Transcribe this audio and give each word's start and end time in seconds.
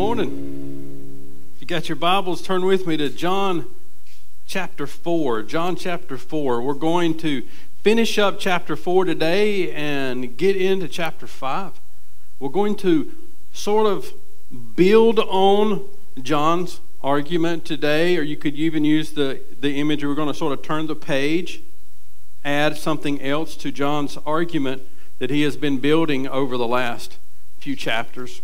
morning. 0.00 1.52
If 1.54 1.60
you 1.60 1.66
got 1.66 1.90
your 1.90 1.96
Bibles, 1.96 2.40
turn 2.40 2.64
with 2.64 2.86
me 2.86 2.96
to 2.96 3.10
John 3.10 3.66
chapter 4.46 4.86
4. 4.86 5.42
John 5.42 5.76
chapter 5.76 6.16
4. 6.16 6.62
We're 6.62 6.72
going 6.72 7.18
to 7.18 7.42
finish 7.82 8.18
up 8.18 8.38
chapter 8.38 8.76
4 8.76 9.04
today 9.04 9.70
and 9.72 10.38
get 10.38 10.56
into 10.56 10.88
chapter 10.88 11.26
5. 11.26 11.82
We're 12.38 12.48
going 12.48 12.76
to 12.76 13.12
sort 13.52 13.88
of 13.88 14.14
build 14.74 15.18
on 15.18 15.84
John's 16.22 16.80
argument 17.02 17.66
today, 17.66 18.16
or 18.16 18.22
you 18.22 18.38
could 18.38 18.54
even 18.54 18.86
use 18.86 19.12
the, 19.12 19.42
the 19.60 19.78
image. 19.78 20.02
We're 20.02 20.14
going 20.14 20.28
to 20.28 20.34
sort 20.34 20.54
of 20.54 20.62
turn 20.62 20.86
the 20.86 20.96
page, 20.96 21.60
add 22.42 22.78
something 22.78 23.20
else 23.20 23.54
to 23.56 23.70
John's 23.70 24.16
argument 24.24 24.80
that 25.18 25.28
he 25.28 25.42
has 25.42 25.58
been 25.58 25.78
building 25.78 26.26
over 26.26 26.56
the 26.56 26.66
last 26.66 27.18
few 27.58 27.76
chapters. 27.76 28.40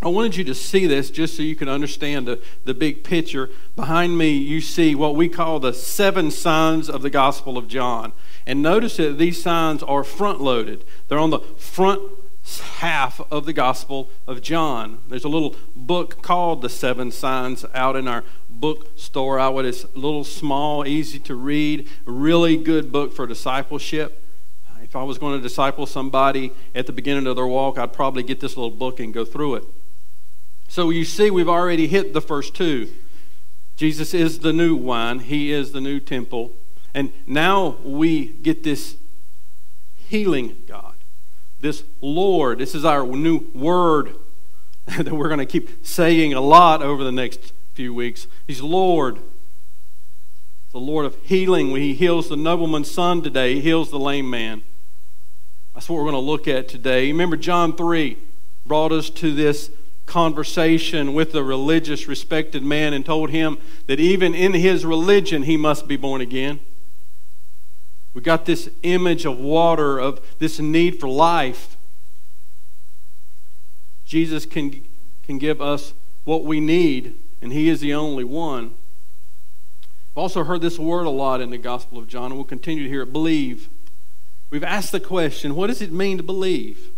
I 0.00 0.08
wanted 0.08 0.36
you 0.36 0.44
to 0.44 0.54
see 0.54 0.86
this 0.86 1.10
just 1.10 1.36
so 1.36 1.42
you 1.42 1.56
can 1.56 1.68
understand 1.68 2.28
the, 2.28 2.40
the 2.64 2.72
big 2.72 3.02
picture. 3.02 3.50
Behind 3.74 4.16
me, 4.16 4.30
you 4.30 4.60
see 4.60 4.94
what 4.94 5.16
we 5.16 5.28
call 5.28 5.58
the 5.58 5.72
seven 5.72 6.30
signs 6.30 6.88
of 6.88 7.02
the 7.02 7.10
Gospel 7.10 7.58
of 7.58 7.66
John. 7.66 8.12
And 8.46 8.62
notice 8.62 8.98
that 8.98 9.18
these 9.18 9.42
signs 9.42 9.82
are 9.82 10.04
front 10.04 10.40
loaded, 10.40 10.84
they're 11.08 11.18
on 11.18 11.30
the 11.30 11.40
front 11.40 12.00
half 12.78 13.20
of 13.30 13.44
the 13.44 13.52
Gospel 13.52 14.08
of 14.26 14.40
John. 14.40 15.00
There's 15.08 15.24
a 15.24 15.28
little 15.28 15.56
book 15.74 16.22
called 16.22 16.62
The 16.62 16.68
Seven 16.68 17.10
Signs 17.10 17.64
out 17.74 17.96
in 17.96 18.06
our 18.06 18.24
bookstore. 18.48 19.38
I 19.40 19.48
would, 19.48 19.64
it's 19.64 19.84
a 19.84 19.98
little 19.98 20.24
small, 20.24 20.86
easy 20.86 21.18
to 21.20 21.34
read, 21.34 21.88
really 22.06 22.56
good 22.56 22.92
book 22.92 23.12
for 23.12 23.26
discipleship. 23.26 24.24
If 24.80 24.96
I 24.96 25.02
was 25.02 25.18
going 25.18 25.36
to 25.36 25.42
disciple 25.42 25.84
somebody 25.84 26.52
at 26.74 26.86
the 26.86 26.92
beginning 26.92 27.26
of 27.26 27.36
their 27.36 27.46
walk, 27.46 27.76
I'd 27.76 27.92
probably 27.92 28.22
get 28.22 28.40
this 28.40 28.56
little 28.56 28.70
book 28.70 29.00
and 29.00 29.12
go 29.12 29.24
through 29.24 29.56
it. 29.56 29.64
So 30.68 30.90
you 30.90 31.04
see, 31.04 31.30
we've 31.30 31.48
already 31.48 31.88
hit 31.88 32.12
the 32.12 32.20
first 32.20 32.54
two. 32.54 32.92
Jesus 33.76 34.12
is 34.12 34.40
the 34.40 34.52
new 34.52 34.76
wine, 34.76 35.20
He 35.20 35.50
is 35.50 35.72
the 35.72 35.80
new 35.80 35.98
temple. 35.98 36.52
And 36.94 37.12
now 37.26 37.76
we 37.82 38.26
get 38.26 38.62
this 38.62 38.96
healing 39.96 40.56
God, 40.66 40.94
this 41.60 41.84
Lord. 42.00 42.58
This 42.58 42.74
is 42.74 42.84
our 42.84 43.06
new 43.06 43.46
word 43.54 44.14
that 44.86 45.12
we're 45.12 45.28
going 45.28 45.38
to 45.38 45.46
keep 45.46 45.86
saying 45.86 46.34
a 46.34 46.40
lot 46.40 46.82
over 46.82 47.02
the 47.04 47.12
next 47.12 47.52
few 47.74 47.94
weeks. 47.94 48.26
He's 48.46 48.60
Lord. 48.60 49.18
The 50.72 50.80
Lord 50.80 51.06
of 51.06 51.16
healing. 51.22 51.74
He 51.76 51.94
heals 51.94 52.28
the 52.28 52.36
nobleman's 52.36 52.90
son 52.90 53.22
today, 53.22 53.54
He 53.54 53.60
heals 53.62 53.90
the 53.90 53.98
lame 53.98 54.28
man. 54.28 54.62
That's 55.72 55.88
what 55.88 55.96
we're 55.96 56.10
going 56.10 56.14
to 56.14 56.18
look 56.18 56.48
at 56.48 56.68
today. 56.68 57.06
Remember, 57.12 57.36
John 57.36 57.76
3 57.76 58.18
brought 58.66 58.90
us 58.90 59.08
to 59.10 59.32
this 59.32 59.70
conversation 60.08 61.12
with 61.12 61.34
a 61.34 61.44
religious, 61.44 62.08
respected 62.08 62.64
man 62.64 62.92
and 62.92 63.04
told 63.04 63.30
him 63.30 63.58
that 63.86 64.00
even 64.00 64.34
in 64.34 64.54
his 64.54 64.84
religion 64.84 65.42
he 65.44 65.56
must 65.56 65.86
be 65.86 65.96
born 65.96 66.20
again. 66.20 66.58
We 68.14 68.22
got 68.22 68.46
this 68.46 68.70
image 68.82 69.24
of 69.26 69.38
water, 69.38 69.98
of 69.98 70.20
this 70.38 70.58
need 70.58 70.98
for 70.98 71.08
life. 71.08 71.76
Jesus 74.04 74.46
can, 74.46 74.82
can 75.22 75.38
give 75.38 75.60
us 75.60 75.92
what 76.24 76.42
we 76.42 76.58
need, 76.58 77.18
and 77.42 77.52
he 77.52 77.68
is 77.68 77.80
the 77.80 77.94
only 77.94 78.24
one. 78.24 78.74
I've 80.12 80.22
also 80.22 80.42
heard 80.42 80.62
this 80.62 80.78
word 80.78 81.06
a 81.06 81.10
lot 81.10 81.40
in 81.42 81.50
the 81.50 81.58
Gospel 81.58 81.98
of 81.98 82.08
John, 82.08 82.26
and 82.26 82.34
we'll 82.34 82.44
continue 82.44 82.82
to 82.82 82.88
hear 82.88 83.02
it 83.02 83.12
believe. 83.12 83.68
We've 84.50 84.64
asked 84.64 84.90
the 84.90 85.00
question 85.00 85.54
what 85.54 85.66
does 85.66 85.82
it 85.82 85.92
mean 85.92 86.16
to 86.16 86.22
believe? 86.22 86.90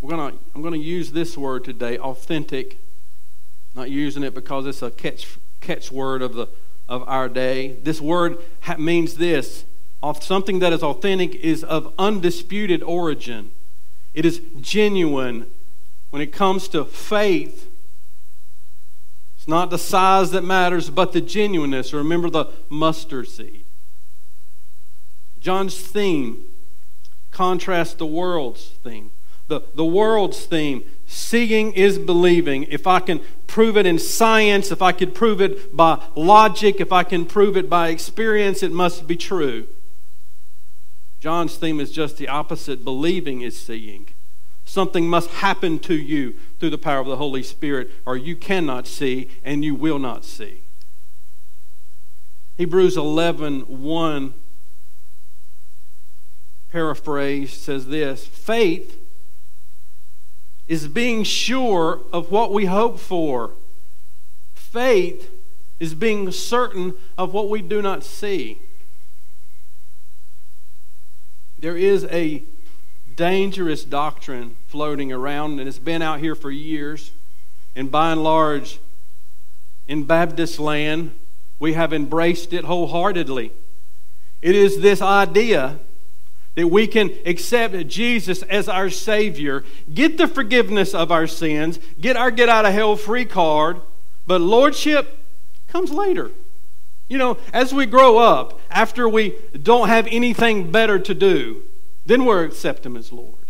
We're 0.00 0.10
gonna, 0.10 0.36
I'm 0.54 0.62
going 0.62 0.74
to 0.74 0.78
use 0.78 1.12
this 1.12 1.36
word 1.36 1.64
today, 1.64 1.98
authentic. 1.98 2.78
Not 3.74 3.90
using 3.90 4.22
it 4.22 4.34
because 4.34 4.66
it's 4.66 4.82
a 4.82 4.90
catch, 4.90 5.38
catch 5.60 5.92
word 5.92 6.22
of, 6.22 6.34
the, 6.34 6.48
of 6.88 7.06
our 7.08 7.28
day. 7.28 7.76
This 7.82 8.00
word 8.00 8.38
ha- 8.62 8.76
means 8.78 9.16
this 9.16 9.64
something 10.20 10.60
that 10.60 10.72
is 10.72 10.82
authentic 10.82 11.34
is 11.34 11.64
of 11.64 11.92
undisputed 11.98 12.82
origin, 12.82 13.50
it 14.14 14.24
is 14.24 14.40
genuine. 14.60 15.46
When 16.10 16.22
it 16.22 16.32
comes 16.32 16.68
to 16.68 16.84
faith, 16.84 17.68
it's 19.36 19.48
not 19.48 19.70
the 19.70 19.78
size 19.78 20.30
that 20.30 20.42
matters, 20.42 20.88
but 20.88 21.12
the 21.12 21.20
genuineness. 21.20 21.92
Remember 21.92 22.30
the 22.30 22.46
mustard 22.70 23.28
seed. 23.28 23.64
John's 25.40 25.78
theme 25.78 26.44
contrasts 27.32 27.94
the 27.94 28.06
world's 28.06 28.68
theme 28.82 29.10
the, 29.48 29.62
the 29.74 29.84
world's 29.84 30.44
theme. 30.44 30.84
Seeing 31.06 31.72
is 31.72 31.98
believing. 31.98 32.64
If 32.64 32.86
I 32.86 33.00
can 33.00 33.20
prove 33.46 33.76
it 33.76 33.86
in 33.86 33.98
science, 33.98 34.72
if 34.72 34.82
I 34.82 34.92
could 34.92 35.14
prove 35.14 35.40
it 35.40 35.76
by 35.76 36.02
logic, 36.16 36.80
if 36.80 36.92
I 36.92 37.04
can 37.04 37.26
prove 37.26 37.56
it 37.56 37.70
by 37.70 37.88
experience, 37.88 38.62
it 38.62 38.72
must 38.72 39.06
be 39.06 39.16
true. 39.16 39.68
John's 41.20 41.56
theme 41.56 41.80
is 41.80 41.92
just 41.92 42.18
the 42.18 42.28
opposite. 42.28 42.84
Believing 42.84 43.40
is 43.40 43.58
seeing. 43.58 44.08
Something 44.64 45.08
must 45.08 45.30
happen 45.30 45.78
to 45.80 45.94
you 45.94 46.34
through 46.58 46.70
the 46.70 46.78
power 46.78 46.98
of 46.98 47.06
the 47.06 47.16
Holy 47.16 47.42
Spirit, 47.42 47.90
or 48.04 48.16
you 48.16 48.34
cannot 48.34 48.88
see 48.88 49.30
and 49.44 49.64
you 49.64 49.76
will 49.76 50.00
not 50.00 50.24
see. 50.24 50.64
Hebrews 52.56 52.96
11 52.96 53.60
1 53.82 54.34
paraphrase 56.70 57.52
says 57.52 57.86
this 57.86 58.26
Faith 58.26 59.05
is 60.68 60.88
being 60.88 61.22
sure 61.22 62.00
of 62.12 62.30
what 62.30 62.52
we 62.52 62.64
hope 62.64 62.98
for. 62.98 63.52
Faith 64.54 65.30
is 65.78 65.94
being 65.94 66.30
certain 66.30 66.94
of 67.16 67.32
what 67.32 67.48
we 67.48 67.62
do 67.62 67.80
not 67.80 68.02
see. 68.02 68.58
There 71.58 71.76
is 71.76 72.04
a 72.06 72.42
dangerous 73.14 73.84
doctrine 73.84 74.56
floating 74.66 75.10
around, 75.10 75.58
and 75.58 75.68
it's 75.68 75.78
been 75.78 76.02
out 76.02 76.20
here 76.20 76.34
for 76.34 76.50
years. 76.50 77.12
And 77.74 77.90
by 77.90 78.12
and 78.12 78.22
large, 78.22 78.78
in 79.86 80.04
Baptist 80.04 80.58
land, 80.58 81.12
we 81.58 81.72
have 81.74 81.92
embraced 81.92 82.52
it 82.52 82.64
wholeheartedly. 82.64 83.52
It 84.42 84.54
is 84.54 84.80
this 84.80 85.00
idea 85.00 85.78
that 86.56 86.68
we 86.68 86.86
can 86.86 87.10
accept 87.24 87.86
Jesus 87.86 88.42
as 88.42 88.68
our 88.68 88.90
Savior, 88.90 89.62
get 89.92 90.18
the 90.18 90.26
forgiveness 90.26 90.94
of 90.94 91.12
our 91.12 91.26
sins, 91.26 91.78
get 92.00 92.16
our 92.16 92.30
get 92.30 92.48
out 92.48 92.66
of 92.66 92.72
hell 92.72 92.96
free 92.96 93.26
card, 93.26 93.80
but 94.26 94.40
Lordship 94.40 95.24
comes 95.68 95.92
later. 95.92 96.32
You 97.08 97.18
know, 97.18 97.38
as 97.52 97.72
we 97.72 97.86
grow 97.86 98.18
up, 98.18 98.58
after 98.70 99.08
we 99.08 99.36
don't 99.62 99.88
have 99.88 100.08
anything 100.10 100.72
better 100.72 100.98
to 100.98 101.14
do, 101.14 101.62
then 102.04 102.24
we'll 102.24 102.40
accept 102.40 102.84
Him 102.84 102.96
as 102.96 103.12
Lord. 103.12 103.46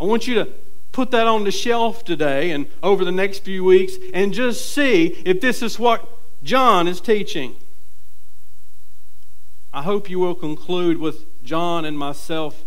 I 0.00 0.04
want 0.04 0.26
you 0.26 0.34
to 0.36 0.48
put 0.92 1.10
that 1.10 1.26
on 1.26 1.44
the 1.44 1.50
shelf 1.50 2.04
today 2.04 2.52
and 2.52 2.68
over 2.82 3.04
the 3.04 3.12
next 3.12 3.40
few 3.40 3.64
weeks 3.64 3.94
and 4.14 4.32
just 4.32 4.72
see 4.72 5.06
if 5.26 5.40
this 5.40 5.62
is 5.62 5.78
what 5.78 6.08
John 6.42 6.86
is 6.88 7.00
teaching. 7.00 7.56
I 9.74 9.82
hope 9.82 10.08
you 10.08 10.18
will 10.18 10.34
conclude 10.34 10.96
with 10.96 11.26
John 11.46 11.84
and 11.84 11.98
myself 11.98 12.64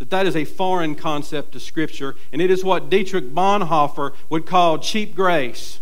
that 0.00 0.10
that 0.10 0.26
is 0.26 0.34
a 0.34 0.46
foreign 0.46 0.94
concept 0.94 1.52
to 1.52 1.60
Scripture, 1.60 2.16
and 2.32 2.40
it 2.40 2.50
is 2.50 2.64
what 2.64 2.88
Dietrich 2.88 3.34
Bonhoeffer 3.34 4.14
would 4.30 4.46
call 4.46 4.78
cheap 4.78 5.14
grace. 5.14 5.78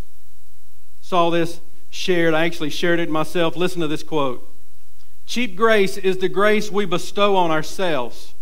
Saw 1.00 1.30
this 1.30 1.60
shared. 1.88 2.34
I 2.34 2.44
actually 2.44 2.70
shared 2.70 2.98
it 2.98 3.08
myself. 3.08 3.56
Listen 3.56 3.80
to 3.80 3.86
this 3.86 4.02
quote 4.02 4.46
Cheap 5.24 5.54
grace 5.56 5.96
is 5.96 6.18
the 6.18 6.28
grace 6.28 6.70
we 6.70 6.84
bestow 6.84 7.36
on 7.36 7.50
ourselves. 7.52 8.34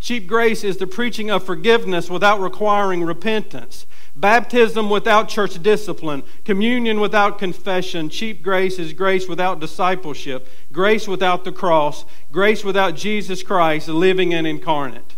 Cheap 0.00 0.26
grace 0.26 0.64
is 0.64 0.78
the 0.78 0.86
preaching 0.86 1.30
of 1.30 1.44
forgiveness 1.44 2.08
without 2.08 2.40
requiring 2.40 3.04
repentance. 3.04 3.86
Baptism 4.14 4.90
without 4.90 5.28
church 5.28 5.62
discipline, 5.62 6.22
communion 6.44 7.00
without 7.00 7.38
confession, 7.38 8.10
cheap 8.10 8.42
grace 8.42 8.78
is 8.78 8.92
grace 8.92 9.26
without 9.26 9.58
discipleship, 9.58 10.46
grace 10.70 11.08
without 11.08 11.44
the 11.44 11.52
cross, 11.52 12.04
grace 12.30 12.62
without 12.62 12.94
Jesus 12.94 13.42
Christ 13.42 13.88
living 13.88 14.34
and 14.34 14.46
incarnate. 14.46 15.16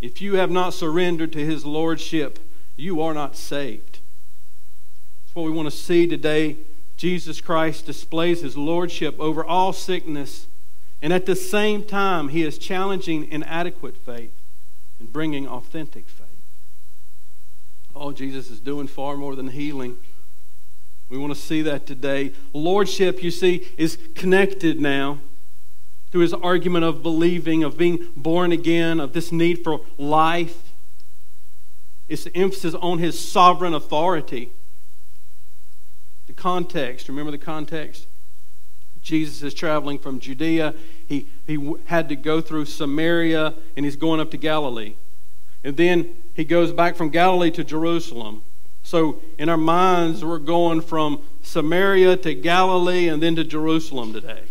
If 0.00 0.20
you 0.20 0.34
have 0.34 0.50
not 0.50 0.74
surrendered 0.74 1.32
to 1.32 1.46
his 1.46 1.64
lordship, 1.64 2.38
you 2.76 3.00
are 3.00 3.14
not 3.14 3.36
saved. 3.36 4.00
That's 5.24 5.34
what 5.34 5.44
we 5.44 5.52
want 5.52 5.70
to 5.70 5.76
see 5.76 6.06
today. 6.08 6.56
Jesus 6.96 7.40
Christ 7.40 7.86
displays 7.86 8.42
his 8.42 8.56
lordship 8.56 9.18
over 9.20 9.44
all 9.44 9.72
sickness, 9.72 10.48
and 11.00 11.12
at 11.12 11.26
the 11.26 11.36
same 11.36 11.84
time, 11.84 12.28
he 12.28 12.42
is 12.42 12.58
challenging 12.58 13.30
inadequate 13.30 13.96
faith 13.96 14.32
and 14.98 15.12
bringing 15.12 15.46
authentic 15.46 16.08
faith. 16.08 16.23
Oh, 17.94 18.12
Jesus 18.12 18.50
is 18.50 18.60
doing 18.60 18.86
far 18.86 19.16
more 19.16 19.36
than 19.36 19.48
healing. 19.48 19.96
We 21.08 21.18
want 21.18 21.34
to 21.34 21.40
see 21.40 21.62
that 21.62 21.86
today. 21.86 22.32
Lordship, 22.52 23.22
you 23.22 23.30
see, 23.30 23.66
is 23.76 23.98
connected 24.14 24.80
now 24.80 25.18
to 26.10 26.18
his 26.20 26.32
argument 26.32 26.84
of 26.84 27.02
believing, 27.02 27.62
of 27.62 27.76
being 27.76 28.08
born 28.16 28.52
again, 28.52 29.00
of 29.00 29.12
this 29.12 29.30
need 29.30 29.62
for 29.62 29.80
life. 29.98 30.72
It's 32.08 32.24
the 32.24 32.36
emphasis 32.36 32.74
on 32.74 32.98
his 32.98 33.18
sovereign 33.18 33.74
authority. 33.74 34.50
The 36.26 36.32
context, 36.32 37.08
remember 37.08 37.30
the 37.30 37.38
context? 37.38 38.06
Jesus 39.02 39.42
is 39.42 39.52
traveling 39.52 39.98
from 39.98 40.18
Judea. 40.18 40.74
He, 41.06 41.28
he 41.46 41.74
had 41.84 42.08
to 42.08 42.16
go 42.16 42.40
through 42.40 42.64
Samaria 42.64 43.54
and 43.76 43.84
he's 43.84 43.96
going 43.96 44.18
up 44.18 44.30
to 44.30 44.38
Galilee. 44.38 44.94
And 45.64 45.76
then 45.76 46.14
he 46.34 46.44
goes 46.44 46.72
back 46.72 46.94
from 46.94 47.08
Galilee 47.08 47.50
to 47.52 47.64
Jerusalem. 47.64 48.42
So 48.82 49.22
in 49.38 49.48
our 49.48 49.56
minds, 49.56 50.24
we're 50.24 50.38
going 50.38 50.82
from 50.82 51.22
Samaria 51.42 52.18
to 52.18 52.34
Galilee 52.34 53.08
and 53.08 53.22
then 53.22 53.34
to 53.36 53.44
Jerusalem 53.44 54.12
today. 54.12 54.42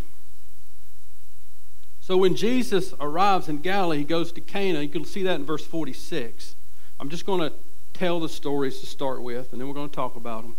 So 2.02 2.18
when 2.18 2.36
Jesus 2.36 2.94
arrives 3.00 3.48
in 3.48 3.60
Galilee, 3.60 4.00
he 4.00 4.04
goes 4.04 4.32
to 4.34 4.42
Cana. 4.42 4.82
You 4.82 4.90
can 4.90 5.06
see 5.06 5.24
that 5.24 5.36
in 5.36 5.46
verse 5.46 5.66
46. 5.66 6.56
I'm 7.00 7.10
just 7.10 7.26
going 7.26 7.40
to 7.40 7.54
tell 7.94 8.20
the 8.20 8.28
stories 8.28 8.80
to 8.80 8.86
start 8.86 9.22
with, 9.22 9.52
and 9.52 9.62
then 9.62 9.68
we're 9.68 9.74
going 9.74 9.90
to 9.90 9.96
talk 9.96 10.16
about 10.16 10.42
them. 10.42 10.56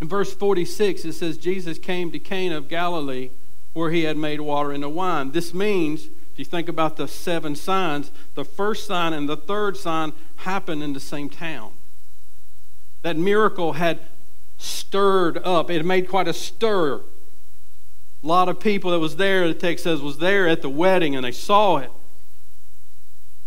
In 0.00 0.08
verse 0.08 0.32
46, 0.32 1.04
it 1.04 1.12
says, 1.12 1.38
Jesus 1.38 1.78
came 1.78 2.10
to 2.12 2.18
Cana 2.18 2.56
of 2.56 2.68
Galilee 2.68 3.30
where 3.74 3.90
he 3.90 4.04
had 4.04 4.16
made 4.16 4.40
water 4.40 4.72
into 4.72 4.88
wine. 4.88 5.32
This 5.32 5.52
means, 5.52 6.08
if 6.38 6.46
you 6.46 6.48
think 6.48 6.68
about 6.68 6.96
the 6.96 7.08
seven 7.08 7.56
signs, 7.56 8.12
the 8.36 8.44
first 8.44 8.86
sign 8.86 9.12
and 9.12 9.28
the 9.28 9.36
third 9.36 9.76
sign 9.76 10.12
happened 10.36 10.84
in 10.84 10.92
the 10.92 11.00
same 11.00 11.28
town. 11.28 11.72
That 13.02 13.16
miracle 13.16 13.72
had 13.72 13.98
stirred 14.56 15.38
up, 15.38 15.68
it 15.68 15.84
made 15.84 16.08
quite 16.08 16.28
a 16.28 16.32
stir. 16.32 17.00
A 18.22 18.26
lot 18.26 18.48
of 18.48 18.60
people 18.60 18.92
that 18.92 19.00
was 19.00 19.16
there, 19.16 19.48
the 19.48 19.54
text 19.54 19.82
says, 19.82 20.00
was 20.00 20.18
there 20.18 20.46
at 20.46 20.62
the 20.62 20.70
wedding 20.70 21.16
and 21.16 21.24
they 21.24 21.32
saw 21.32 21.78
it. 21.78 21.90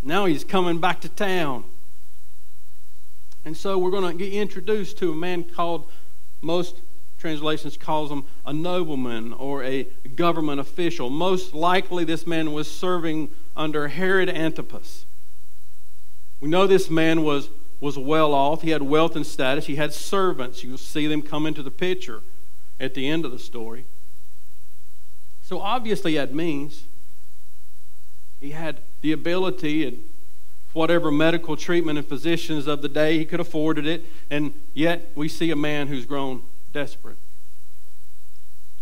Now 0.02 0.26
he's 0.26 0.44
coming 0.44 0.78
back 0.78 1.00
to 1.00 1.08
town. 1.08 1.64
And 3.42 3.56
so 3.56 3.78
we're 3.78 3.90
going 3.90 4.18
to 4.18 4.22
get 4.22 4.34
introduced 4.34 4.98
to 4.98 5.12
a 5.12 5.16
man 5.16 5.44
called 5.44 5.90
most 6.42 6.82
translations 7.22 7.76
calls 7.76 8.10
him 8.10 8.24
a 8.44 8.52
nobleman 8.52 9.32
or 9.32 9.62
a 9.62 9.84
government 10.16 10.60
official. 10.60 11.08
Most 11.08 11.54
likely 11.54 12.04
this 12.04 12.26
man 12.26 12.52
was 12.52 12.68
serving 12.68 13.30
under 13.56 13.86
Herod 13.86 14.28
Antipas. 14.28 15.06
We 16.40 16.48
know 16.48 16.66
this 16.66 16.90
man 16.90 17.22
was, 17.22 17.48
was 17.80 17.96
well 17.96 18.34
off. 18.34 18.62
He 18.62 18.70
had 18.70 18.82
wealth 18.82 19.14
and 19.14 19.24
status. 19.24 19.66
He 19.66 19.76
had 19.76 19.92
servants. 19.92 20.64
You'll 20.64 20.76
see 20.76 21.06
them 21.06 21.22
come 21.22 21.46
into 21.46 21.62
the 21.62 21.70
picture 21.70 22.22
at 22.80 22.94
the 22.94 23.08
end 23.08 23.24
of 23.24 23.30
the 23.30 23.38
story. 23.38 23.84
So 25.42 25.60
obviously 25.60 26.14
had 26.14 26.34
means. 26.34 26.84
He 28.40 28.50
had 28.50 28.80
the 29.00 29.12
ability 29.12 29.86
and 29.86 29.98
whatever 30.72 31.12
medical 31.12 31.56
treatment 31.56 31.98
and 31.98 32.06
physicians 32.06 32.66
of 32.66 32.82
the 32.82 32.88
day, 32.88 33.16
he 33.16 33.24
could 33.24 33.38
afforded 33.38 33.86
it. 33.86 34.04
And 34.28 34.54
yet 34.74 35.12
we 35.14 35.28
see 35.28 35.52
a 35.52 35.56
man 35.56 35.86
who's 35.86 36.04
grown 36.04 36.42
desperate. 36.72 37.18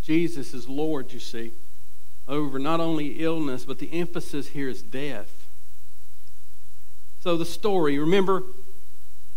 Jesus 0.03 0.55
is 0.55 0.69
Lord, 0.69 1.13
you 1.13 1.21
see, 1.21 1.53
over 2.27 2.59
not 2.59 2.81
only 2.81 3.23
illness, 3.23 3.65
but 3.65 3.79
the 3.79 3.93
emphasis 3.93 4.49
here 4.49 4.69
is 4.69 4.83
death. 4.83 5.49
So 7.21 7.37
the 7.37 7.45
story, 7.45 7.99
remember 7.99 8.45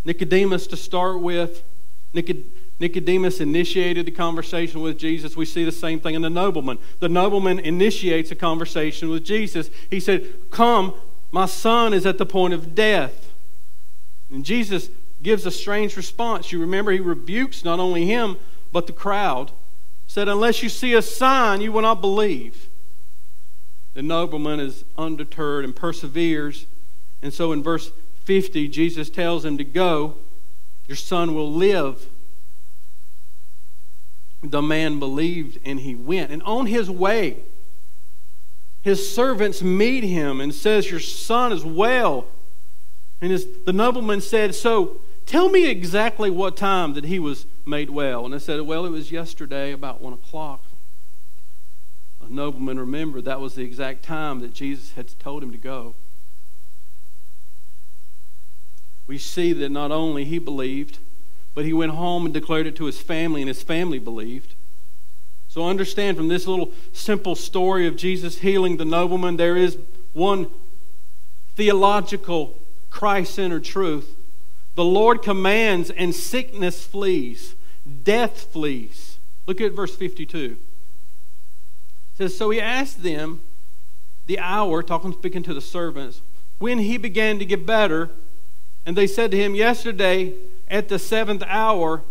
Nicodemus 0.04 0.66
to 0.68 0.76
start 0.76 1.20
with. 1.20 1.62
Nicodemus 2.12 3.40
initiated 3.40 4.06
the 4.06 4.10
conversation 4.10 4.80
with 4.80 4.98
Jesus. 4.98 5.36
We 5.36 5.44
see 5.44 5.64
the 5.64 5.72
same 5.72 6.00
thing 6.00 6.14
in 6.14 6.22
the 6.22 6.30
nobleman. 6.30 6.78
The 7.00 7.08
nobleman 7.08 7.58
initiates 7.58 8.30
a 8.30 8.36
conversation 8.36 9.10
with 9.10 9.24
Jesus. 9.24 9.70
He 9.90 10.00
said, 10.00 10.50
Come, 10.50 10.94
my 11.30 11.46
son 11.46 11.92
is 11.92 12.06
at 12.06 12.18
the 12.18 12.26
point 12.26 12.54
of 12.54 12.74
death. 12.74 13.32
And 14.30 14.44
Jesus 14.44 14.88
gives 15.24 15.46
a 15.46 15.50
strange 15.50 15.96
response. 15.96 16.52
You 16.52 16.60
remember, 16.60 16.92
he 16.92 17.00
rebukes 17.00 17.64
not 17.64 17.80
only 17.80 18.06
him, 18.06 18.36
but 18.70 18.86
the 18.86 18.92
crowd. 18.92 19.50
Said, 20.06 20.28
Unless 20.28 20.62
you 20.62 20.68
see 20.68 20.94
a 20.94 21.02
sign, 21.02 21.60
you 21.60 21.72
will 21.72 21.82
not 21.82 22.00
believe. 22.00 22.68
The 23.94 24.02
nobleman 24.02 24.60
is 24.60 24.84
undeterred 24.96 25.64
and 25.64 25.74
perseveres. 25.74 26.66
And 27.22 27.32
so 27.32 27.52
in 27.52 27.62
verse 27.62 27.90
50, 28.24 28.68
Jesus 28.68 29.08
tells 29.08 29.44
him 29.44 29.56
to 29.58 29.64
go. 29.64 30.16
Your 30.86 30.96
son 30.96 31.34
will 31.34 31.50
live. 31.50 32.08
The 34.42 34.60
man 34.60 34.98
believed 34.98 35.58
and 35.64 35.80
he 35.80 35.94
went. 35.94 36.30
And 36.30 36.42
on 36.42 36.66
his 36.66 36.90
way, 36.90 37.38
his 38.82 39.10
servants 39.14 39.62
meet 39.62 40.04
him 40.04 40.42
and 40.42 40.54
says, 40.54 40.90
Your 40.90 41.00
son 41.00 41.52
is 41.52 41.64
well. 41.64 42.26
And 43.22 43.32
his, 43.32 43.46
the 43.64 43.72
nobleman 43.72 44.20
said, 44.20 44.54
So 44.54 45.00
tell 45.26 45.48
me 45.48 45.68
exactly 45.68 46.30
what 46.30 46.56
time 46.56 46.94
that 46.94 47.04
he 47.04 47.18
was 47.18 47.46
made 47.66 47.90
well. 47.90 48.24
And 48.24 48.34
I 48.34 48.38
said, 48.38 48.60
Well, 48.62 48.84
it 48.84 48.90
was 48.90 49.12
yesterday 49.12 49.72
about 49.72 50.00
one 50.00 50.12
o'clock. 50.12 50.62
A 52.24 52.28
nobleman 52.32 52.78
remembered 52.78 53.24
that 53.26 53.40
was 53.40 53.54
the 53.54 53.62
exact 53.62 54.02
time 54.02 54.40
that 54.40 54.54
Jesus 54.54 54.92
had 54.92 55.18
told 55.18 55.42
him 55.42 55.52
to 55.52 55.58
go. 55.58 55.94
We 59.06 59.18
see 59.18 59.52
that 59.52 59.68
not 59.68 59.92
only 59.92 60.24
he 60.24 60.38
believed, 60.38 60.98
but 61.54 61.64
he 61.64 61.72
went 61.72 61.92
home 61.92 62.24
and 62.24 62.32
declared 62.32 62.66
it 62.66 62.76
to 62.76 62.86
his 62.86 63.00
family, 63.00 63.42
and 63.42 63.48
his 63.48 63.62
family 63.62 63.98
believed. 63.98 64.54
So 65.48 65.68
understand 65.68 66.16
from 66.16 66.28
this 66.28 66.46
little 66.46 66.72
simple 66.92 67.36
story 67.36 67.86
of 67.86 67.96
Jesus 67.96 68.38
healing 68.38 68.76
the 68.76 68.84
nobleman, 68.84 69.36
there 69.36 69.56
is 69.56 69.78
one 70.12 70.48
theological, 71.54 72.58
Christ 72.90 73.34
centered 73.34 73.64
truth. 73.64 74.16
The 74.74 74.84
Lord 74.84 75.22
commands, 75.22 75.90
and 75.90 76.14
sickness 76.14 76.84
flees, 76.84 77.54
death 78.02 78.52
flees. 78.52 79.18
Look 79.46 79.60
at 79.60 79.72
verse 79.72 79.94
52. 79.94 80.38
It 80.38 80.58
says, 82.16 82.36
So 82.36 82.50
he 82.50 82.60
asked 82.60 83.02
them 83.02 83.40
the 84.26 84.38
hour, 84.38 84.82
talking, 84.82 85.12
speaking 85.12 85.42
to 85.44 85.54
the 85.54 85.60
servants, 85.60 86.22
when 86.58 86.78
he 86.78 86.96
began 86.96 87.38
to 87.38 87.44
get 87.44 87.66
better. 87.66 88.10
And 88.86 88.96
they 88.96 89.06
said 89.06 89.30
to 89.30 89.36
him, 89.36 89.54
Yesterday 89.54 90.34
at 90.68 90.88
the 90.88 90.98
seventh 90.98 91.42
hour, 91.46 92.02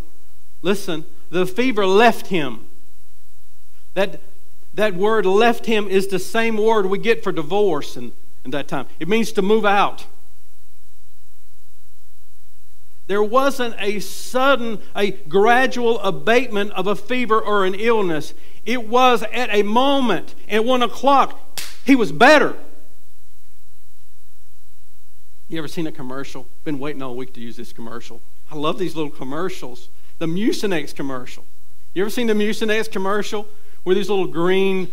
listen, 0.62 1.06
the 1.30 1.46
fever 1.46 1.86
left 1.86 2.28
him. 2.28 2.68
That, 3.96 4.22
that 4.74 4.96
word 4.96 5.26
left 5.26 5.66
him 5.66 5.88
is 5.88 6.08
the 6.08 6.20
same 6.20 6.58
word 6.58 6.86
we 6.86 6.98
get 6.98 7.24
for 7.24 7.32
divorce 7.32 7.98
in, 7.98 8.14
in 8.46 8.52
that 8.52 8.68
time. 8.68 8.88
It 9.00 9.08
means 9.08 9.32
to 9.34 9.42
move 9.42 9.66
out. 9.66 10.06
There 13.08 13.24
wasn't 13.24 13.76
a 13.80 14.00
sudden, 14.00 14.80
a 14.96 15.12
gradual 15.12 16.00
abatement 16.00 16.72
of 16.72 16.88
a 16.88 16.96
fever 16.96 17.40
or 17.40 17.66
an 17.66 17.76
illness. 17.76 18.34
It 18.66 18.88
was 18.88 19.24
at 19.24 19.50
a 19.54 19.64
moment, 19.64 20.36
at 20.48 20.64
one 20.64 20.82
o'clock, 20.82 21.60
he 21.86 21.96
was 21.96 22.12
better. 22.12 22.56
You 25.50 25.58
ever 25.58 25.68
seen 25.68 25.86
a 25.86 25.92
commercial? 25.92 26.48
Been 26.64 26.80
waiting 26.80 27.02
all 27.02 27.16
week 27.16 27.34
to 27.34 27.42
use 27.42 27.58
this 27.58 27.74
commercial. 27.74 28.22
I 28.50 28.56
love 28.56 28.80
these 28.80 28.96
little 28.96 29.12
commercials. 29.12 29.90
The 30.18 30.26
Mucinex 30.26 30.96
commercial. 30.96 31.46
You 31.94 32.04
ever 32.04 32.10
seen 32.10 32.28
the 32.28 32.34
Mucinex 32.34 32.90
commercial 32.90 33.48
where 33.84 33.96
these 33.96 34.10
little 34.10 34.28
green 34.28 34.90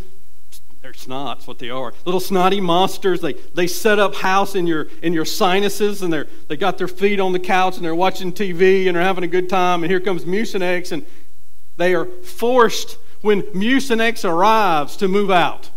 they're 0.82 0.92
snots, 0.92 1.46
what 1.46 1.58
they 1.58 1.68
are. 1.68 1.92
Little 2.06 2.20
snotty 2.20 2.60
monsters. 2.60 3.20
They, 3.20 3.34
they 3.54 3.66
set 3.66 3.98
up 3.98 4.14
house 4.14 4.54
in 4.54 4.66
your, 4.66 4.88
in 5.02 5.12
your 5.12 5.26
sinuses 5.26 6.00
and 6.02 6.12
they're, 6.12 6.26
they 6.48 6.56
got 6.56 6.78
their 6.78 6.88
feet 6.88 7.20
on 7.20 7.32
the 7.32 7.38
couch 7.38 7.76
and 7.76 7.84
they're 7.84 7.94
watching 7.94 8.32
TV 8.32 8.86
and 8.86 8.96
they're 8.96 9.02
having 9.02 9.24
a 9.24 9.28
good 9.28 9.48
time. 9.48 9.82
And 9.82 9.90
here 9.90 10.00
comes 10.00 10.24
Mucinex 10.24 10.90
and 10.92 11.04
they 11.76 11.94
are 11.94 12.06
forced 12.06 12.96
when 13.20 13.42
Mucinex 13.42 14.28
arrives 14.28 14.96
to 14.96 15.08
move 15.08 15.30
out. 15.30 15.70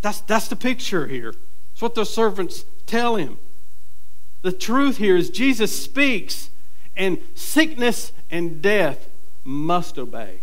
That's, 0.00 0.22
that's 0.22 0.48
the 0.48 0.56
picture 0.56 1.06
here. 1.06 1.34
It's 1.72 1.82
what 1.82 1.94
the 1.94 2.04
servants 2.04 2.64
tell 2.86 3.16
him. 3.16 3.38
The 4.40 4.52
truth 4.52 4.96
here 4.96 5.16
is 5.16 5.28
Jesus 5.28 5.78
speaks 5.78 6.50
and 6.96 7.18
sickness 7.34 8.12
and 8.30 8.62
death 8.62 9.08
must 9.44 9.98
obey. 9.98 10.40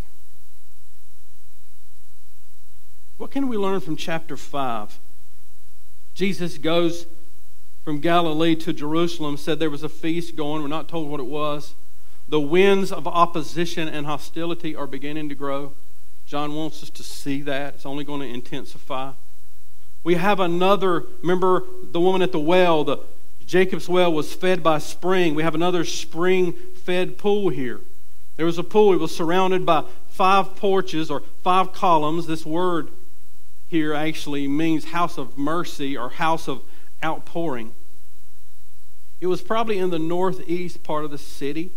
What 3.22 3.30
can 3.30 3.48
we 3.48 3.56
learn 3.56 3.82
from 3.82 3.98
chapter 3.98 4.36
5? 4.36 4.98
Jesus 6.16 6.58
goes 6.58 7.06
from 7.84 8.00
Galilee 8.00 8.56
to 8.56 8.74
Jerusalem, 8.74 9.38
said 9.38 9.60
there 9.60 9.70
was 9.70 9.84
a 9.84 9.90
feast 9.90 10.36
going. 10.36 10.64
We're 10.64 10.70
not 10.70 10.88
told 10.88 11.08
what 11.08 11.20
it 11.20 11.28
was. 11.28 11.76
The 12.28 12.42
winds 12.42 12.92
of 12.92 13.08
opposition 13.08 13.88
and 13.88 14.08
hostility 14.08 14.76
are 14.76 14.88
beginning 14.88 15.30
to 15.30 15.36
grow. 15.36 15.74
John 16.26 16.56
wants 16.56 16.82
us 16.82 16.90
to 16.90 17.04
see 17.04 17.44
that. 17.44 17.76
It's 17.76 17.86
only 17.86 18.04
going 18.04 18.22
to 18.22 18.28
intensify. 18.28 19.12
We 20.04 20.16
have 20.16 20.40
another, 20.40 21.06
remember 21.22 21.66
the 21.84 22.00
woman 22.00 22.24
at 22.24 22.32
the 22.32 22.40
well, 22.40 22.84
the 22.84 22.98
Jacob's 23.46 23.88
well 23.88 24.12
was 24.12 24.34
fed 24.34 24.64
by 24.64 24.80
spring. 24.80 25.36
We 25.36 25.44
have 25.44 25.54
another 25.54 25.86
spring 25.86 26.54
fed 26.54 27.20
pool 27.20 27.50
here. 27.50 27.82
There 28.38 28.48
was 28.48 28.58
a 28.58 28.64
pool, 28.64 28.94
it 28.94 29.00
was 29.00 29.16
surrounded 29.16 29.64
by 29.64 29.84
five 30.08 30.56
porches 30.56 31.12
or 31.12 31.22
five 31.44 31.72
columns. 31.72 32.26
This 32.26 32.48
word 32.48 32.90
here 33.72 33.94
actually 33.94 34.50
means 34.50 34.84
house 34.92 35.18
of 35.18 35.38
mercy 35.38 35.96
or 35.98 36.10
house 36.10 36.50
of 36.50 36.62
outpouring. 37.02 37.72
It 39.22 39.28
was 39.28 39.42
probably 39.42 39.78
in 39.78 39.92
the 39.92 39.98
northeast 39.98 40.84
part 40.84 41.06
of 41.06 41.12
the 41.12 41.18
city. 41.18 41.72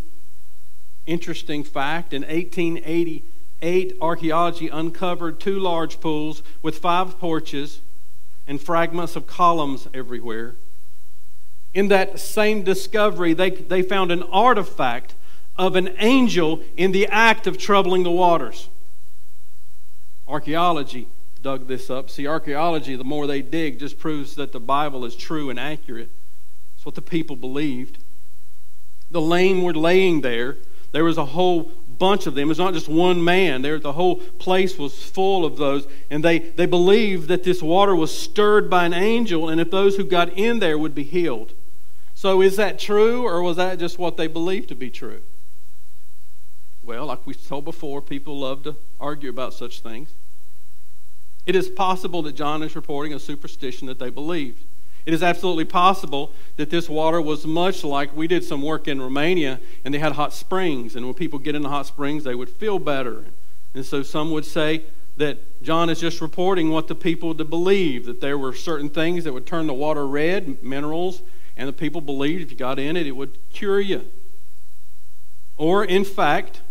Interesting 1.06 1.62
fact 1.62 2.12
in 2.12 2.22
1888, 2.22 3.96
archaeology 4.00 4.68
uncovered 4.68 5.38
two 5.38 5.60
large 5.60 6.00
pools 6.00 6.42
with 6.62 6.78
five 6.78 7.16
porches 7.20 7.80
and 8.48 8.60
fragments 8.60 9.14
of 9.14 9.28
columns 9.28 9.86
everywhere. 9.94 10.56
In 11.74 11.86
that 11.88 12.18
same 12.18 12.64
discovery, 12.64 13.34
they, 13.34 13.50
they 13.50 13.82
found 13.82 14.10
an 14.10 14.24
artifact 14.24 15.14
of 15.56 15.76
an 15.76 15.94
angel 15.98 16.60
in 16.76 16.90
the 16.90 17.06
act 17.06 17.46
of 17.46 17.56
troubling 17.56 18.02
the 18.02 18.10
waters. 18.10 18.68
Archaeology 20.26 21.06
dug 21.44 21.68
this 21.68 21.90
up. 21.90 22.10
See, 22.10 22.26
archaeology, 22.26 22.96
the 22.96 23.04
more 23.04 23.28
they 23.28 23.42
dig, 23.42 23.78
just 23.78 23.98
proves 23.98 24.34
that 24.34 24.50
the 24.50 24.58
Bible 24.58 25.04
is 25.04 25.14
true 25.14 25.50
and 25.50 25.60
accurate. 25.60 26.10
It's 26.74 26.86
what 26.86 26.96
the 26.96 27.02
people 27.02 27.36
believed. 27.36 27.98
The 29.10 29.20
lame 29.20 29.62
were 29.62 29.74
laying 29.74 30.22
there. 30.22 30.56
There 30.92 31.04
was 31.04 31.18
a 31.18 31.26
whole 31.26 31.70
bunch 31.98 32.26
of 32.26 32.34
them. 32.34 32.50
It's 32.50 32.58
not 32.58 32.72
just 32.72 32.88
one 32.88 33.22
man. 33.22 33.60
There, 33.62 33.78
the 33.78 33.92
whole 33.92 34.16
place 34.16 34.78
was 34.78 35.00
full 35.00 35.44
of 35.44 35.58
those. 35.58 35.86
And 36.10 36.24
they, 36.24 36.38
they 36.38 36.66
believed 36.66 37.28
that 37.28 37.44
this 37.44 37.62
water 37.62 37.94
was 37.94 38.16
stirred 38.16 38.70
by 38.70 38.86
an 38.86 38.94
angel, 38.94 39.48
and 39.50 39.60
if 39.60 39.70
those 39.70 39.96
who 39.96 40.04
got 40.04 40.30
in 40.30 40.58
there 40.60 40.78
would 40.78 40.94
be 40.94 41.04
healed. 41.04 41.52
So 42.14 42.40
is 42.40 42.56
that 42.56 42.78
true, 42.78 43.26
or 43.26 43.42
was 43.42 43.58
that 43.58 43.78
just 43.78 43.98
what 43.98 44.16
they 44.16 44.28
believed 44.28 44.70
to 44.70 44.74
be 44.74 44.88
true? 44.88 45.20
Well, 46.82 47.06
like 47.06 47.26
we 47.26 47.34
told 47.34 47.66
before, 47.66 48.00
people 48.00 48.38
love 48.38 48.62
to 48.62 48.76
argue 48.98 49.28
about 49.28 49.52
such 49.52 49.80
things. 49.80 50.14
It 51.46 51.54
is 51.54 51.68
possible 51.68 52.22
that 52.22 52.34
John 52.34 52.62
is 52.62 52.74
reporting 52.74 53.12
a 53.12 53.18
superstition 53.18 53.86
that 53.88 53.98
they 53.98 54.10
believed. 54.10 54.64
It 55.06 55.12
is 55.12 55.22
absolutely 55.22 55.66
possible 55.66 56.32
that 56.56 56.70
this 56.70 56.88
water 56.88 57.20
was 57.20 57.46
much 57.46 57.84
like 57.84 58.16
we 58.16 58.26
did 58.26 58.42
some 58.42 58.62
work 58.62 58.88
in 58.88 59.02
Romania 59.02 59.60
and 59.84 59.92
they 59.92 59.98
had 59.98 60.12
hot 60.12 60.32
springs. 60.32 60.96
And 60.96 61.04
when 61.04 61.14
people 61.14 61.38
get 61.38 61.54
in 61.54 61.62
the 61.62 61.68
hot 61.68 61.86
springs, 61.86 62.24
they 62.24 62.34
would 62.34 62.48
feel 62.48 62.78
better. 62.78 63.26
And 63.74 63.84
so 63.84 64.02
some 64.02 64.30
would 64.30 64.46
say 64.46 64.84
that 65.16 65.62
John 65.62 65.90
is 65.90 66.00
just 66.00 66.20
reporting 66.20 66.70
what 66.70 66.88
the 66.88 66.94
people 66.94 67.34
believed, 67.34 68.06
that 68.06 68.20
there 68.20 68.38
were 68.38 68.54
certain 68.54 68.88
things 68.88 69.24
that 69.24 69.32
would 69.32 69.46
turn 69.46 69.66
the 69.66 69.74
water 69.74 70.06
red, 70.06 70.62
minerals, 70.62 71.22
and 71.56 71.68
the 71.68 71.72
people 71.72 72.00
believed 72.00 72.42
if 72.42 72.50
you 72.50 72.56
got 72.56 72.78
in 72.78 72.96
it, 72.96 73.06
it 73.06 73.12
would 73.12 73.38
cure 73.50 73.80
you. 73.80 74.06
Or, 75.56 75.84
in 75.84 76.04
fact, 76.04 76.62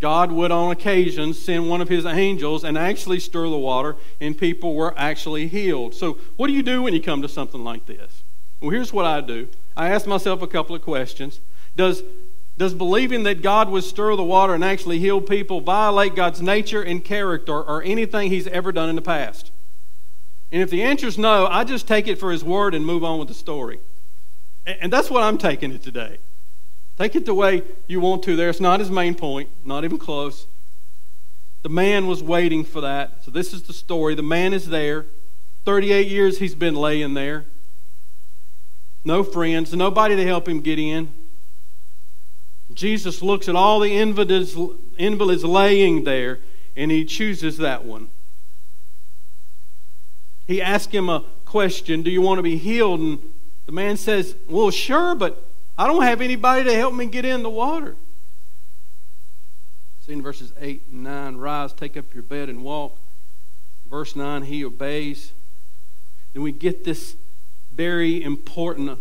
God 0.00 0.32
would 0.32 0.50
on 0.50 0.72
occasion 0.72 1.34
send 1.34 1.68
one 1.68 1.80
of 1.80 1.88
his 1.88 2.06
angels 2.06 2.64
and 2.64 2.78
actually 2.78 3.20
stir 3.20 3.48
the 3.48 3.58
water, 3.58 3.96
and 4.20 4.36
people 4.36 4.74
were 4.74 4.94
actually 4.98 5.46
healed. 5.46 5.94
So, 5.94 6.18
what 6.36 6.46
do 6.46 6.54
you 6.54 6.62
do 6.62 6.82
when 6.82 6.94
you 6.94 7.02
come 7.02 7.20
to 7.22 7.28
something 7.28 7.62
like 7.62 7.86
this? 7.86 8.22
Well, 8.60 8.70
here's 8.70 8.92
what 8.92 9.04
I 9.04 9.20
do 9.20 9.48
I 9.76 9.90
ask 9.90 10.06
myself 10.06 10.42
a 10.42 10.46
couple 10.46 10.74
of 10.74 10.82
questions. 10.82 11.40
Does, 11.76 12.02
does 12.56 12.74
believing 12.74 13.22
that 13.24 13.42
God 13.42 13.68
would 13.68 13.84
stir 13.84 14.16
the 14.16 14.24
water 14.24 14.54
and 14.54 14.64
actually 14.64 14.98
heal 14.98 15.20
people 15.20 15.60
violate 15.60 16.14
God's 16.14 16.42
nature 16.42 16.82
and 16.82 17.04
character 17.04 17.62
or 17.62 17.82
anything 17.82 18.30
he's 18.30 18.46
ever 18.48 18.72
done 18.72 18.88
in 18.88 18.96
the 18.96 19.02
past? 19.02 19.52
And 20.52 20.62
if 20.62 20.70
the 20.70 20.82
answer 20.82 21.06
is 21.06 21.16
no, 21.16 21.46
I 21.46 21.64
just 21.64 21.86
take 21.86 22.08
it 22.08 22.18
for 22.18 22.32
his 22.32 22.42
word 22.42 22.74
and 22.74 22.84
move 22.84 23.04
on 23.04 23.18
with 23.18 23.28
the 23.28 23.34
story. 23.34 23.80
And 24.66 24.92
that's 24.92 25.10
what 25.10 25.22
I'm 25.22 25.38
taking 25.38 25.72
it 25.72 25.82
today. 25.82 26.18
Take 27.00 27.16
it 27.16 27.24
the 27.24 27.32
way 27.32 27.62
you 27.86 27.98
want 27.98 28.22
to 28.24 28.36
there. 28.36 28.50
It's 28.50 28.60
not 28.60 28.78
his 28.78 28.90
main 28.90 29.14
point, 29.14 29.48
not 29.64 29.84
even 29.84 29.96
close. 29.96 30.46
The 31.62 31.70
man 31.70 32.06
was 32.06 32.22
waiting 32.22 32.62
for 32.62 32.82
that. 32.82 33.24
So 33.24 33.30
this 33.30 33.54
is 33.54 33.62
the 33.62 33.72
story. 33.72 34.14
The 34.14 34.22
man 34.22 34.52
is 34.52 34.68
there. 34.68 35.06
38 35.64 36.08
years 36.08 36.40
he's 36.40 36.54
been 36.54 36.74
laying 36.74 37.14
there. 37.14 37.46
No 39.02 39.24
friends, 39.24 39.72
nobody 39.72 40.14
to 40.14 40.26
help 40.26 40.46
him 40.46 40.60
get 40.60 40.78
in. 40.78 41.10
Jesus 42.74 43.22
looks 43.22 43.48
at 43.48 43.56
all 43.56 43.80
the 43.80 43.96
invalids, 43.96 44.54
invalids 44.98 45.42
laying 45.42 46.04
there, 46.04 46.40
and 46.76 46.90
he 46.90 47.06
chooses 47.06 47.56
that 47.56 47.86
one. 47.86 48.10
He 50.46 50.60
asks 50.60 50.92
him 50.92 51.08
a 51.08 51.24
question 51.46 52.02
Do 52.02 52.10
you 52.10 52.20
want 52.20 52.36
to 52.40 52.42
be 52.42 52.58
healed? 52.58 53.00
And 53.00 53.32
the 53.64 53.72
man 53.72 53.96
says, 53.96 54.36
Well, 54.46 54.70
sure, 54.70 55.14
but 55.14 55.49
I 55.76 55.86
don't 55.86 56.02
have 56.02 56.20
anybody 56.20 56.64
to 56.64 56.74
help 56.74 56.94
me 56.94 57.06
get 57.06 57.24
in 57.24 57.42
the 57.42 57.50
water. 57.50 57.96
See 60.00 60.12
in 60.12 60.22
verses 60.22 60.52
8 60.58 60.82
and 60.90 61.04
9 61.04 61.36
Rise, 61.36 61.72
take 61.72 61.96
up 61.96 62.12
your 62.14 62.22
bed, 62.22 62.48
and 62.48 62.62
walk. 62.62 62.98
Verse 63.88 64.14
9 64.14 64.42
He 64.42 64.64
obeys. 64.64 65.32
Then 66.32 66.42
we 66.42 66.52
get 66.52 66.84
this 66.84 67.16
very 67.72 68.22
important 68.22 68.98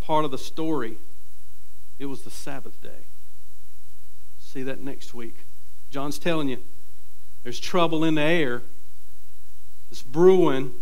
part 0.00 0.24
of 0.24 0.30
the 0.30 0.38
story. 0.38 0.96
It 1.98 2.06
was 2.06 2.22
the 2.22 2.30
Sabbath 2.30 2.80
day. 2.80 3.06
See 4.38 4.62
that 4.62 4.80
next 4.80 5.14
week. 5.14 5.44
John's 5.90 6.18
telling 6.18 6.48
you 6.48 6.58
there's 7.42 7.60
trouble 7.60 8.04
in 8.04 8.14
the 8.14 8.22
air. 8.22 8.62
It's 9.90 10.02
brewing 10.02 10.74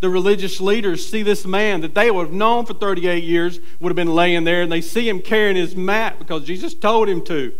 the 0.00 0.10
religious 0.10 0.60
leaders 0.60 1.08
see 1.08 1.22
this 1.22 1.46
man 1.46 1.80
that 1.80 1.94
they 1.94 2.10
would 2.10 2.26
have 2.26 2.34
known 2.34 2.66
for 2.66 2.74
38 2.74 3.24
years 3.24 3.60
would 3.80 3.90
have 3.90 3.96
been 3.96 4.14
laying 4.14 4.44
there, 4.44 4.62
and 4.62 4.70
they 4.70 4.80
see 4.80 5.08
him 5.08 5.20
carrying 5.20 5.56
his 5.56 5.74
mat 5.74 6.18
because 6.18 6.44
Jesus 6.44 6.74
told 6.74 7.08
him 7.08 7.24
to. 7.24 7.54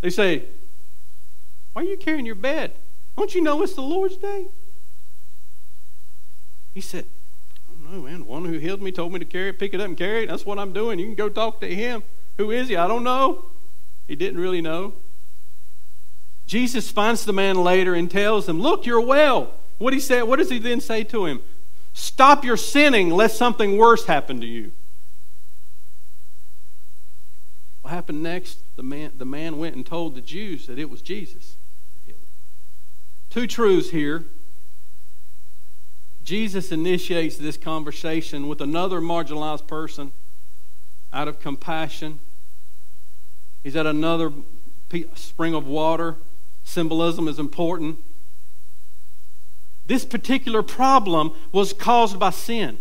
They 0.00 0.10
say, 0.10 0.44
Why 1.72 1.82
are 1.82 1.84
you 1.84 1.96
carrying 1.96 2.26
your 2.26 2.34
bed? 2.34 2.72
Don't 3.16 3.34
you 3.34 3.42
know 3.42 3.62
it's 3.62 3.74
the 3.74 3.82
Lord's 3.82 4.16
day? 4.16 4.46
He 6.72 6.80
said, 6.80 7.06
I 7.68 7.72
don't 7.72 7.92
know, 7.92 8.02
man. 8.02 8.26
One 8.26 8.44
who 8.44 8.58
healed 8.58 8.82
me 8.82 8.90
told 8.90 9.12
me 9.12 9.18
to 9.18 9.24
carry 9.24 9.50
it, 9.50 9.58
pick 9.58 9.74
it 9.74 9.80
up 9.80 9.86
and 9.86 9.96
carry 9.96 10.24
it. 10.24 10.28
That's 10.28 10.44
what 10.44 10.58
I'm 10.58 10.72
doing. 10.72 10.98
You 10.98 11.06
can 11.06 11.14
go 11.14 11.28
talk 11.28 11.60
to 11.60 11.72
him. 11.72 12.02
Who 12.38 12.50
is 12.50 12.68
he? 12.68 12.76
I 12.76 12.88
don't 12.88 13.04
know. 13.04 13.46
He 14.08 14.16
didn't 14.16 14.40
really 14.40 14.60
know. 14.60 14.94
Jesus 16.46 16.90
finds 16.90 17.24
the 17.24 17.32
man 17.32 17.56
later 17.56 17.94
and 17.94 18.10
tells 18.10 18.48
him, 18.48 18.60
Look, 18.60 18.86
you're 18.86 19.00
well. 19.00 19.52
What 19.78 19.92
he 19.92 20.00
said, 20.00 20.22
what 20.22 20.38
does 20.38 20.50
he 20.50 20.58
then 20.58 20.80
say 20.80 21.04
to 21.04 21.26
him? 21.26 21.42
Stop 21.92 22.44
your 22.44 22.56
sinning 22.56 23.10
lest 23.10 23.36
something 23.36 23.76
worse 23.76 24.06
happen 24.06 24.40
to 24.40 24.46
you. 24.46 24.72
What 27.82 27.90
happened 27.90 28.22
next? 28.22 28.60
The 28.76 28.82
man, 28.82 29.12
the 29.16 29.24
man 29.24 29.58
went 29.58 29.76
and 29.76 29.84
told 29.84 30.14
the 30.14 30.20
Jews 30.20 30.66
that 30.66 30.78
it 30.78 30.88
was 30.88 31.02
Jesus. 31.02 31.56
Two 33.34 33.46
truths 33.48 33.90
here. 33.90 34.24
Jesus 36.22 36.72
initiates 36.72 37.36
this 37.36 37.56
conversation 37.56 38.46
with 38.48 38.60
another 38.60 39.00
marginalized 39.00 39.66
person 39.66 40.12
out 41.12 41.28
of 41.28 41.40
compassion. 41.40 42.20
He's 43.62 43.76
at 43.76 43.86
another 43.86 44.32
spring 45.14 45.52
of 45.52 45.66
water. 45.66 46.16
Symbolism 46.62 47.28
is 47.28 47.38
important. 47.38 47.98
This 49.86 50.04
particular 50.04 50.62
problem 50.62 51.32
was 51.52 51.72
caused 51.72 52.18
by 52.18 52.30
sin. 52.30 52.78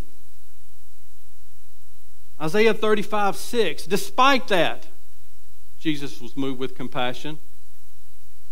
Isaiah 2.42 2.74
35 2.74 3.36
6. 3.36 3.86
Despite 3.86 4.48
that, 4.48 4.88
Jesus 5.80 6.22
was 6.22 6.38
moved 6.38 6.60
with 6.60 6.76
compassion. 6.76 7.40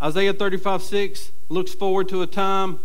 Isaiah 0.02 0.34
35 0.34 0.82
6 0.84 1.32
looks 1.50 1.74
forward 1.74 2.10
to 2.10 2.22
a 2.22 2.28
time, 2.28 2.80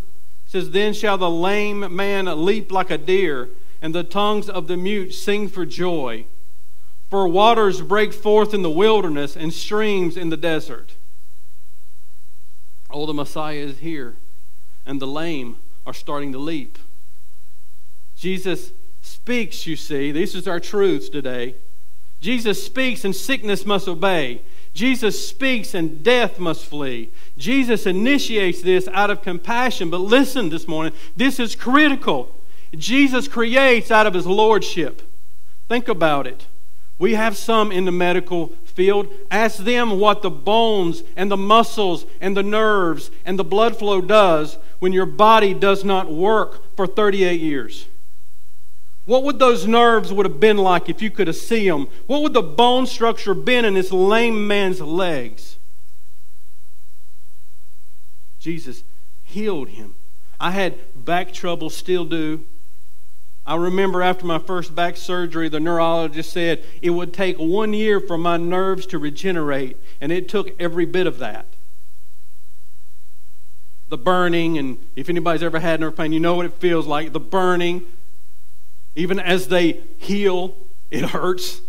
says, 0.45 0.71
Then 0.71 0.93
shall 0.93 1.17
the 1.17 1.29
lame 1.29 1.95
man 1.95 2.25
leap 2.45 2.71
like 2.71 2.91
a 2.91 2.97
deer, 2.97 3.49
and 3.81 3.93
the 3.93 4.03
tongues 4.03 4.49
of 4.49 4.67
the 4.67 4.77
mute 4.77 5.13
sing 5.13 5.49
for 5.49 5.65
joy. 5.65 6.25
For 7.09 7.27
waters 7.27 7.81
break 7.81 8.11
forth 8.11 8.53
in 8.53 8.63
the 8.63 8.69
wilderness 8.69 9.35
and 9.35 9.53
streams 9.53 10.17
in 10.17 10.29
the 10.29 10.37
desert. 10.37 10.95
Oh, 12.89 13.05
the 13.05 13.13
Messiah 13.13 13.55
is 13.57 13.79
here 13.79 14.17
and 14.87 14.99
the 14.99 15.07
lame 15.07 15.57
are 15.85 15.93
starting 15.93 16.31
to 16.31 16.39
leap. 16.39 16.79
Jesus 18.15 18.71
speaks, 19.01 19.67
you 19.67 19.75
see. 19.75 20.11
These 20.11 20.47
are 20.47 20.51
our 20.51 20.59
truths 20.59 21.09
today. 21.09 21.55
Jesus 22.19 22.65
speaks 22.65 23.05
and 23.05 23.15
sickness 23.15 23.65
must 23.65 23.87
obey. 23.87 24.41
Jesus 24.73 25.27
speaks 25.27 25.73
and 25.73 26.03
death 26.03 26.39
must 26.39 26.65
flee. 26.65 27.11
Jesus 27.37 27.85
initiates 27.85 28.61
this 28.61 28.87
out 28.89 29.09
of 29.09 29.21
compassion. 29.21 29.89
But 29.89 30.01
listen 30.01 30.49
this 30.49 30.67
morning, 30.67 30.93
this 31.15 31.39
is 31.39 31.55
critical. 31.55 32.35
Jesus 32.75 33.27
creates 33.27 33.91
out 33.91 34.07
of 34.07 34.13
his 34.13 34.25
lordship. 34.25 35.01
Think 35.67 35.87
about 35.87 36.25
it. 36.25 36.47
We 36.99 37.13
have 37.13 37.37
some 37.37 37.71
in 37.71 37.85
the 37.85 37.91
medical 37.91 38.47
field. 38.65 39.13
Ask 39.29 39.57
them 39.57 39.99
what 39.99 40.21
the 40.21 40.31
bones 40.31 41.03
and 41.15 41.29
the 41.29 41.37
muscles 41.37 42.05
and 42.19 42.35
the 42.35 42.43
nerves 42.43 43.11
and 43.25 43.37
the 43.37 43.43
blood 43.43 43.77
flow 43.77 44.01
does 44.01 44.57
when 44.79 44.93
your 44.93 45.05
body 45.05 45.53
does 45.53 45.83
not 45.83 46.11
work 46.11 46.75
for 46.75 46.87
38 46.87 47.39
years. 47.39 47.87
What 49.05 49.23
would 49.23 49.39
those 49.39 49.65
nerves 49.65 50.11
would 50.11 50.25
have 50.25 50.39
been 50.39 50.57
like 50.57 50.89
if 50.89 51.01
you 51.01 51.09
could 51.09 51.27
have 51.27 51.37
seen 51.37 51.67
them? 51.67 51.87
What 52.07 52.23
would 52.23 52.33
the 52.33 52.41
bone 52.41 52.85
structure 52.85 53.33
been 53.33 53.63
in 53.63 53.75
this 53.75 53.91
lame 53.91 54.47
man's 54.47 54.81
legs? 54.81 55.57
Jesus 58.39 58.83
healed 59.23 59.69
him. 59.69 59.95
I 60.39 60.51
had 60.51 60.75
back 60.93 61.31
trouble, 61.31 61.69
still 61.69 62.05
do. 62.05 62.45
I 63.47 63.55
remember 63.55 64.03
after 64.03 64.25
my 64.25 64.39
first 64.39 64.75
back 64.75 64.97
surgery, 64.97 65.47
the 65.47 65.61
neurologist 65.61 66.33
said 66.33 66.65
it 66.81 66.89
would 66.89 67.13
take 67.13 67.37
one 67.37 67.71
year 67.73 68.01
for 68.01 68.17
my 68.17 68.35
nerves 68.35 68.85
to 68.87 68.99
regenerate, 68.99 69.77
and 70.01 70.11
it 70.11 70.27
took 70.27 70.51
every 70.61 70.85
bit 70.85 71.07
of 71.07 71.19
that. 71.19 71.45
The 73.87 73.97
burning, 73.97 74.57
and 74.57 74.85
if 74.97 75.07
anybody's 75.07 75.43
ever 75.43 75.59
had 75.59 75.79
nerve 75.79 75.95
pain, 75.95 76.11
you 76.11 76.19
know 76.19 76.35
what 76.35 76.45
it 76.45 76.55
feels 76.55 76.87
like. 76.87 77.13
The 77.13 77.21
burning, 77.21 77.85
even 78.97 79.17
as 79.17 79.47
they 79.47 79.81
heal, 79.97 80.57
it 80.91 81.05
hurts. 81.05 81.61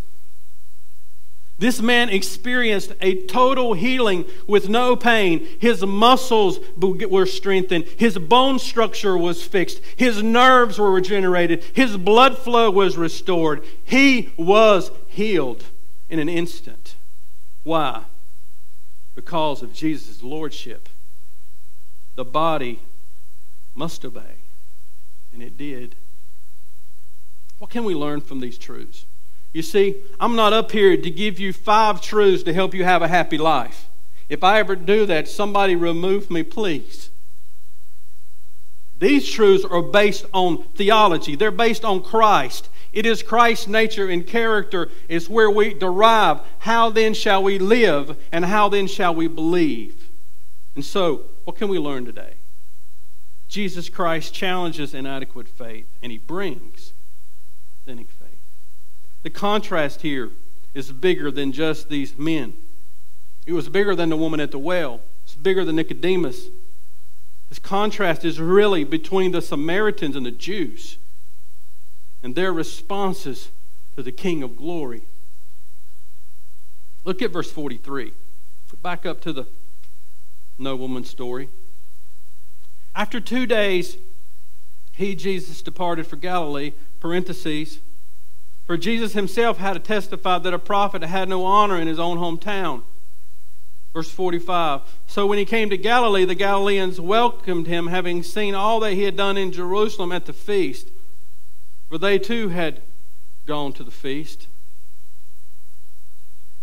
This 1.59 1.81
man 1.83 2.09
experienced 2.09 2.93
a 3.01 3.27
total 3.27 3.75
healing 3.75 4.25
with 4.47 4.69
no 4.69 4.95
pain. 4.95 5.47
His 5.59 5.85
muscles 5.85 6.61
were 6.77 7.27
strengthened. 7.27 7.85
His 7.97 8.17
bone 8.17 8.61
structure 8.61 9.19
was 9.19 9.43
fixed. 9.43 9.81
His 9.97 10.23
nerves 10.23 10.79
were 10.79 10.93
regenerated. 10.93 11.65
His 11.73 11.97
blood 11.97 12.39
flow 12.39 12.71
was 12.71 12.97
restored. 12.97 13.65
He 13.85 14.33
was 14.37 14.93
healed 15.09 15.65
in 16.09 16.21
an 16.21 16.29
instant. 16.29 16.95
Why? 17.65 18.05
Because 19.17 19.61
of 19.61 19.73
Jesus' 19.73 20.23
lordship. 20.23 20.89
The 22.15 22.25
body 22.25 22.81
must 23.75 24.05
obey, 24.05 24.37
and 25.33 25.43
it 25.43 25.57
did. 25.57 25.97
What 27.59 27.71
can 27.71 27.83
we 27.83 27.95
learn 27.95 28.21
from 28.21 28.39
these 28.39 28.59
truths? 28.59 29.07
You 29.53 29.63
see, 29.63 30.03
I'm 30.21 30.37
not 30.37 30.53
up 30.53 30.73
here 30.73 30.97
to 30.97 31.11
give 31.11 31.41
you 31.41 31.53
five 31.53 32.01
truths 32.01 32.43
to 32.45 32.53
help 32.53 32.75
you 32.75 32.85
have 32.85 33.03
a 33.03 33.09
happy 33.09 33.39
life. 33.39 33.89
If 34.29 34.45
I 34.45 34.59
ever 34.59 34.77
do 34.77 35.07
that, 35.07 35.27
somebody 35.27 35.75
remove 35.75 36.31
me, 36.31 36.43
please. 36.43 37.11
These 38.99 39.31
truths 39.31 39.65
are 39.65 39.83
based 39.83 40.27
on 40.33 40.65
theology, 40.75 41.37
they're 41.37 41.51
based 41.51 41.85
on 41.85 42.03
Christ. 42.03 42.69
It 42.91 43.05
is 43.05 43.23
Christ's 43.23 43.69
nature 43.69 44.09
and 44.09 44.27
character 44.27 44.91
is 45.09 45.29
where 45.29 45.51
we 45.51 45.75
derive 45.75 46.41
how 46.61 46.89
then 46.91 47.13
shall 47.13 47.43
we 47.43 47.59
live 47.59 48.17
and 48.33 48.47
how 48.47 48.71
then 48.71 48.87
shall 48.87 49.15
we 49.15 49.29
believe. 49.29 50.09
And 50.75 50.85
so, 50.85 51.25
what 51.45 51.57
can 51.57 51.69
we 51.69 51.79
learn 51.79 52.07
today? 52.07 52.35
Jesus 53.47 53.89
Christ 53.89 54.33
challenges 54.33 54.95
inadequate 54.95 55.49
faith 55.49 55.87
and 56.03 56.11
he 56.11 56.19
brings 56.19 56.93
authentic 57.83 58.09
faith. 58.11 58.18
The 59.29 59.35
contrast 59.35 60.01
here 60.01 60.31
is 60.73 60.91
bigger 60.91 61.31
than 61.31 61.53
just 61.53 61.91
these 61.91 62.17
men. 62.17 62.55
It 63.47 63.53
was 63.53 63.69
bigger 63.69 63.95
than 63.95 64.09
the 64.09 64.17
woman 64.17 64.41
at 64.41 64.53
the 64.53 64.59
well. 64.59 65.03
It's 65.23 65.35
bigger 65.35 65.67
than 65.67 65.77
Nicodemus. 65.77 66.47
This 67.51 67.59
contrast 67.59 68.25
is 68.25 68.41
really 68.41 68.85
between 68.85 69.33
the 69.33 69.43
Samaritans 69.43 70.17
and 70.17 70.25
the 70.25 70.31
Jews 70.31 70.97
and 72.23 72.35
their 72.35 72.55
responses 72.55 73.51
to 73.97 74.03
the 74.03 74.13
King 74.13 74.43
of 74.43 74.57
glory. 74.57 75.03
Look 77.05 77.21
at 77.21 77.31
verse 77.31 77.51
43. 77.51 78.15
Back 78.83 79.05
up 79.05 79.21
to 79.21 79.35
the 79.35 79.47
nobleman 80.57 81.05
story. 81.05 81.51
After 82.95 83.21
two 83.21 83.45
days, 83.45 83.99
he, 84.93 85.15
Jesus, 85.15 85.61
departed 85.61 86.07
for 86.07 86.17
Galilee, 86.17 86.73
parentheses, 86.99 87.81
for 88.69 88.77
Jesus 88.77 89.15
himself 89.15 89.57
had 89.57 89.73
to 89.73 89.81
testify 89.81 90.39
that 90.39 90.53
a 90.53 90.59
prophet 90.59 91.03
had 91.03 91.27
no 91.27 91.47
honor 91.47 91.81
in 91.81 91.89
his 91.89 91.99
own 91.99 92.19
hometown. 92.19 92.83
Verse 93.95 94.11
45 94.11 94.83
So 95.07 95.27
when 95.27 95.39
he 95.39 95.47
came 95.47 95.71
to 95.71 95.79
Galilee, 95.79 96.27
the 96.27 96.35
Galileans 96.35 97.01
welcomed 97.01 97.67
him, 97.67 97.87
having 97.87 98.23
seen 98.23 98.55
all 98.55 98.79
that 98.81 98.93
he 98.93 99.05
had 99.05 99.17
done 99.17 99.39
in 99.39 99.53
Jerusalem 99.53 100.13
at 100.13 100.27
the 100.27 100.35
feast. 100.35 100.91
For 101.89 101.97
they 101.97 102.19
too 102.19 102.51
had 102.51 102.83
gone 103.47 103.73
to 103.73 103.83
the 103.83 103.91
feast. 103.91 104.49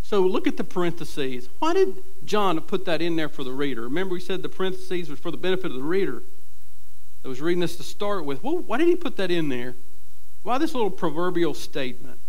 So 0.03 0.21
look 0.21 0.45
at 0.45 0.57
the 0.57 0.63
parentheses. 0.63 1.49
Why 1.57 1.73
did 1.73 2.03
John 2.23 2.61
put 2.61 2.85
that 2.85 3.01
in 3.01 3.15
there 3.15 3.29
for 3.29 3.43
the 3.43 3.51
reader? 3.51 3.81
Remember, 3.81 4.13
we 4.13 4.19
said 4.19 4.43
the 4.43 4.49
parentheses 4.49 5.09
was 5.09 5.17
for 5.17 5.31
the 5.31 5.37
benefit 5.37 5.71
of 5.71 5.73
the 5.73 5.81
reader 5.81 6.21
that 7.23 7.29
was 7.29 7.41
reading 7.41 7.61
this 7.61 7.77
to 7.77 7.83
start 7.83 8.25
with. 8.25 8.43
Well, 8.43 8.59
why 8.59 8.77
did 8.77 8.89
he 8.89 8.95
put 8.95 9.17
that 9.17 9.31
in 9.31 9.49
there? 9.49 9.75
Why 10.45 10.59
this 10.59 10.75
little 10.75 10.91
proverbial 10.91 11.55
statement? 11.55 12.19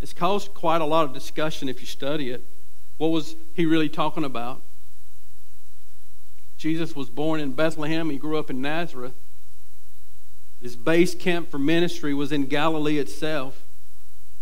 It's 0.00 0.14
caused 0.14 0.54
quite 0.54 0.80
a 0.80 0.86
lot 0.86 1.04
of 1.04 1.12
discussion 1.12 1.68
if 1.68 1.82
you 1.82 1.86
study 1.86 2.30
it. 2.30 2.42
What 2.96 3.08
was 3.08 3.36
he 3.52 3.66
really 3.66 3.90
talking 3.90 4.24
about? 4.24 4.62
Jesus 6.56 6.96
was 6.96 7.10
born 7.10 7.38
in 7.38 7.52
Bethlehem. 7.52 8.08
He 8.08 8.16
grew 8.16 8.38
up 8.38 8.48
in 8.48 8.62
Nazareth. 8.62 9.12
His 10.62 10.74
base 10.74 11.14
camp 11.14 11.50
for 11.50 11.58
ministry 11.58 12.14
was 12.14 12.32
in 12.32 12.46
Galilee 12.46 12.96
itself. 12.96 13.62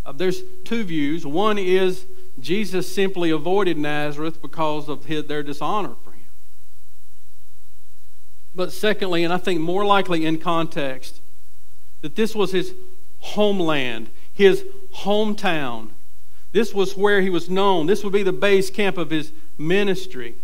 Uh, 0.07 0.13
there's 0.13 0.43
two 0.65 0.85
views. 0.85 1.27
One 1.27 1.59
is 1.59 2.07
Jesus 2.39 2.95
simply 2.95 3.31
avoided 3.31 3.79
Nazareth 3.79 4.41
because 4.41 4.89
of 4.89 5.07
his, 5.07 5.25
their 5.25 5.43
dishonor 5.43 5.97
for 6.05 6.13
him. 6.13 6.27
But 8.55 8.71
secondly, 8.71 9.25
and 9.25 9.33
I 9.33 9.39
think 9.39 9.61
more 9.61 9.85
likely 9.85 10.25
in 10.25 10.39
context, 10.39 11.21
that 12.01 12.17
this 12.17 12.35
was 12.35 12.53
his 12.53 12.75
homeland, 13.19 14.11
his 14.33 14.65
hometown. 14.97 15.91
This 16.53 16.75
was 16.75 16.97
where 16.97 17.21
he 17.21 17.31
was 17.31 17.49
known. 17.49 17.87
This 17.87 18.03
would 18.03 18.13
be 18.13 18.23
the 18.23 18.33
base 18.33 18.71
camp 18.71 18.99
of 18.99 19.11
his 19.11 19.33
ministry. 19.59 20.35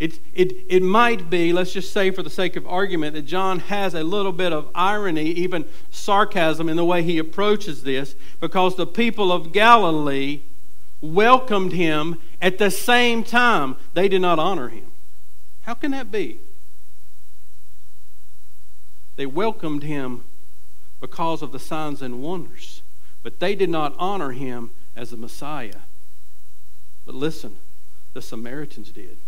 It, 0.00 0.18
it, 0.34 0.52
it 0.68 0.82
might 0.82 1.30
be, 1.30 1.52
let's 1.52 1.72
just 1.72 1.92
say 1.92 2.10
for 2.10 2.22
the 2.22 2.30
sake 2.30 2.56
of 2.56 2.66
argument, 2.66 3.14
that 3.14 3.22
John 3.22 3.60
has 3.60 3.94
a 3.94 4.02
little 4.02 4.32
bit 4.32 4.52
of 4.52 4.68
irony, 4.74 5.26
even 5.26 5.66
sarcasm, 5.90 6.68
in 6.68 6.76
the 6.76 6.84
way 6.84 7.02
he 7.02 7.18
approaches 7.18 7.84
this, 7.84 8.14
because 8.40 8.76
the 8.76 8.86
people 8.86 9.30
of 9.30 9.52
Galilee 9.52 10.40
welcomed 11.00 11.72
him 11.72 12.18
at 12.40 12.58
the 12.58 12.70
same 12.70 13.22
time 13.22 13.76
they 13.92 14.08
did 14.08 14.22
not 14.22 14.38
honor 14.38 14.68
him. 14.68 14.86
How 15.62 15.74
can 15.74 15.92
that 15.92 16.10
be? 16.10 16.40
They 19.16 19.26
welcomed 19.26 19.82
him 19.82 20.24
because 21.00 21.42
of 21.42 21.52
the 21.52 21.58
signs 21.58 22.02
and 22.02 22.22
wonders, 22.22 22.82
but 23.22 23.40
they 23.40 23.54
did 23.54 23.70
not 23.70 23.94
honor 23.98 24.32
him 24.32 24.70
as 24.96 25.10
the 25.10 25.16
Messiah. 25.16 25.82
But 27.04 27.14
listen, 27.14 27.56
the 28.12 28.22
Samaritans 28.22 28.90
did. 28.90 29.18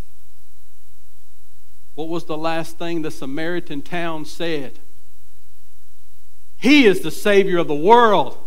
What 1.94 2.08
was 2.08 2.24
the 2.24 2.36
last 2.36 2.78
thing 2.78 3.02
the 3.02 3.10
Samaritan 3.10 3.82
town 3.82 4.24
said? 4.24 4.78
He 6.56 6.86
is 6.86 7.00
the 7.00 7.10
Savior 7.10 7.58
of 7.58 7.68
the 7.68 7.74
world. 7.74 8.38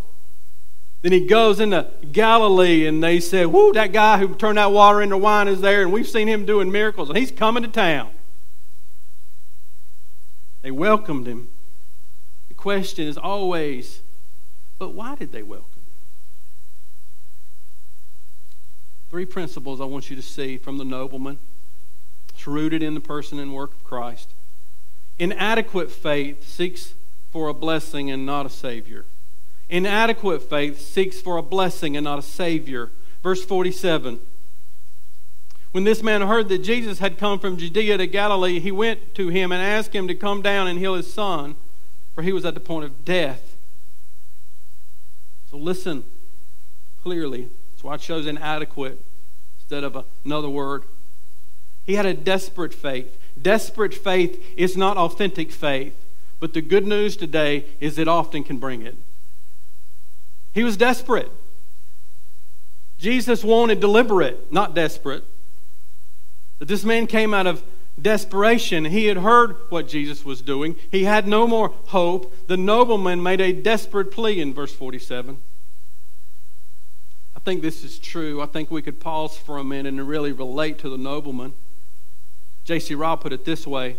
Then 1.01 1.11
he 1.13 1.25
goes 1.25 1.59
into 1.59 1.89
Galilee 2.11 2.85
and 2.85 3.01
they 3.01 3.19
said, 3.19 3.47
Whoo, 3.47 3.71
that 3.73 3.93
guy 3.93 4.17
who 4.17 4.35
turned 4.35 4.57
that 4.57 4.71
water 4.71 5.01
into 5.01 5.17
wine 5.17 5.47
is 5.47 5.61
there, 5.61 5.81
and 5.81 5.91
we've 5.91 6.07
seen 6.07 6.27
him 6.27 6.45
doing 6.45 6.71
miracles, 6.71 7.09
and 7.09 7.17
he's 7.17 7.31
coming 7.31 7.63
to 7.63 7.69
town. 7.69 8.11
They 10.69 10.73
welcomed 10.73 11.25
him. 11.25 11.47
The 12.47 12.53
question 12.53 13.07
is 13.07 13.17
always, 13.17 14.03
but 14.77 14.93
why 14.93 15.15
did 15.15 15.31
they 15.31 15.41
welcome? 15.41 15.81
Three 19.09 19.25
principles 19.25 19.81
I 19.81 19.85
want 19.85 20.11
you 20.11 20.15
to 20.15 20.21
see 20.21 20.57
from 20.57 20.77
the 20.77 20.85
nobleman. 20.85 21.39
It's 22.29 22.45
rooted 22.45 22.83
in 22.83 22.93
the 22.93 22.99
person 22.99 23.39
and 23.39 23.51
work 23.51 23.71
of 23.71 23.83
Christ. 23.83 24.35
Inadequate 25.17 25.89
faith 25.89 26.47
seeks 26.47 26.93
for 27.31 27.47
a 27.47 27.53
blessing 27.55 28.11
and 28.11 28.23
not 28.23 28.45
a 28.45 28.49
Savior. 28.51 29.05
Inadequate 29.69 30.43
faith 30.43 30.79
seeks 30.79 31.19
for 31.19 31.37
a 31.37 31.41
blessing 31.41 31.97
and 31.97 32.03
not 32.03 32.19
a 32.19 32.21
Savior. 32.21 32.91
Verse 33.23 33.43
47 33.43 34.19
when 35.71 35.83
this 35.83 36.01
man 36.01 36.21
heard 36.21 36.49
that 36.49 36.63
Jesus 36.63 36.99
had 36.99 37.17
come 37.17 37.39
from 37.39 37.57
Judea 37.57 37.97
to 37.97 38.07
Galilee, 38.07 38.59
he 38.59 38.71
went 38.71 39.13
to 39.15 39.29
him 39.29 39.51
and 39.51 39.61
asked 39.61 39.93
him 39.93 40.07
to 40.07 40.15
come 40.15 40.41
down 40.41 40.67
and 40.67 40.79
heal 40.79 40.95
his 40.95 41.11
son, 41.11 41.55
for 42.15 42.23
he 42.23 42.31
was 42.31 42.45
at 42.45 42.55
the 42.55 42.59
point 42.59 42.85
of 42.85 43.05
death. 43.05 43.55
So 45.49 45.57
listen 45.57 46.03
clearly. 47.03 47.49
That's 47.71 47.83
why 47.83 47.95
it 47.95 48.01
shows 48.01 48.25
inadequate 48.25 49.03
instead 49.59 49.83
of 49.83 50.05
another 50.25 50.49
word. 50.49 50.83
He 51.85 51.95
had 51.95 52.05
a 52.05 52.13
desperate 52.13 52.73
faith. 52.73 53.17
Desperate 53.39 53.93
faith 53.93 54.43
is 54.57 54.75
not 54.75 54.97
authentic 54.97 55.51
faith, 55.51 55.95
but 56.39 56.53
the 56.53 56.61
good 56.61 56.85
news 56.85 57.15
today 57.15 57.65
is 57.79 57.97
it 57.97 58.07
often 58.07 58.43
can 58.43 58.57
bring 58.57 58.81
it. 58.81 58.95
He 60.53 60.63
was 60.63 60.77
desperate. 60.77 61.31
Jesus 62.97 63.43
wanted 63.43 63.79
deliberate, 63.79 64.51
not 64.51 64.73
desperate. 64.75 65.23
That 66.59 66.67
this 66.67 66.83
man 66.83 67.07
came 67.07 67.33
out 67.33 67.47
of 67.47 67.63
desperation. 68.01 68.85
He 68.85 69.05
had 69.05 69.17
heard 69.17 69.55
what 69.69 69.87
Jesus 69.87 70.23
was 70.23 70.41
doing. 70.41 70.75
He 70.91 71.03
had 71.05 71.27
no 71.27 71.47
more 71.47 71.69
hope. 71.87 72.47
The 72.47 72.57
nobleman 72.57 73.21
made 73.21 73.41
a 73.41 73.53
desperate 73.53 74.11
plea 74.11 74.39
in 74.39 74.53
verse 74.53 74.73
47. 74.73 75.37
I 77.35 77.39
think 77.39 77.61
this 77.61 77.83
is 77.83 77.99
true. 77.99 78.41
I 78.41 78.45
think 78.45 78.69
we 78.69 78.81
could 78.81 78.99
pause 78.99 79.37
for 79.37 79.57
a 79.57 79.63
minute 79.63 79.93
and 79.93 80.07
really 80.07 80.31
relate 80.31 80.77
to 80.79 80.89
the 80.89 80.97
nobleman. 80.97 81.53
J.C. 82.65 82.93
Ryle 82.95 83.17
put 83.17 83.33
it 83.33 83.45
this 83.45 83.65
way 83.65 83.97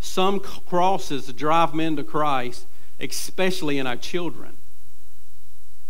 Some 0.00 0.40
crosses 0.40 1.32
drive 1.32 1.74
men 1.74 1.96
to 1.96 2.04
Christ, 2.04 2.66
especially 3.00 3.78
in 3.78 3.86
our 3.86 3.96
children. 3.96 4.56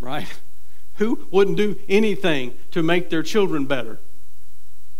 Right? 0.00 0.26
Who 0.94 1.26
wouldn't 1.30 1.58
do 1.58 1.78
anything 1.88 2.54
to 2.70 2.82
make 2.82 3.10
their 3.10 3.22
children 3.22 3.66
better? 3.66 4.00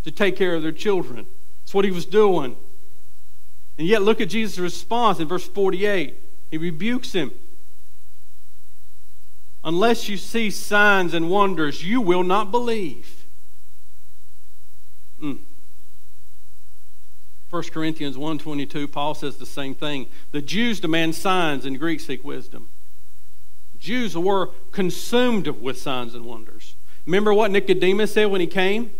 To 0.06 0.12
take 0.12 0.36
care 0.36 0.54
of 0.54 0.62
their 0.62 0.70
children. 0.70 1.26
That's 1.60 1.74
what 1.74 1.84
he 1.84 1.90
was 1.90 2.06
doing. 2.06 2.56
And 3.76 3.88
yet, 3.88 4.02
look 4.02 4.20
at 4.20 4.28
Jesus' 4.28 4.60
response 4.60 5.18
in 5.18 5.26
verse 5.26 5.48
48. 5.48 6.14
He 6.48 6.58
rebukes 6.58 7.12
him. 7.12 7.32
Unless 9.64 10.08
you 10.08 10.16
see 10.16 10.48
signs 10.48 11.12
and 11.12 11.28
wonders, 11.28 11.82
you 11.82 12.00
will 12.00 12.22
not 12.22 12.52
believe. 12.52 13.26
Mm. 15.20 15.40
1 17.50 17.62
Corinthians 17.72 18.16
1.22, 18.16 18.92
Paul 18.92 19.14
says 19.14 19.38
the 19.38 19.44
same 19.44 19.74
thing. 19.74 20.06
The 20.30 20.40
Jews 20.40 20.78
demand 20.78 21.16
signs 21.16 21.66
and 21.66 21.80
Greeks 21.80 22.06
seek 22.06 22.22
wisdom. 22.22 22.68
Jews 23.76 24.16
were 24.16 24.50
consumed 24.70 25.48
with 25.48 25.78
signs 25.78 26.14
and 26.14 26.24
wonders. 26.24 26.76
Remember 27.06 27.34
what 27.34 27.50
Nicodemus 27.50 28.14
said 28.14 28.26
when 28.26 28.40
he 28.40 28.46
came? 28.46 28.92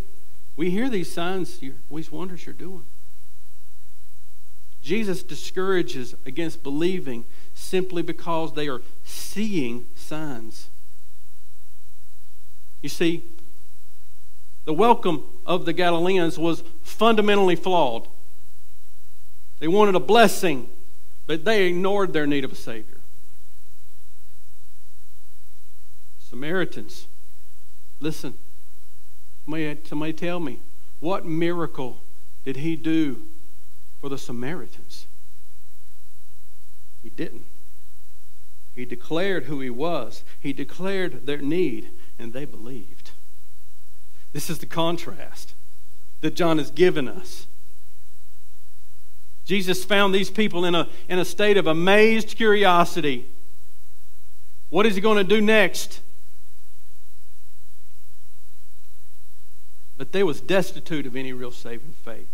We 0.57 0.71
hear 0.71 0.89
these 0.89 1.11
signs, 1.13 1.59
these 1.59 2.11
wonders 2.11 2.45
you're 2.45 2.53
doing. 2.53 2.85
Jesus 4.81 5.21
discourages 5.21 6.15
against 6.25 6.63
believing 6.63 7.25
simply 7.53 8.01
because 8.01 8.53
they 8.53 8.67
are 8.67 8.81
seeing 9.03 9.85
signs. 9.95 10.69
You 12.81 12.89
see, 12.89 13.23
the 14.65 14.73
welcome 14.73 15.23
of 15.45 15.65
the 15.65 15.73
Galileans 15.73 16.39
was 16.39 16.63
fundamentally 16.81 17.55
flawed. 17.55 18.07
They 19.59 19.67
wanted 19.67 19.95
a 19.95 19.99
blessing, 19.99 20.69
but 21.27 21.45
they 21.45 21.67
ignored 21.67 22.13
their 22.13 22.25
need 22.25 22.43
of 22.43 22.51
a 22.51 22.55
Savior. 22.55 22.99
Samaritans, 26.19 27.07
listen, 27.99 28.35
somebody, 29.47 29.79
somebody 29.85 30.13
tell 30.13 30.39
me, 30.39 30.59
what 30.99 31.25
miracle 31.25 32.01
did 32.43 32.57
he 32.57 32.75
do 32.75 33.25
for 34.01 34.09
the 34.09 34.17
Samaritans? 34.17 35.07
He 37.01 37.09
didn't. 37.09 37.45
He 38.75 38.85
declared 38.85 39.45
who 39.45 39.61
he 39.61 39.69
was, 39.69 40.23
he 40.39 40.53
declared 40.53 41.25
their 41.25 41.37
need, 41.37 41.91
and 42.19 42.33
they 42.33 42.45
believed. 42.45 43.11
This 44.33 44.49
is 44.49 44.59
the 44.59 44.65
contrast 44.65 45.53
that 46.21 46.35
John 46.35 46.57
has 46.57 46.69
given 46.69 47.07
us. 47.07 47.47
Jesus 49.45 49.85
found 49.85 50.13
these 50.13 50.29
people 50.29 50.65
in 50.65 50.75
a, 50.75 50.89
in 51.07 51.19
a 51.19 51.25
state 51.25 51.55
of 51.55 51.67
amazed 51.67 52.35
curiosity. 52.35 53.25
What 54.69 54.85
is 54.85 54.95
he 54.95 55.01
going 55.01 55.17
to 55.17 55.23
do 55.23 55.39
next? 55.39 56.01
But 59.97 60.11
they 60.11 60.23
was 60.23 60.41
destitute 60.41 61.05
of 61.05 61.15
any 61.15 61.33
real 61.33 61.51
saving 61.51 61.95
faith. 62.03 62.27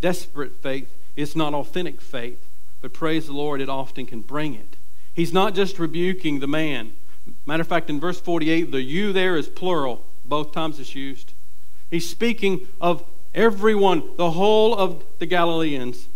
Desperate 0.00 0.52
faith 0.60 0.96
is 1.14 1.36
not 1.36 1.54
authentic 1.54 2.00
faith, 2.00 2.44
but 2.80 2.92
praise 2.92 3.26
the 3.26 3.32
Lord, 3.32 3.60
it 3.60 3.68
often 3.68 4.06
can 4.06 4.20
bring 4.20 4.54
it. 4.54 4.76
He's 5.14 5.32
not 5.32 5.54
just 5.54 5.78
rebuking 5.78 6.40
the 6.40 6.48
man. 6.48 6.92
Matter 7.46 7.60
of 7.60 7.68
fact, 7.68 7.88
in 7.88 8.00
verse 8.00 8.20
48, 8.20 8.72
the 8.72 8.82
you 8.82 9.12
there 9.12 9.36
is 9.36 9.48
plural. 9.48 10.04
Both 10.24 10.52
times 10.52 10.80
it's 10.80 10.94
used. 10.94 11.32
He's 11.90 12.08
speaking 12.08 12.66
of 12.80 13.04
Everyone, 13.34 14.02
the 14.16 14.32
whole 14.32 14.76
of 14.76 15.04
the 15.18 15.26
Galileans. 15.26 16.08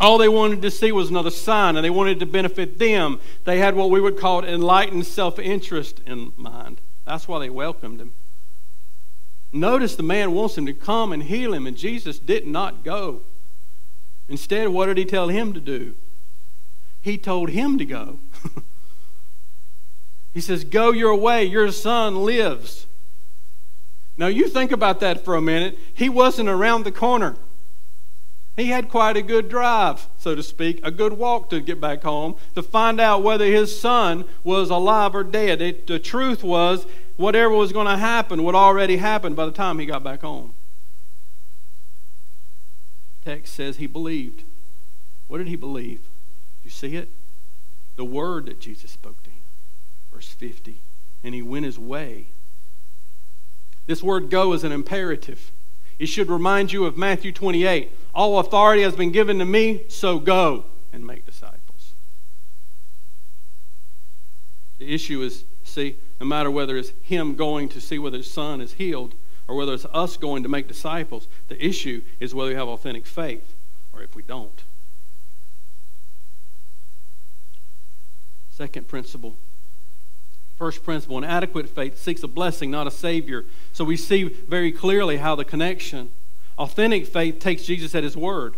All 0.00 0.18
they 0.18 0.28
wanted 0.28 0.62
to 0.62 0.70
see 0.70 0.90
was 0.90 1.10
another 1.10 1.30
sign, 1.30 1.76
and 1.76 1.84
they 1.84 1.90
wanted 1.90 2.18
to 2.20 2.26
benefit 2.26 2.78
them. 2.78 3.20
They 3.44 3.58
had 3.58 3.76
what 3.76 3.90
we 3.90 4.00
would 4.00 4.18
call 4.18 4.44
enlightened 4.44 5.06
self 5.06 5.38
interest 5.38 6.00
in 6.06 6.32
mind. 6.36 6.80
That's 7.04 7.28
why 7.28 7.38
they 7.38 7.50
welcomed 7.50 8.00
him. 8.00 8.12
Notice 9.52 9.96
the 9.96 10.02
man 10.02 10.32
wants 10.32 10.56
him 10.56 10.66
to 10.66 10.72
come 10.72 11.12
and 11.12 11.24
heal 11.24 11.52
him, 11.52 11.66
and 11.66 11.76
Jesus 11.76 12.18
did 12.18 12.46
not 12.46 12.84
go. 12.84 13.22
Instead, 14.28 14.68
what 14.68 14.86
did 14.86 14.96
he 14.96 15.04
tell 15.04 15.28
him 15.28 15.52
to 15.52 15.60
do? 15.60 15.94
He 17.00 17.18
told 17.18 17.50
him 17.50 17.78
to 17.78 17.84
go. 17.84 18.20
he 20.34 20.40
says, 20.40 20.62
Go 20.62 20.92
your 20.92 21.16
way, 21.16 21.44
your 21.44 21.72
son 21.72 22.24
lives. 22.24 22.86
Now, 24.16 24.26
you 24.26 24.48
think 24.48 24.70
about 24.70 25.00
that 25.00 25.24
for 25.24 25.34
a 25.34 25.42
minute. 25.42 25.78
He 25.94 26.08
wasn't 26.08 26.48
around 26.48 26.84
the 26.84 26.92
corner. 26.92 27.36
He 28.56 28.66
had 28.66 28.90
quite 28.90 29.16
a 29.16 29.22
good 29.22 29.48
drive, 29.48 30.08
so 30.18 30.34
to 30.34 30.42
speak, 30.42 30.80
a 30.84 30.90
good 30.90 31.14
walk 31.14 31.48
to 31.50 31.60
get 31.60 31.80
back 31.80 32.02
home 32.02 32.36
to 32.54 32.62
find 32.62 33.00
out 33.00 33.22
whether 33.22 33.46
his 33.46 33.80
son 33.80 34.26
was 34.44 34.68
alive 34.68 35.14
or 35.14 35.24
dead. 35.24 35.62
It, 35.62 35.86
the 35.86 35.98
truth 35.98 36.44
was, 36.44 36.86
whatever 37.20 37.54
was 37.54 37.72
going 37.72 37.86
to 37.86 37.96
happen 37.96 38.42
would 38.44 38.54
already 38.54 38.96
happen 38.96 39.34
by 39.34 39.46
the 39.46 39.52
time 39.52 39.78
he 39.78 39.86
got 39.86 40.02
back 40.02 40.22
home. 40.22 40.52
Text 43.24 43.54
says 43.54 43.76
he 43.76 43.86
believed. 43.86 44.44
What 45.28 45.38
did 45.38 45.48
he 45.48 45.56
believe? 45.56 46.00
You 46.64 46.70
see 46.70 46.96
it? 46.96 47.10
The 47.96 48.04
word 48.04 48.46
that 48.46 48.60
Jesus 48.60 48.90
spoke 48.90 49.22
to 49.24 49.30
him. 49.30 49.42
Verse 50.12 50.28
50. 50.28 50.80
And 51.22 51.34
he 51.34 51.42
went 51.42 51.66
his 51.66 51.78
way 51.78 52.28
this 53.90 54.04
word 54.04 54.30
go 54.30 54.52
is 54.52 54.62
an 54.62 54.70
imperative. 54.70 55.50
It 55.98 56.06
should 56.06 56.28
remind 56.28 56.72
you 56.72 56.84
of 56.84 56.96
Matthew 56.96 57.32
28. 57.32 57.90
All 58.14 58.38
authority 58.38 58.82
has 58.82 58.94
been 58.94 59.10
given 59.10 59.40
to 59.40 59.44
me, 59.44 59.82
so 59.88 60.20
go 60.20 60.66
and 60.92 61.04
make 61.04 61.26
disciples. 61.26 61.94
The 64.78 64.94
issue 64.94 65.22
is 65.22 65.44
see, 65.64 65.96
no 66.20 66.26
matter 66.26 66.50
whether 66.50 66.76
it's 66.76 66.92
him 67.02 67.34
going 67.34 67.68
to 67.70 67.80
see 67.80 67.98
whether 67.98 68.18
his 68.18 68.30
son 68.30 68.60
is 68.60 68.74
healed 68.74 69.14
or 69.48 69.56
whether 69.56 69.72
it's 69.72 69.86
us 69.86 70.16
going 70.16 70.42
to 70.42 70.48
make 70.48 70.68
disciples, 70.68 71.26
the 71.48 71.64
issue 71.64 72.02
is 72.20 72.34
whether 72.34 72.50
we 72.50 72.56
have 72.56 72.68
authentic 72.68 73.06
faith 73.06 73.54
or 73.92 74.02
if 74.02 74.14
we 74.14 74.22
don't. 74.22 74.62
Second 78.50 78.86
principle 78.86 79.36
First 80.60 80.84
principle 80.84 81.16
an 81.16 81.24
adequate 81.24 81.70
faith 81.70 81.98
seeks 81.98 82.22
a 82.22 82.28
blessing, 82.28 82.70
not 82.70 82.86
a 82.86 82.90
Savior. 82.90 83.46
So 83.72 83.82
we 83.82 83.96
see 83.96 84.24
very 84.24 84.70
clearly 84.70 85.16
how 85.16 85.34
the 85.34 85.42
connection. 85.42 86.10
Authentic 86.58 87.06
faith 87.06 87.38
takes 87.38 87.62
Jesus 87.62 87.94
at 87.94 88.04
His 88.04 88.14
word. 88.14 88.56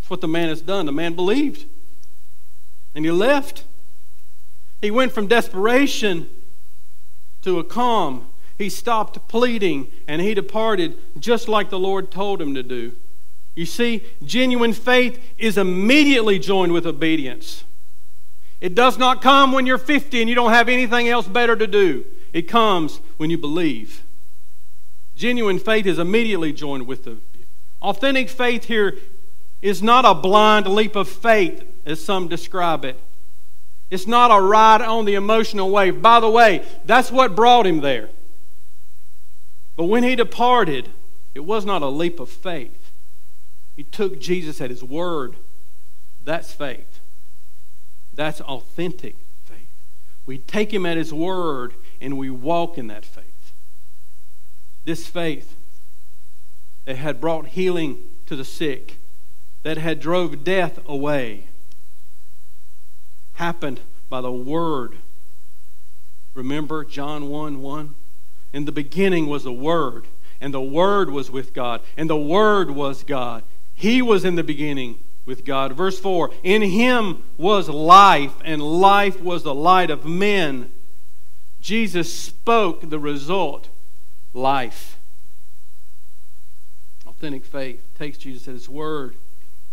That's 0.00 0.08
what 0.08 0.22
the 0.22 0.28
man 0.28 0.48
has 0.48 0.62
done. 0.62 0.86
The 0.86 0.92
man 0.92 1.12
believed, 1.12 1.66
and 2.94 3.04
he 3.04 3.10
left. 3.10 3.64
He 4.80 4.90
went 4.90 5.12
from 5.12 5.26
desperation 5.26 6.30
to 7.46 7.58
a 7.60 7.64
calm. 7.64 8.26
He 8.58 8.68
stopped 8.68 9.28
pleading 9.28 9.90
and 10.08 10.20
he 10.20 10.34
departed 10.34 10.98
just 11.18 11.48
like 11.48 11.70
the 11.70 11.78
Lord 11.78 12.10
told 12.10 12.42
him 12.42 12.54
to 12.54 12.62
do. 12.62 12.92
You 13.54 13.66
see, 13.66 14.04
genuine 14.22 14.72
faith 14.72 15.22
is 15.38 15.56
immediately 15.56 16.38
joined 16.38 16.72
with 16.72 16.86
obedience. 16.86 17.64
It 18.60 18.74
does 18.74 18.98
not 18.98 19.22
come 19.22 19.52
when 19.52 19.64
you're 19.64 19.78
50 19.78 20.20
and 20.20 20.28
you 20.28 20.34
don't 20.34 20.52
have 20.52 20.68
anything 20.68 21.08
else 21.08 21.28
better 21.28 21.54
to 21.56 21.66
do. 21.66 22.04
It 22.32 22.42
comes 22.42 23.00
when 23.16 23.30
you 23.30 23.38
believe. 23.38 24.02
Genuine 25.14 25.58
faith 25.58 25.86
is 25.86 25.98
immediately 25.98 26.52
joined 26.52 26.86
with 26.86 27.04
the 27.04 27.18
authentic 27.80 28.28
faith 28.28 28.64
here 28.64 28.98
is 29.62 29.82
not 29.82 30.04
a 30.04 30.14
blind 30.14 30.66
leap 30.66 30.96
of 30.96 31.08
faith 31.08 31.64
as 31.84 32.04
some 32.04 32.26
describe 32.26 32.84
it. 32.84 32.98
It's 33.90 34.06
not 34.06 34.30
a 34.30 34.40
ride 34.40 34.82
on 34.82 35.04
the 35.04 35.14
emotional 35.14 35.70
wave. 35.70 36.02
By 36.02 36.20
the 36.20 36.30
way, 36.30 36.64
that's 36.84 37.12
what 37.12 37.36
brought 37.36 37.66
him 37.66 37.80
there. 37.80 38.10
But 39.76 39.84
when 39.84 40.02
he 40.02 40.16
departed, 40.16 40.90
it 41.34 41.44
was 41.44 41.64
not 41.64 41.82
a 41.82 41.88
leap 41.88 42.18
of 42.18 42.30
faith. 42.30 42.90
He 43.76 43.84
took 43.84 44.18
Jesus 44.18 44.60
at 44.60 44.70
his 44.70 44.82
word. 44.82 45.36
That's 46.24 46.52
faith. 46.52 47.00
That's 48.12 48.40
authentic 48.40 49.16
faith. 49.44 49.68
We 50.24 50.38
take 50.38 50.72
him 50.72 50.86
at 50.86 50.96
his 50.96 51.12
word 51.12 51.74
and 52.00 52.16
we 52.16 52.30
walk 52.30 52.78
in 52.78 52.86
that 52.88 53.04
faith. 53.04 53.52
This 54.84 55.06
faith 55.06 55.54
that 56.86 56.96
had 56.96 57.20
brought 57.20 57.48
healing 57.48 57.98
to 58.26 58.34
the 58.34 58.44
sick, 58.44 58.98
that 59.62 59.76
had 59.76 60.00
drove 60.00 60.42
death 60.42 60.78
away, 60.86 61.48
happened 63.36 63.80
by 64.08 64.20
the 64.20 64.32
word. 64.32 64.98
Remember 66.34 66.84
John 66.84 67.30
1 67.30 67.62
1? 67.62 67.94
In 68.52 68.64
the 68.64 68.72
beginning 68.72 69.26
was 69.26 69.44
the 69.44 69.52
Word, 69.52 70.06
and 70.40 70.52
the 70.54 70.62
Word 70.62 71.10
was 71.10 71.30
with 71.30 71.52
God, 71.52 71.82
and 71.96 72.08
the 72.08 72.16
Word 72.16 72.70
was 72.70 73.02
God. 73.02 73.42
He 73.74 74.00
was 74.00 74.24
in 74.24 74.34
the 74.34 74.42
beginning 74.42 74.98
with 75.26 75.44
God. 75.44 75.72
Verse 75.72 75.98
4 75.98 76.30
In 76.42 76.62
him 76.62 77.24
was 77.36 77.68
life, 77.68 78.34
and 78.44 78.62
life 78.62 79.20
was 79.20 79.42
the 79.42 79.54
light 79.54 79.90
of 79.90 80.06
men. 80.06 80.72
Jesus 81.60 82.12
spoke 82.12 82.88
the 82.88 82.98
result 82.98 83.68
life. 84.32 84.98
Authentic 87.06 87.44
faith 87.44 87.86
takes 87.98 88.18
Jesus 88.18 88.46
at 88.46 88.54
his 88.54 88.68
word. 88.68 89.16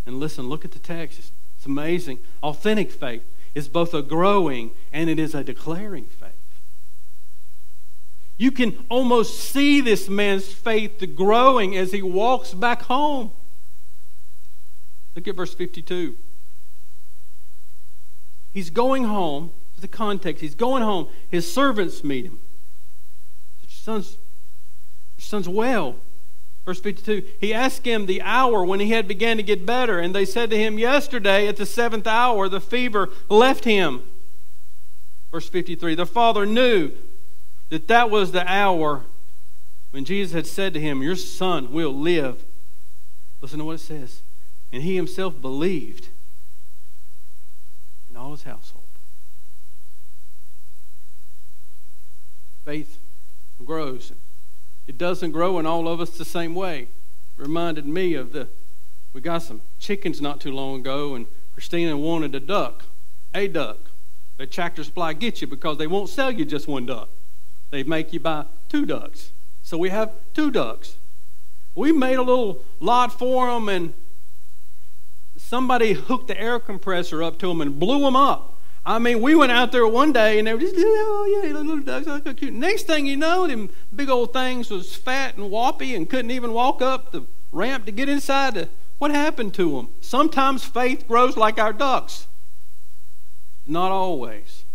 And 0.05 0.19
listen, 0.19 0.49
look 0.49 0.65
at 0.65 0.71
the 0.71 0.79
text. 0.79 1.31
It's 1.57 1.65
amazing. 1.65 2.19
Authentic 2.41 2.91
faith 2.91 3.23
is 3.55 3.67
both 3.67 3.93
a 3.93 4.01
growing 4.01 4.71
and 4.91 5.09
it 5.09 5.19
is 5.19 5.35
a 5.35 5.43
declaring 5.43 6.05
faith. 6.05 6.31
You 8.37 8.51
can 8.51 8.85
almost 8.89 9.39
see 9.39 9.79
this 9.79 10.09
man's 10.09 10.51
faith 10.51 11.03
growing 11.15 11.77
as 11.77 11.91
he 11.91 12.01
walks 12.01 12.53
back 12.53 12.83
home. 12.83 13.31
Look 15.15 15.27
at 15.27 15.35
verse 15.35 15.53
52. 15.53 16.17
He's 18.51 18.69
going 18.69 19.05
home. 19.05 19.51
The 19.79 19.87
context. 19.89 20.39
He's 20.41 20.55
going 20.55 20.81
home. 20.81 21.09
His 21.27 21.51
servants 21.51 22.05
meet 22.05 22.23
him. 22.23 22.39
Your 23.61 23.69
son's, 23.69 24.17
your 25.17 25.23
son's 25.25 25.49
well. 25.49 25.97
Verse 26.65 26.79
52, 26.79 27.25
he 27.41 27.53
asked 27.53 27.85
him 27.85 28.05
the 28.05 28.21
hour 28.21 28.63
when 28.63 28.79
he 28.79 28.91
had 28.91 29.07
began 29.07 29.35
to 29.35 29.43
get 29.43 29.65
better, 29.65 29.99
and 29.99 30.15
they 30.15 30.23
said 30.23 30.49
to 30.49 30.57
him, 30.57 30.79
Yesterday 30.79 31.47
at 31.47 31.57
the 31.57 31.65
seventh 31.65 32.07
hour 32.07 32.47
the 32.47 32.61
fever 32.61 33.09
left 33.27 33.65
him. 33.65 34.01
Verse 35.29 35.49
53, 35.49 35.95
the 35.95 36.05
father 36.05 36.45
knew 36.45 36.91
that 37.69 37.87
that 37.89 38.09
was 38.09 38.31
the 38.31 38.49
hour 38.49 39.03
when 39.91 40.05
Jesus 40.05 40.33
had 40.33 40.47
said 40.47 40.73
to 40.73 40.79
him, 40.79 41.01
Your 41.01 41.15
son 41.15 41.71
will 41.73 41.93
live. 41.93 42.45
Listen 43.41 43.59
to 43.59 43.65
what 43.65 43.75
it 43.75 43.79
says. 43.79 44.21
And 44.71 44.83
he 44.83 44.95
himself 44.95 45.41
believed 45.41 46.07
in 48.09 48.15
all 48.15 48.31
his 48.31 48.43
household. 48.43 48.83
Faith 52.63 52.99
grows. 53.65 54.13
It 54.87 54.97
doesn't 54.97 55.31
grow 55.31 55.59
in 55.59 55.65
all 55.65 55.87
of 55.87 56.01
us 56.01 56.17
the 56.17 56.25
same 56.25 56.55
way. 56.55 56.87
reminded 57.37 57.87
me 57.87 58.13
of 58.13 58.31
the, 58.31 58.47
we 59.13 59.21
got 59.21 59.41
some 59.43 59.61
chickens 59.79 60.21
not 60.21 60.41
too 60.41 60.51
long 60.51 60.81
ago, 60.81 61.15
and 61.15 61.25
Christina 61.53 61.97
wanted 61.97 62.35
a 62.35 62.39
duck, 62.39 62.85
a 63.33 63.47
duck. 63.47 63.77
The 64.37 64.45
Tractor 64.45 64.83
Supply 64.83 65.13
gets 65.13 65.41
you 65.41 65.47
because 65.47 65.77
they 65.77 65.87
won't 65.87 66.09
sell 66.09 66.31
you 66.31 66.45
just 66.45 66.67
one 66.67 66.85
duck. 66.85 67.09
They 67.69 67.83
make 67.83 68.13
you 68.13 68.19
buy 68.19 68.45
two 68.69 68.85
ducks. 68.85 69.31
So 69.61 69.77
we 69.77 69.89
have 69.89 70.11
two 70.33 70.51
ducks. 70.51 70.97
We 71.75 71.91
made 71.91 72.15
a 72.15 72.23
little 72.23 72.63
lot 72.79 73.17
for 73.17 73.47
them, 73.47 73.69
and 73.69 73.93
somebody 75.37 75.93
hooked 75.93 76.27
the 76.27 76.39
air 76.39 76.59
compressor 76.59 77.23
up 77.23 77.39
to 77.39 77.47
them 77.47 77.61
and 77.61 77.79
blew 77.79 78.01
them 78.01 78.15
up. 78.15 78.52
I 78.85 78.99
mean, 78.99 79.21
we 79.21 79.33
went 79.33 79.51
out 79.51 79.71
there 79.71 79.87
one 79.87 80.11
day 80.11 80.39
and 80.39 80.47
they 80.47 80.53
were 80.53 80.59
just, 80.59 80.75
oh 80.77 81.41
yeah, 81.43 81.53
little 81.53 81.79
ducks, 81.79 82.05
oh, 82.07 82.19
cute. 82.33 82.53
Next 82.53 82.83
thing 82.83 83.05
you 83.05 83.15
know, 83.15 83.47
them 83.47 83.69
big 83.95 84.09
old 84.09 84.33
things 84.33 84.69
was 84.69 84.93
fat 84.93 85.37
and 85.37 85.49
whoppy 85.49 85.95
and 85.95 86.09
couldn't 86.09 86.31
even 86.31 86.51
walk 86.51 86.81
up 86.81 87.11
the 87.11 87.25
ramp 87.53 87.85
to 87.85 87.93
get 87.93 88.09
inside. 88.09 88.67
What 88.97 89.11
happened 89.11 89.53
to 89.55 89.71
them? 89.77 89.89
Sometimes 90.01 90.65
faith 90.65 91.07
grows 91.07 91.37
like 91.37 91.59
our 91.59 91.71
ducks. 91.71 92.27
Not 93.65 93.91
always. 93.91 94.65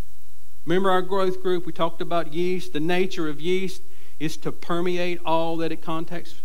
Remember 0.65 0.91
our 0.91 1.03
growth 1.03 1.43
group? 1.43 1.67
We 1.67 1.73
talked 1.73 2.01
about 2.01 2.33
yeast. 2.33 2.73
The 2.73 2.81
nature 2.81 3.29
of 3.29 3.41
yeast 3.41 3.83
is 4.19 4.37
to 4.39 4.53
permeate 4.53 5.21
all 5.25 5.59
that 5.59 5.71
it 5.71 5.83
contacts. 5.83 6.37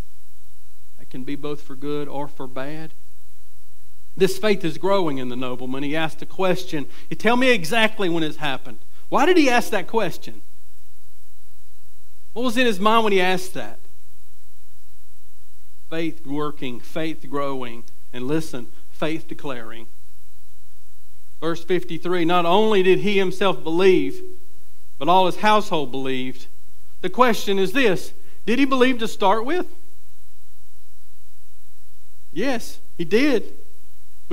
It 0.99 1.09
can 1.09 1.23
be 1.23 1.35
both 1.35 1.61
for 1.61 1.75
good 1.75 2.07
or 2.09 2.27
for 2.27 2.47
bad. 2.47 2.93
This 4.15 4.37
faith 4.37 4.63
is 4.63 4.77
growing 4.77 5.17
in 5.17 5.29
the 5.29 5.35
nobleman. 5.35 5.83
He 5.83 5.95
asked 5.95 6.21
a 6.21 6.25
question. 6.25 6.85
You 7.09 7.15
tell 7.15 7.35
me 7.35 7.51
exactly 7.51 8.09
when 8.09 8.23
it's 8.23 8.37
happened. 8.37 8.79
Why 9.09 9.25
did 9.25 9.37
he 9.37 9.49
ask 9.49 9.71
that 9.71 9.87
question? 9.87 10.41
What 12.33 12.43
was 12.43 12.57
in 12.57 12.65
his 12.65 12.79
mind 12.79 13.03
when 13.03 13.13
he 13.13 13.21
asked 13.21 13.53
that? 13.53 13.79
Faith 15.89 16.25
working, 16.25 16.79
faith 16.79 17.27
growing, 17.29 17.83
and 18.11 18.27
listen, 18.27 18.67
faith 18.91 19.27
declaring. 19.27 19.87
Verse 21.39 21.63
53 21.63 22.25
Not 22.25 22.45
only 22.45 22.83
did 22.83 22.99
he 22.99 23.17
himself 23.17 23.63
believe, 23.63 24.21
but 24.97 25.09
all 25.09 25.25
his 25.25 25.37
household 25.37 25.91
believed. 25.91 26.47
The 27.01 27.09
question 27.09 27.59
is 27.59 27.73
this 27.73 28.13
Did 28.45 28.59
he 28.59 28.65
believe 28.65 28.99
to 28.99 29.07
start 29.07 29.45
with? 29.45 29.67
Yes, 32.31 32.79
he 32.97 33.05
did. 33.05 33.53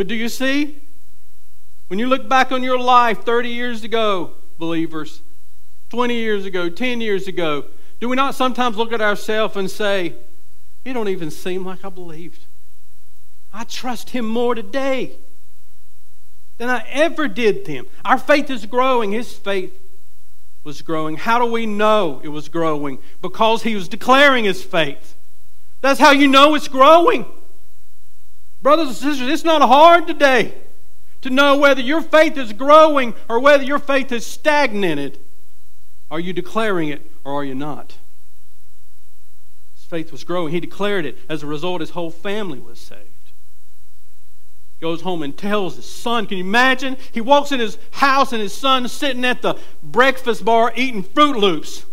But 0.01 0.07
do 0.07 0.15
you 0.15 0.31
see? 0.31 0.81
When 1.89 1.99
you 1.99 2.07
look 2.07 2.27
back 2.27 2.53
on 2.53 2.63
your 2.63 2.79
life 2.79 3.23
30 3.23 3.51
years 3.51 3.85
ago, 3.85 4.33
believers, 4.57 5.21
20 5.91 6.15
years 6.15 6.47
ago, 6.47 6.71
10 6.71 7.03
years 7.03 7.29
ago, 7.29 7.67
do 8.01 8.09
we 8.09 8.17
not 8.17 8.35
sometimes 8.35 8.79
look 8.79 8.95
at 8.95 9.03
ourselves 9.03 9.59
and 9.59 9.71
say, 9.71 10.15
it 10.87 10.95
don't 10.95 11.09
even 11.09 11.31
seem 11.31 11.67
like 11.67 11.85
I 11.85 11.91
believed. 11.91 12.47
I 13.53 13.65
trust 13.65 14.09
him 14.09 14.25
more 14.25 14.55
today 14.55 15.19
than 16.57 16.71
I 16.71 16.83
ever 16.89 17.29
did 17.29 17.67
then. 17.67 17.85
Our 18.03 18.17
faith 18.17 18.49
is 18.49 18.65
growing. 18.65 19.13
His 19.13 19.35
faith 19.35 19.79
was 20.65 20.81
growing. 20.81 21.19
How 21.19 21.39
do 21.39 21.45
we 21.45 21.67
know 21.67 22.23
it 22.25 22.29
was 22.29 22.49
growing? 22.49 23.01
Because 23.21 23.65
he 23.65 23.75
was 23.75 23.87
declaring 23.87 24.47
his 24.47 24.65
faith. 24.65 25.15
That's 25.83 26.01
how 26.01 26.13
you 26.13 26.27
know 26.27 26.55
it's 26.55 26.69
growing. 26.69 27.27
Brothers 28.63 28.89
and 28.89 28.97
sisters, 28.97 29.29
it's 29.29 29.45
not 29.45 29.63
hard 29.63 30.07
today 30.07 30.55
to 31.23 31.31
know 31.31 31.57
whether 31.57 31.81
your 31.81 32.03
faith 32.03 32.37
is 32.37 32.53
growing 32.53 33.15
or 33.29 33.41
whether 33.41 33.63
your 33.63 33.79
faith 33.79 34.13
is 34.13 34.27
stagnated. 34.27 35.19
Are 36.11 36.21
you 36.21 36.33
declaring 36.33 36.89
it 36.89 37.11
or 37.25 37.33
are 37.35 37.45
you 37.45 37.55
not? 37.55 37.97
His 39.75 39.85
faith 39.85 40.13
was 40.13 40.25
growing. 40.25 40.53
He 40.53 40.61
declared 40.61 41.07
it. 41.07 41.19
As 41.29 41.43
a 41.43 41.47
result, 41.47 41.81
his 41.81 41.91
whole 41.91 42.11
family 42.11 42.59
was 42.59 42.81
saved. 42.81 43.07
Goes 44.81 45.03
home 45.03 45.23
and 45.23 45.37
tells 45.37 45.77
his 45.77 45.91
son. 45.91 46.27
Can 46.27 46.39
you 46.39 46.45
imagine? 46.45 46.97
He 47.13 47.21
walks 47.21 47.53
in 47.53 47.61
his 47.61 47.77
house 47.91 48.33
and 48.33 48.41
his 48.41 48.55
son's 48.55 48.93
sitting 48.93 49.25
at 49.27 49.43
the 49.43 49.57
breakfast 49.83 50.45
bar 50.45 50.73
eating 50.75 51.05
Froot 51.05 51.37
Loops. 51.37 51.85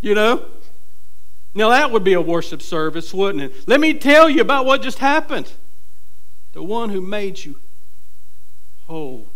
You 0.00 0.14
know? 0.14 0.46
Now, 1.54 1.70
that 1.70 1.90
would 1.90 2.04
be 2.04 2.12
a 2.12 2.20
worship 2.20 2.62
service, 2.62 3.12
wouldn't 3.12 3.42
it? 3.42 3.68
Let 3.68 3.80
me 3.80 3.94
tell 3.94 4.30
you 4.30 4.40
about 4.40 4.66
what 4.66 4.82
just 4.82 4.98
happened. 4.98 5.50
The 6.52 6.62
one 6.62 6.90
who 6.90 7.00
made 7.00 7.44
you 7.44 7.56
whole. 8.86 9.28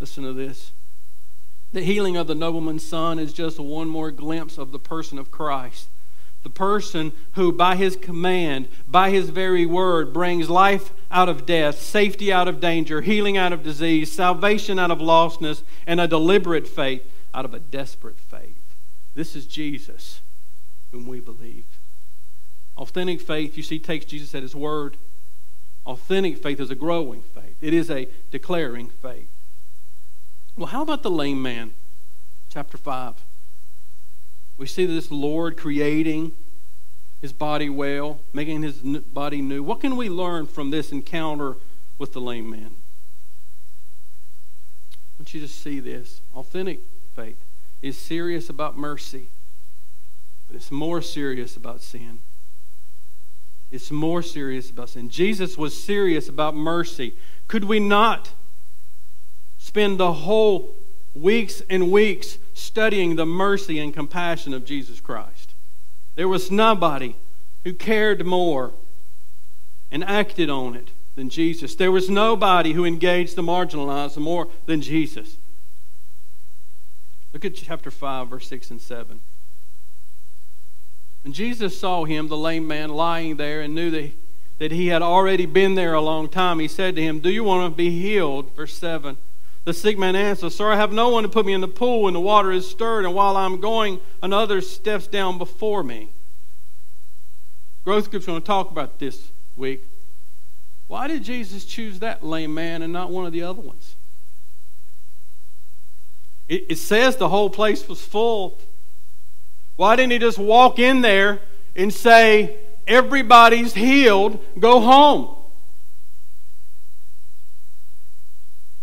Listen 0.00 0.24
to 0.24 0.32
this. 0.32 0.72
The 1.72 1.82
healing 1.82 2.16
of 2.16 2.26
the 2.26 2.34
nobleman's 2.34 2.84
son 2.84 3.18
is 3.18 3.32
just 3.32 3.58
one 3.58 3.88
more 3.88 4.10
glimpse 4.10 4.58
of 4.58 4.72
the 4.72 4.78
person 4.78 5.18
of 5.18 5.30
Christ. 5.30 5.88
The 6.44 6.50
person 6.50 7.12
who, 7.32 7.52
by 7.52 7.74
his 7.74 7.96
command, 7.96 8.68
by 8.86 9.10
his 9.10 9.30
very 9.30 9.66
word, 9.66 10.12
brings 10.12 10.48
life 10.48 10.92
out 11.10 11.28
of 11.28 11.46
death, 11.46 11.80
safety 11.80 12.32
out 12.32 12.46
of 12.46 12.60
danger, 12.60 13.00
healing 13.00 13.36
out 13.36 13.52
of 13.52 13.64
disease, 13.64 14.10
salvation 14.10 14.78
out 14.78 14.92
of 14.92 14.98
lostness, 14.98 15.62
and 15.86 16.00
a 16.00 16.06
deliberate 16.06 16.68
faith 16.68 17.02
out 17.34 17.44
of 17.44 17.54
a 17.54 17.58
desperate 17.58 18.18
faith. 18.18 18.76
This 19.14 19.34
is 19.34 19.46
Jesus 19.46 20.20
whom 20.92 21.06
we 21.06 21.20
believe. 21.20 21.66
Authentic 22.76 23.20
faith, 23.20 23.56
you 23.56 23.62
see, 23.62 23.78
takes 23.78 24.04
Jesus 24.04 24.34
at 24.34 24.42
his 24.42 24.54
word. 24.54 24.96
Authentic 25.84 26.38
faith 26.38 26.60
is 26.60 26.70
a 26.70 26.74
growing 26.74 27.22
faith, 27.22 27.56
it 27.60 27.74
is 27.74 27.90
a 27.90 28.08
declaring 28.30 28.88
faith. 28.88 29.28
Well, 30.56 30.66
how 30.66 30.82
about 30.82 31.02
the 31.02 31.10
lame 31.10 31.40
man? 31.40 31.72
Chapter 32.48 32.76
5. 32.76 33.14
We 34.56 34.66
see 34.66 34.86
this 34.86 35.10
Lord 35.10 35.56
creating 35.56 36.32
his 37.20 37.32
body 37.32 37.68
well, 37.68 38.20
making 38.32 38.62
his 38.62 38.78
body 38.78 39.40
new. 39.40 39.62
What 39.62 39.80
can 39.80 39.96
we 39.96 40.08
learn 40.08 40.46
from 40.46 40.70
this 40.70 40.90
encounter 40.90 41.56
with 41.96 42.12
the 42.12 42.20
lame 42.20 42.50
man? 42.50 42.74
I 44.92 44.96
want 45.20 45.34
you 45.34 45.40
to 45.40 45.48
see 45.48 45.78
this. 45.78 46.22
Authentic 46.34 46.80
faith 47.14 47.38
is 47.82 47.96
serious 47.96 48.48
about 48.48 48.76
mercy 48.76 49.28
but 50.48 50.56
it's 50.56 50.72
more 50.72 51.00
serious 51.00 51.56
about 51.56 51.80
sin. 51.80 52.20
It's 53.70 53.90
more 53.90 54.22
serious 54.22 54.70
about 54.70 54.88
sin. 54.88 55.10
Jesus 55.10 55.58
was 55.58 55.80
serious 55.80 56.28
about 56.28 56.56
mercy. 56.56 57.14
Could 57.46 57.64
we 57.64 57.78
not 57.78 58.32
spend 59.58 60.00
the 60.00 60.12
whole 60.12 60.74
weeks 61.14 61.62
and 61.68 61.92
weeks 61.92 62.38
studying 62.54 63.16
the 63.16 63.26
mercy 63.26 63.78
and 63.78 63.92
compassion 63.92 64.54
of 64.54 64.64
Jesus 64.64 65.00
Christ? 65.00 65.54
There 66.14 66.28
was 66.28 66.50
nobody 66.50 67.16
who 67.64 67.74
cared 67.74 68.24
more 68.24 68.72
and 69.90 70.02
acted 70.02 70.48
on 70.48 70.74
it 70.74 70.90
than 71.14 71.28
Jesus. 71.28 71.74
There 71.74 71.92
was 71.92 72.08
nobody 72.08 72.72
who 72.72 72.84
engaged 72.84 73.36
the 73.36 73.42
marginalized 73.42 74.16
more 74.16 74.48
than 74.66 74.80
Jesus. 74.80 75.36
Look 77.32 77.44
at 77.44 77.54
chapter 77.54 77.90
5, 77.90 78.28
verse 78.28 78.48
6 78.48 78.70
and 78.70 78.80
7. 78.80 79.20
When 81.28 81.34
Jesus 81.34 81.78
saw 81.78 82.06
him, 82.06 82.28
the 82.28 82.38
lame 82.38 82.66
man, 82.66 82.88
lying 82.88 83.36
there 83.36 83.60
and 83.60 83.74
knew 83.74 83.90
that, 83.90 84.12
that 84.56 84.72
he 84.72 84.86
had 84.86 85.02
already 85.02 85.44
been 85.44 85.74
there 85.74 85.92
a 85.92 86.00
long 86.00 86.30
time, 86.30 86.58
he 86.58 86.68
said 86.68 86.96
to 86.96 87.02
him, 87.02 87.20
Do 87.20 87.28
you 87.28 87.44
want 87.44 87.70
to 87.70 87.76
be 87.76 87.90
healed? 87.90 88.56
Verse 88.56 88.72
7. 88.72 89.18
The 89.66 89.74
sick 89.74 89.98
man 89.98 90.16
answered, 90.16 90.52
Sir, 90.52 90.72
I 90.72 90.76
have 90.76 90.90
no 90.90 91.10
one 91.10 91.24
to 91.24 91.28
put 91.28 91.44
me 91.44 91.52
in 91.52 91.60
the 91.60 91.68
pool 91.68 92.04
when 92.04 92.14
the 92.14 92.20
water 92.20 92.50
is 92.50 92.66
stirred, 92.66 93.04
and 93.04 93.14
while 93.14 93.36
I'm 93.36 93.60
going, 93.60 94.00
another 94.22 94.62
steps 94.62 95.06
down 95.06 95.36
before 95.36 95.84
me. 95.84 96.08
Growth 97.84 98.10
group's 98.10 98.24
going 98.24 98.40
to 98.40 98.46
talk 98.46 98.70
about 98.70 98.98
this 98.98 99.30
week. 99.54 99.84
Why 100.86 101.08
did 101.08 101.24
Jesus 101.24 101.66
choose 101.66 101.98
that 101.98 102.24
lame 102.24 102.54
man 102.54 102.80
and 102.80 102.90
not 102.90 103.10
one 103.10 103.26
of 103.26 103.32
the 103.32 103.42
other 103.42 103.60
ones? 103.60 103.96
It, 106.48 106.64
it 106.70 106.76
says 106.76 107.16
the 107.16 107.28
whole 107.28 107.50
place 107.50 107.86
was 107.86 108.00
full. 108.00 108.58
Why 109.78 109.94
didn't 109.94 110.10
he 110.10 110.18
just 110.18 110.38
walk 110.38 110.80
in 110.80 111.02
there 111.02 111.40
and 111.76 111.94
say, 111.94 112.56
Everybody's 112.88 113.74
healed, 113.74 114.44
go 114.58 114.80
home? 114.80 115.36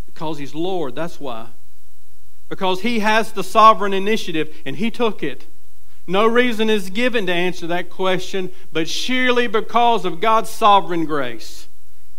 Because 0.06 0.38
he's 0.38 0.56
Lord, 0.56 0.96
that's 0.96 1.20
why. 1.20 1.48
Because 2.48 2.80
he 2.80 3.00
has 3.00 3.34
the 3.34 3.44
sovereign 3.44 3.92
initiative 3.92 4.56
and 4.66 4.78
he 4.78 4.90
took 4.90 5.22
it. 5.22 5.48
No 6.08 6.26
reason 6.26 6.70
is 6.70 6.90
given 6.90 7.26
to 7.26 7.34
answer 7.34 7.68
that 7.68 7.90
question, 7.90 8.50
but 8.72 8.88
surely 8.88 9.48
because 9.48 10.06
of 10.06 10.22
God's 10.22 10.50
sovereign 10.50 11.04
grace, 11.04 11.68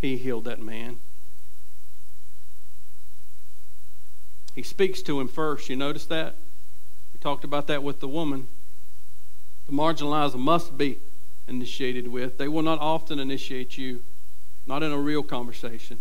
he 0.03 0.19
healed 0.19 0.45
that 0.45 0.61
man. 0.61 0.99
He 4.55 4.63
speaks 4.63 5.01
to 5.03 5.19
him 5.19 5.29
first. 5.29 5.71
You 5.71 5.77
notice 5.77 6.05
that? 6.07 6.37
We 7.15 7.21
talked 7.21 7.45
about 7.45 7.69
that 7.69 7.83
with 7.83 8.01
the 8.01 8.09
woman. 8.09 8.49
The 9.67 9.73
marginalized 9.73 10.37
must 10.37 10.79
be 10.79 10.99
initiated 11.49 12.09
with. 12.09 12.39
They 12.39 12.49
will 12.49 12.63
not 12.63 12.79
often 12.81 13.19
initiate 13.19 13.77
you, 13.77 14.03
not 14.67 14.83
in 14.83 14.93
a 14.93 14.99
real 14.99 15.23
conversation. 15.23 16.01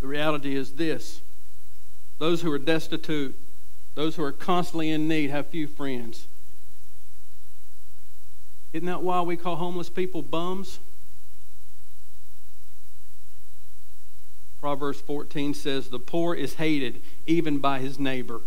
The 0.00 0.06
reality 0.06 0.54
is 0.54 0.72
this 0.72 1.20
those 2.18 2.42
who 2.42 2.50
are 2.52 2.58
destitute, 2.58 3.38
those 3.94 4.16
who 4.16 4.22
are 4.22 4.32
constantly 4.32 4.90
in 4.90 5.08
need, 5.08 5.30
have 5.30 5.48
few 5.48 5.66
friends. 5.66 6.28
Isn't 8.72 8.86
that 8.86 9.02
why 9.02 9.20
we 9.22 9.36
call 9.36 9.56
homeless 9.56 9.88
people 9.88 10.22
bums? 10.22 10.80
Proverbs 14.60 15.00
14 15.00 15.54
says, 15.54 15.88
The 15.88 15.98
poor 15.98 16.34
is 16.34 16.54
hated 16.54 17.00
even 17.26 17.58
by 17.58 17.78
his 17.78 17.98
neighbor. 17.98 18.40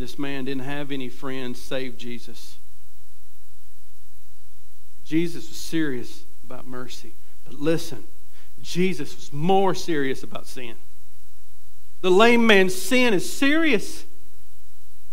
This 0.00 0.18
man 0.18 0.46
didn't 0.46 0.62
have 0.62 0.90
any 0.90 1.10
friends 1.10 1.60
save 1.60 1.98
Jesus. 1.98 2.56
Jesus 5.04 5.46
was 5.46 5.58
serious 5.58 6.24
about 6.42 6.66
mercy. 6.66 7.12
But 7.44 7.60
listen, 7.60 8.04
Jesus 8.62 9.14
was 9.14 9.30
more 9.30 9.74
serious 9.74 10.22
about 10.22 10.46
sin. 10.46 10.76
The 12.00 12.10
lame 12.10 12.46
man's 12.46 12.74
sin 12.74 13.12
is 13.12 13.30
serious. 13.30 14.06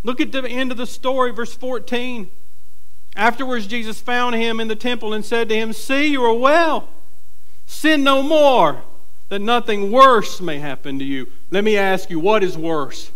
Look 0.04 0.21
at 0.21 0.32
the 0.32 0.47
end 0.47 0.71
of 0.71 0.78
the 0.78 0.88
story, 0.88 1.34
verse 1.34 1.54
14. 1.54 2.30
Afterwards, 3.13 3.67
Jesus 3.67 4.00
found 4.00 4.36
him 4.36 4.62
in 4.62 4.69
the 4.69 4.76
temple 4.76 5.12
and 5.13 5.26
said 5.26 5.50
to 5.50 5.56
him, 5.56 5.73
See, 5.73 6.08
you 6.08 6.23
are 6.23 6.34
well. 6.34 6.88
Sin 7.65 8.06
no 8.06 8.23
more, 8.23 8.84
that 9.28 9.39
nothing 9.39 9.91
worse 9.91 10.39
may 10.39 10.60
happen 10.60 10.97
to 11.00 11.04
you. 11.04 11.28
Let 11.52 11.65
me 11.65 11.76
ask 11.76 12.10
you, 12.10 12.21
what 12.21 12.41
is 12.41 12.58
worse? 12.58 13.12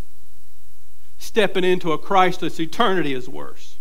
Stepping 1.21 1.63
into 1.63 1.91
a 1.91 1.99
Christless 1.99 2.59
eternity 2.59 3.13
is 3.13 3.29
worse. 3.29 3.77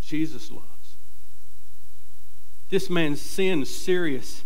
Jesus 0.00 0.50
loves. 0.50 0.96
This 2.70 2.88
man's 2.88 3.20
sin 3.20 3.60
is 3.60 3.82
serious. 3.82 4.44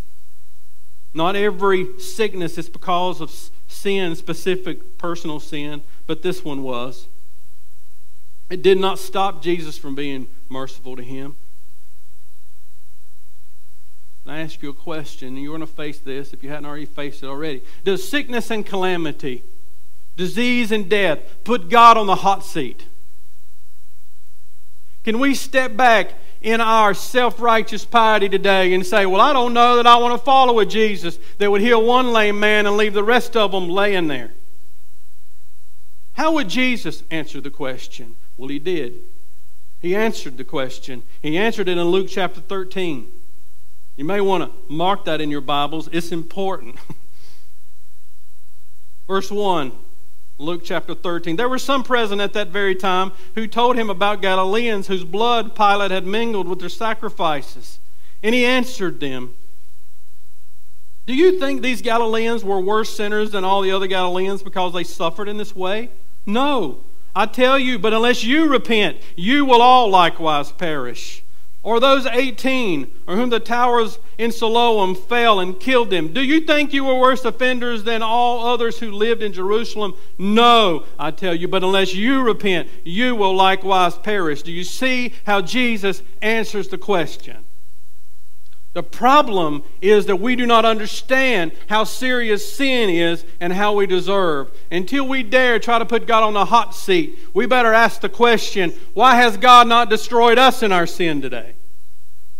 Not 1.14 1.36
every 1.36 1.96
sickness 2.00 2.58
is 2.58 2.68
because 2.68 3.20
of 3.20 3.32
sin, 3.68 4.16
specific 4.16 4.98
personal 4.98 5.38
sin, 5.38 5.80
but 6.08 6.22
this 6.22 6.44
one 6.44 6.64
was. 6.64 7.06
It 8.50 8.62
did 8.62 8.80
not 8.80 8.98
stop 8.98 9.42
Jesus 9.42 9.78
from 9.78 9.94
being 9.94 10.26
merciful 10.48 10.96
to 10.96 11.04
him. 11.04 11.36
I 14.26 14.40
ask 14.40 14.60
you 14.60 14.70
a 14.70 14.74
question, 14.74 15.28
and 15.28 15.38
you're 15.42 15.56
going 15.56 15.60
to 15.60 15.72
face 15.72 16.00
this 16.00 16.32
if 16.32 16.42
you 16.42 16.48
hadn't 16.48 16.66
already 16.66 16.86
faced 16.86 17.22
it 17.22 17.26
already. 17.26 17.62
Does 17.84 18.06
sickness 18.06 18.50
and 18.50 18.66
calamity, 18.66 19.44
disease 20.16 20.72
and 20.72 20.88
death 20.88 21.20
put 21.44 21.68
God 21.68 21.96
on 21.96 22.06
the 22.06 22.16
hot 22.16 22.44
seat? 22.44 22.86
Can 25.04 25.18
we 25.18 25.34
step 25.34 25.76
back 25.76 26.14
in 26.42 26.60
our 26.60 26.94
self 26.94 27.40
righteous 27.40 27.84
piety 27.84 28.28
today 28.28 28.74
and 28.74 28.84
say, 28.84 29.06
Well, 29.06 29.20
I 29.20 29.32
don't 29.32 29.54
know 29.54 29.76
that 29.76 29.86
I 29.86 29.96
want 29.96 30.18
to 30.18 30.24
follow 30.24 30.58
a 30.58 30.66
Jesus 30.66 31.18
that 31.38 31.50
would 31.50 31.60
heal 31.60 31.84
one 31.84 32.12
lame 32.12 32.38
man 32.38 32.66
and 32.66 32.76
leave 32.76 32.94
the 32.94 33.04
rest 33.04 33.36
of 33.36 33.52
them 33.52 33.68
laying 33.68 34.08
there? 34.08 34.32
How 36.14 36.32
would 36.32 36.48
Jesus 36.48 37.04
answer 37.10 37.40
the 37.40 37.50
question? 37.50 38.16
Well, 38.36 38.48
he 38.48 38.58
did. 38.58 38.94
He 39.80 39.96
answered 39.96 40.36
the 40.36 40.44
question. 40.44 41.02
He 41.20 41.36
answered 41.36 41.68
it 41.68 41.78
in 41.78 41.84
Luke 41.84 42.08
chapter 42.08 42.40
13. 42.40 43.10
You 43.96 44.04
may 44.04 44.20
want 44.20 44.44
to 44.44 44.72
mark 44.72 45.04
that 45.06 45.20
in 45.20 45.30
your 45.30 45.40
Bibles. 45.40 45.88
It's 45.92 46.12
important. 46.12 46.76
Verse 49.08 49.30
1, 49.30 49.72
Luke 50.42 50.62
chapter 50.64 50.94
13. 50.94 51.36
There 51.36 51.48
were 51.48 51.58
some 51.58 51.84
present 51.84 52.20
at 52.20 52.32
that 52.32 52.48
very 52.48 52.74
time 52.74 53.12
who 53.34 53.46
told 53.46 53.76
him 53.76 53.88
about 53.88 54.20
Galileans 54.20 54.88
whose 54.88 55.04
blood 55.04 55.54
Pilate 55.54 55.90
had 55.90 56.04
mingled 56.04 56.48
with 56.48 56.60
their 56.60 56.68
sacrifices. 56.68 57.78
And 58.22 58.34
he 58.34 58.44
answered 58.44 59.00
them, 59.00 59.34
Do 61.06 61.14
you 61.14 61.38
think 61.38 61.62
these 61.62 61.80
Galileans 61.80 62.44
were 62.44 62.60
worse 62.60 62.94
sinners 62.94 63.30
than 63.30 63.44
all 63.44 63.62
the 63.62 63.70
other 63.70 63.86
Galileans 63.86 64.42
because 64.42 64.72
they 64.72 64.84
suffered 64.84 65.28
in 65.28 65.36
this 65.36 65.54
way? 65.54 65.90
No. 66.26 66.80
I 67.14 67.26
tell 67.26 67.58
you, 67.58 67.78
but 67.78 67.92
unless 67.92 68.24
you 68.24 68.48
repent, 68.48 68.98
you 69.16 69.44
will 69.44 69.62
all 69.62 69.90
likewise 69.90 70.50
perish. 70.50 71.22
Or 71.64 71.78
those 71.78 72.06
18, 72.06 72.90
or 73.06 73.14
whom 73.14 73.30
the 73.30 73.38
towers 73.38 74.00
in 74.18 74.32
Siloam 74.32 74.96
fell 74.96 75.38
and 75.38 75.58
killed 75.60 75.90
them. 75.90 76.12
Do 76.12 76.20
you 76.20 76.40
think 76.40 76.72
you 76.72 76.84
were 76.84 76.98
worse 76.98 77.24
offenders 77.24 77.84
than 77.84 78.02
all 78.02 78.44
others 78.46 78.80
who 78.80 78.90
lived 78.90 79.22
in 79.22 79.32
Jerusalem? 79.32 79.94
No, 80.18 80.84
I 80.98 81.12
tell 81.12 81.34
you, 81.34 81.46
but 81.46 81.62
unless 81.62 81.94
you 81.94 82.20
repent, 82.22 82.68
you 82.84 83.14
will 83.14 83.36
likewise 83.36 83.96
perish. 83.96 84.42
Do 84.42 84.50
you 84.50 84.64
see 84.64 85.14
how 85.24 85.40
Jesus 85.40 86.02
answers 86.20 86.66
the 86.66 86.78
question? 86.78 87.44
The 88.74 88.82
problem 88.82 89.64
is 89.82 90.06
that 90.06 90.16
we 90.16 90.34
do 90.34 90.46
not 90.46 90.64
understand 90.64 91.52
how 91.68 91.84
serious 91.84 92.54
sin 92.54 92.88
is 92.88 93.24
and 93.38 93.52
how 93.52 93.74
we 93.74 93.86
deserve. 93.86 94.50
Until 94.70 95.06
we 95.06 95.22
dare 95.22 95.58
try 95.58 95.78
to 95.78 95.84
put 95.84 96.06
God 96.06 96.22
on 96.22 96.32
the 96.32 96.46
hot 96.46 96.74
seat, 96.74 97.18
we 97.34 97.44
better 97.44 97.74
ask 97.74 98.00
the 98.00 98.08
question 98.08 98.72
why 98.94 99.16
has 99.16 99.36
God 99.36 99.68
not 99.68 99.90
destroyed 99.90 100.38
us 100.38 100.62
in 100.62 100.72
our 100.72 100.86
sin 100.86 101.20
today? 101.20 101.54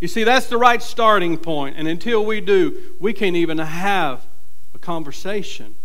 You 0.00 0.08
see, 0.08 0.24
that's 0.24 0.46
the 0.46 0.58
right 0.58 0.82
starting 0.82 1.36
point, 1.36 1.76
and 1.76 1.86
until 1.86 2.24
we 2.24 2.40
do, 2.40 2.96
we 2.98 3.12
can't 3.12 3.36
even 3.36 3.58
have 3.58 4.26
a 4.74 4.78
conversation. 4.78 5.76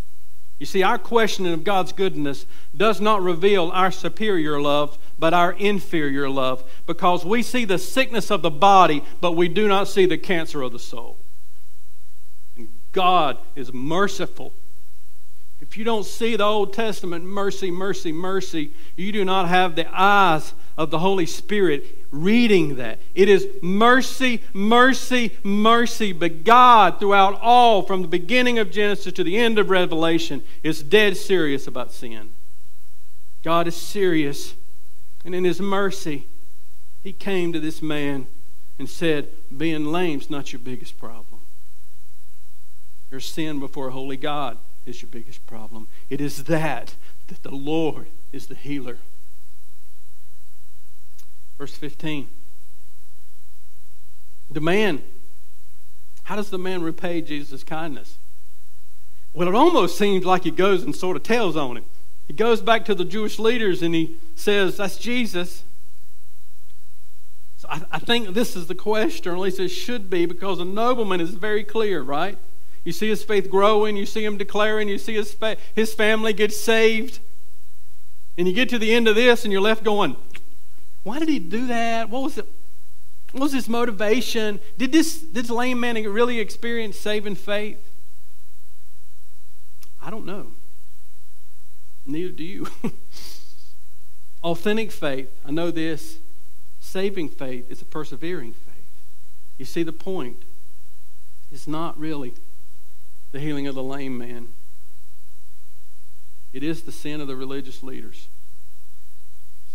You 0.58 0.66
see, 0.66 0.82
our 0.82 0.98
questioning 0.98 1.52
of 1.52 1.62
God's 1.62 1.92
goodness 1.92 2.44
does 2.76 3.00
not 3.00 3.22
reveal 3.22 3.70
our 3.72 3.92
superior 3.92 4.60
love, 4.60 4.98
but 5.18 5.34
our 5.34 5.52
inferior 5.52 6.28
love, 6.28 6.62
because 6.86 7.24
we 7.24 7.42
see 7.42 7.64
the 7.64 7.78
sickness 7.78 8.30
of 8.30 8.42
the 8.42 8.50
body, 8.50 9.02
but 9.20 9.32
we 9.32 9.48
do 9.48 9.66
not 9.66 9.88
see 9.88 10.06
the 10.06 10.18
cancer 10.18 10.62
of 10.62 10.72
the 10.72 10.78
soul. 10.78 11.16
And 12.56 12.68
God 12.92 13.38
is 13.56 13.72
merciful. 13.72 14.52
If 15.60 15.76
you 15.76 15.84
don't 15.84 16.06
see 16.06 16.36
the 16.36 16.44
Old 16.44 16.72
Testament 16.72 17.24
mercy, 17.24 17.70
mercy, 17.70 18.12
mercy, 18.12 18.72
you 18.94 19.10
do 19.10 19.24
not 19.24 19.48
have 19.48 19.74
the 19.74 19.88
eyes 19.92 20.54
of 20.76 20.90
the 20.90 21.00
Holy 21.00 21.26
Spirit 21.26 22.06
reading 22.12 22.76
that. 22.76 23.00
It 23.12 23.28
is 23.28 23.46
mercy, 23.60 24.40
mercy, 24.52 25.36
mercy. 25.42 26.12
But 26.12 26.44
God, 26.44 27.00
throughout 27.00 27.40
all, 27.40 27.82
from 27.82 28.02
the 28.02 28.08
beginning 28.08 28.60
of 28.60 28.70
Genesis 28.70 29.12
to 29.14 29.24
the 29.24 29.36
end 29.36 29.58
of 29.58 29.68
Revelation, 29.68 30.44
is 30.62 30.80
dead 30.80 31.16
serious 31.16 31.66
about 31.66 31.92
sin. 31.92 32.30
God 33.42 33.66
is 33.66 33.74
serious. 33.76 34.54
And 35.28 35.34
in 35.34 35.44
His 35.44 35.60
mercy, 35.60 36.26
He 37.02 37.12
came 37.12 37.52
to 37.52 37.60
this 37.60 37.82
man 37.82 38.28
and 38.78 38.88
said, 38.88 39.28
Being 39.54 39.84
lame's 39.84 40.30
not 40.30 40.54
your 40.54 40.58
biggest 40.58 40.96
problem. 40.96 41.42
Your 43.10 43.20
sin 43.20 43.60
before 43.60 43.88
a 43.88 43.90
holy 43.90 44.16
God 44.16 44.56
is 44.86 45.02
your 45.02 45.10
biggest 45.10 45.46
problem. 45.46 45.86
It 46.08 46.22
is 46.22 46.44
that 46.44 46.94
that 47.26 47.42
the 47.42 47.54
Lord 47.54 48.06
is 48.32 48.46
the 48.46 48.54
healer. 48.54 48.96
Verse 51.58 51.74
15. 51.74 52.28
The 54.50 54.62
man, 54.62 55.02
how 56.22 56.36
does 56.36 56.48
the 56.48 56.56
man 56.56 56.80
repay 56.80 57.20
Jesus' 57.20 57.62
kindness? 57.64 58.16
Well, 59.34 59.46
it 59.46 59.54
almost 59.54 59.98
seems 59.98 60.24
like 60.24 60.44
he 60.44 60.50
goes 60.50 60.84
and 60.84 60.96
sort 60.96 61.18
of 61.18 61.22
tells 61.22 61.54
on 61.54 61.76
him. 61.76 61.84
He 62.28 62.34
goes 62.34 62.60
back 62.60 62.84
to 62.84 62.94
the 62.94 63.04
Jewish 63.04 63.38
leaders 63.38 63.82
and 63.82 63.94
he 63.94 64.18
says, 64.36 64.76
That's 64.76 64.98
Jesus. 64.98 65.64
So 67.56 67.66
I, 67.68 67.82
I 67.90 67.98
think 67.98 68.34
this 68.34 68.54
is 68.54 68.68
the 68.68 68.74
question, 68.74 69.32
or 69.32 69.34
at 69.34 69.40
least 69.40 69.58
it 69.58 69.70
should 69.70 70.08
be, 70.08 70.26
because 70.26 70.60
a 70.60 70.64
nobleman 70.64 71.20
is 71.20 71.30
very 71.30 71.64
clear, 71.64 72.02
right? 72.02 72.38
You 72.84 72.92
see 72.92 73.08
his 73.08 73.24
faith 73.24 73.50
growing, 73.50 73.96
you 73.96 74.06
see 74.06 74.24
him 74.24 74.36
declaring, 74.38 74.88
you 74.88 74.98
see 74.98 75.14
his, 75.14 75.34
fa- 75.34 75.56
his 75.74 75.92
family 75.92 76.32
get 76.32 76.52
saved. 76.52 77.18
And 78.36 78.46
you 78.46 78.54
get 78.54 78.68
to 78.68 78.78
the 78.78 78.94
end 78.94 79.08
of 79.08 79.16
this 79.16 79.42
and 79.42 79.52
you're 79.52 79.60
left 79.60 79.82
going, 79.82 80.14
why 81.02 81.18
did 81.18 81.28
he 81.28 81.40
do 81.40 81.66
that? 81.66 82.08
What 82.08 82.22
was 82.22 82.38
it? 82.38 82.46
What 83.32 83.42
was 83.42 83.52
his 83.52 83.68
motivation? 83.68 84.60
Did 84.78 84.92
this, 84.92 85.24
this 85.32 85.50
lame 85.50 85.80
man 85.80 85.96
really 85.96 86.38
experience 86.38 86.98
saving 86.98 87.34
faith? 87.34 87.90
I 90.00 90.10
don't 90.10 90.24
know. 90.24 90.52
Neither 92.08 92.32
do 92.32 92.42
you. 92.42 92.66
Authentic 94.42 94.90
faith, 94.90 95.30
I 95.44 95.50
know 95.50 95.70
this. 95.70 96.18
Saving 96.80 97.28
faith 97.28 97.70
is 97.70 97.82
a 97.82 97.84
persevering 97.84 98.54
faith. 98.54 98.74
You 99.58 99.66
see 99.66 99.82
the 99.82 99.92
point? 99.92 100.44
It's 101.52 101.66
not 101.66 101.98
really 101.98 102.34
the 103.30 103.40
healing 103.40 103.66
of 103.66 103.74
the 103.74 103.82
lame 103.82 104.16
man, 104.16 104.48
it 106.52 106.62
is 106.62 106.82
the 106.82 106.92
sin 106.92 107.20
of 107.20 107.28
the 107.28 107.36
religious 107.36 107.82
leaders. 107.82 108.28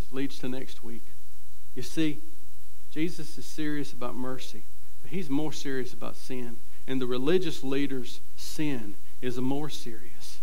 This 0.00 0.12
leads 0.12 0.40
to 0.40 0.48
next 0.48 0.82
week. 0.82 1.04
You 1.76 1.82
see, 1.82 2.20
Jesus 2.90 3.38
is 3.38 3.44
serious 3.44 3.92
about 3.92 4.16
mercy, 4.16 4.64
but 5.00 5.12
he's 5.12 5.30
more 5.30 5.52
serious 5.52 5.92
about 5.92 6.16
sin. 6.16 6.56
And 6.86 7.00
the 7.00 7.06
religious 7.06 7.62
leaders' 7.62 8.20
sin 8.36 8.96
is 9.22 9.38
more 9.38 9.70
serious. 9.70 10.40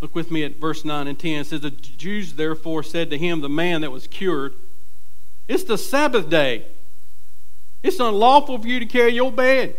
Look 0.00 0.14
with 0.14 0.30
me 0.30 0.44
at 0.44 0.56
verse 0.56 0.84
9 0.84 1.06
and 1.06 1.18
10. 1.18 1.40
It 1.40 1.46
says, 1.46 1.60
The 1.60 1.70
Jews 1.70 2.34
therefore 2.34 2.82
said 2.82 3.10
to 3.10 3.18
him, 3.18 3.40
the 3.40 3.48
man 3.48 3.80
that 3.80 3.90
was 3.90 4.06
cured, 4.06 4.54
It's 5.48 5.64
the 5.64 5.78
Sabbath 5.78 6.28
day. 6.28 6.66
It's 7.82 8.00
unlawful 8.00 8.58
for 8.58 8.66
you 8.68 8.80
to 8.80 8.86
carry 8.86 9.12
your 9.12 9.32
bed. 9.32 9.76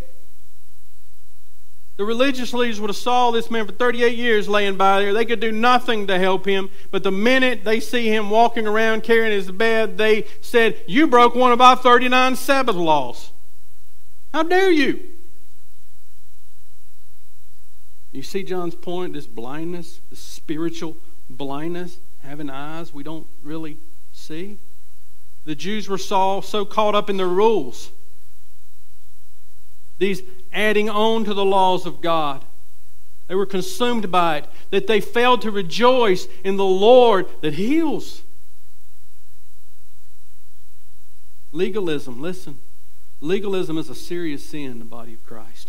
The 1.96 2.06
religious 2.06 2.54
leaders 2.54 2.80
would 2.80 2.88
have 2.88 2.96
saw 2.96 3.30
this 3.30 3.50
man 3.50 3.66
for 3.66 3.72
38 3.72 4.16
years 4.16 4.48
laying 4.48 4.78
by 4.78 5.00
there. 5.00 5.12
They 5.12 5.26
could 5.26 5.40
do 5.40 5.52
nothing 5.52 6.06
to 6.06 6.18
help 6.18 6.46
him. 6.46 6.70
But 6.90 7.02
the 7.02 7.10
minute 7.10 7.62
they 7.62 7.78
see 7.78 8.08
him 8.08 8.30
walking 8.30 8.66
around 8.66 9.02
carrying 9.02 9.32
his 9.32 9.50
bed, 9.50 9.98
they 9.98 10.24
said, 10.40 10.82
You 10.86 11.08
broke 11.08 11.34
one 11.34 11.52
of 11.52 11.60
our 11.60 11.76
39 11.76 12.36
Sabbath 12.36 12.76
laws. 12.76 13.32
How 14.32 14.44
dare 14.44 14.70
you? 14.70 15.10
You 18.12 18.22
see 18.22 18.42
John's 18.42 18.74
point, 18.74 19.12
this 19.12 19.26
blindness, 19.26 20.00
this 20.10 20.20
spiritual 20.20 20.96
blindness, 21.28 21.98
having 22.20 22.50
eyes 22.50 22.92
we 22.92 23.02
don't 23.02 23.26
really 23.42 23.76
see? 24.12 24.58
The 25.44 25.54
Jews 25.54 25.88
were 25.88 25.98
so, 25.98 26.40
so 26.40 26.64
caught 26.64 26.94
up 26.94 27.08
in 27.08 27.16
their 27.16 27.28
rules. 27.28 27.90
These 29.98 30.22
adding 30.52 30.90
on 30.90 31.24
to 31.24 31.34
the 31.34 31.44
laws 31.44 31.86
of 31.86 32.00
God. 32.00 32.44
They 33.28 33.34
were 33.36 33.46
consumed 33.46 34.10
by 34.10 34.38
it, 34.38 34.46
that 34.70 34.88
they 34.88 35.00
failed 35.00 35.42
to 35.42 35.52
rejoice 35.52 36.26
in 36.42 36.56
the 36.56 36.64
Lord 36.64 37.26
that 37.42 37.54
heals. 37.54 38.22
Legalism, 41.52 42.20
listen. 42.20 42.58
Legalism 43.20 43.78
is 43.78 43.88
a 43.88 43.94
serious 43.94 44.44
sin 44.44 44.70
in 44.70 44.78
the 44.80 44.84
body 44.84 45.14
of 45.14 45.24
Christ. 45.24 45.59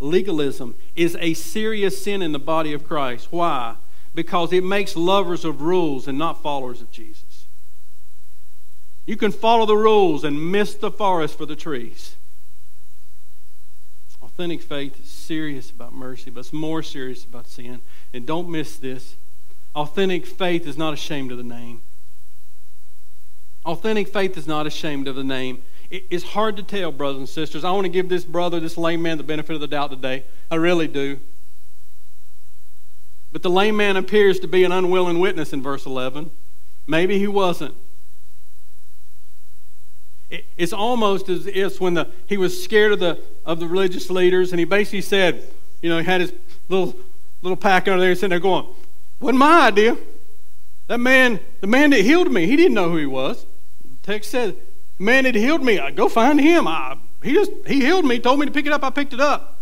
Legalism 0.00 0.74
is 0.94 1.16
a 1.20 1.34
serious 1.34 2.02
sin 2.02 2.22
in 2.22 2.32
the 2.32 2.38
body 2.38 2.72
of 2.72 2.86
Christ. 2.86 3.28
Why? 3.30 3.76
Because 4.14 4.52
it 4.52 4.64
makes 4.64 4.96
lovers 4.96 5.44
of 5.44 5.60
rules 5.62 6.06
and 6.06 6.16
not 6.16 6.42
followers 6.42 6.80
of 6.80 6.90
Jesus. 6.90 7.46
You 9.06 9.16
can 9.16 9.32
follow 9.32 9.66
the 9.66 9.76
rules 9.76 10.22
and 10.22 10.52
miss 10.52 10.74
the 10.74 10.90
forest 10.90 11.38
for 11.38 11.46
the 11.46 11.56
trees. 11.56 12.16
Authentic 14.20 14.62
faith 14.62 15.00
is 15.00 15.08
serious 15.08 15.70
about 15.70 15.94
mercy, 15.94 16.30
but 16.30 16.40
it's 16.40 16.52
more 16.52 16.82
serious 16.82 17.24
about 17.24 17.48
sin. 17.48 17.80
And 18.12 18.26
don't 18.26 18.48
miss 18.48 18.76
this. 18.76 19.16
Authentic 19.74 20.26
faith 20.26 20.66
is 20.66 20.76
not 20.76 20.94
ashamed 20.94 21.32
of 21.32 21.38
the 21.38 21.44
name. 21.44 21.80
Authentic 23.64 24.08
faith 24.08 24.36
is 24.36 24.46
not 24.46 24.66
ashamed 24.66 25.08
of 25.08 25.16
the 25.16 25.24
name. 25.24 25.62
It's 25.90 26.24
hard 26.24 26.56
to 26.58 26.62
tell, 26.62 26.92
brothers 26.92 27.18
and 27.18 27.28
sisters. 27.28 27.64
I 27.64 27.70
want 27.70 27.86
to 27.86 27.90
give 27.90 28.10
this 28.10 28.24
brother, 28.24 28.60
this 28.60 28.76
lame 28.76 29.00
man, 29.00 29.16
the 29.16 29.24
benefit 29.24 29.54
of 29.54 29.60
the 29.60 29.66
doubt 29.66 29.90
today. 29.90 30.24
I 30.50 30.56
really 30.56 30.86
do. 30.86 31.18
But 33.32 33.42
the 33.42 33.50
lame 33.50 33.76
man 33.76 33.96
appears 33.96 34.38
to 34.40 34.48
be 34.48 34.64
an 34.64 34.72
unwilling 34.72 35.18
witness 35.18 35.52
in 35.52 35.62
verse 35.62 35.86
11. 35.86 36.30
Maybe 36.86 37.18
he 37.18 37.26
wasn't. 37.26 37.74
It's 40.58 40.74
almost 40.74 41.30
as 41.30 41.46
if 41.46 41.80
when 41.80 41.94
the, 41.94 42.08
he 42.26 42.36
was 42.36 42.62
scared 42.62 42.92
of 42.92 43.00
the, 43.00 43.18
of 43.46 43.60
the 43.60 43.66
religious 43.66 44.10
leaders, 44.10 44.52
and 44.52 44.58
he 44.58 44.66
basically 44.66 45.00
said, 45.00 45.50
you 45.80 45.88
know, 45.88 45.98
he 45.98 46.04
had 46.04 46.20
his 46.20 46.34
little, 46.68 46.94
little 47.40 47.56
pack 47.56 47.88
under 47.88 48.00
there 48.00 48.10
and 48.10 48.18
sitting 48.18 48.30
there 48.30 48.40
going, 48.40 48.66
wasn't 49.20 49.38
my 49.38 49.68
idea. 49.68 49.96
That 50.88 50.98
man, 50.98 51.40
the 51.60 51.66
man 51.66 51.90
that 51.90 52.00
healed 52.00 52.30
me, 52.30 52.46
he 52.46 52.56
didn't 52.56 52.74
know 52.74 52.90
who 52.90 52.96
he 52.96 53.06
was. 53.06 53.46
The 53.82 53.96
text 54.02 54.30
said, 54.30 54.56
man 54.98 55.24
that 55.24 55.34
healed 55.34 55.62
me, 55.62 55.78
I 55.78 55.90
go 55.90 56.08
find 56.08 56.40
him. 56.40 56.66
I, 56.66 56.98
he 57.22 57.32
just 57.32 57.52
he 57.66 57.80
healed 57.80 58.04
me, 58.04 58.18
told 58.18 58.40
me 58.40 58.46
to 58.46 58.52
pick 58.52 58.66
it 58.66 58.72
up, 58.72 58.84
I 58.84 58.90
picked 58.90 59.12
it 59.12 59.20
up. 59.20 59.58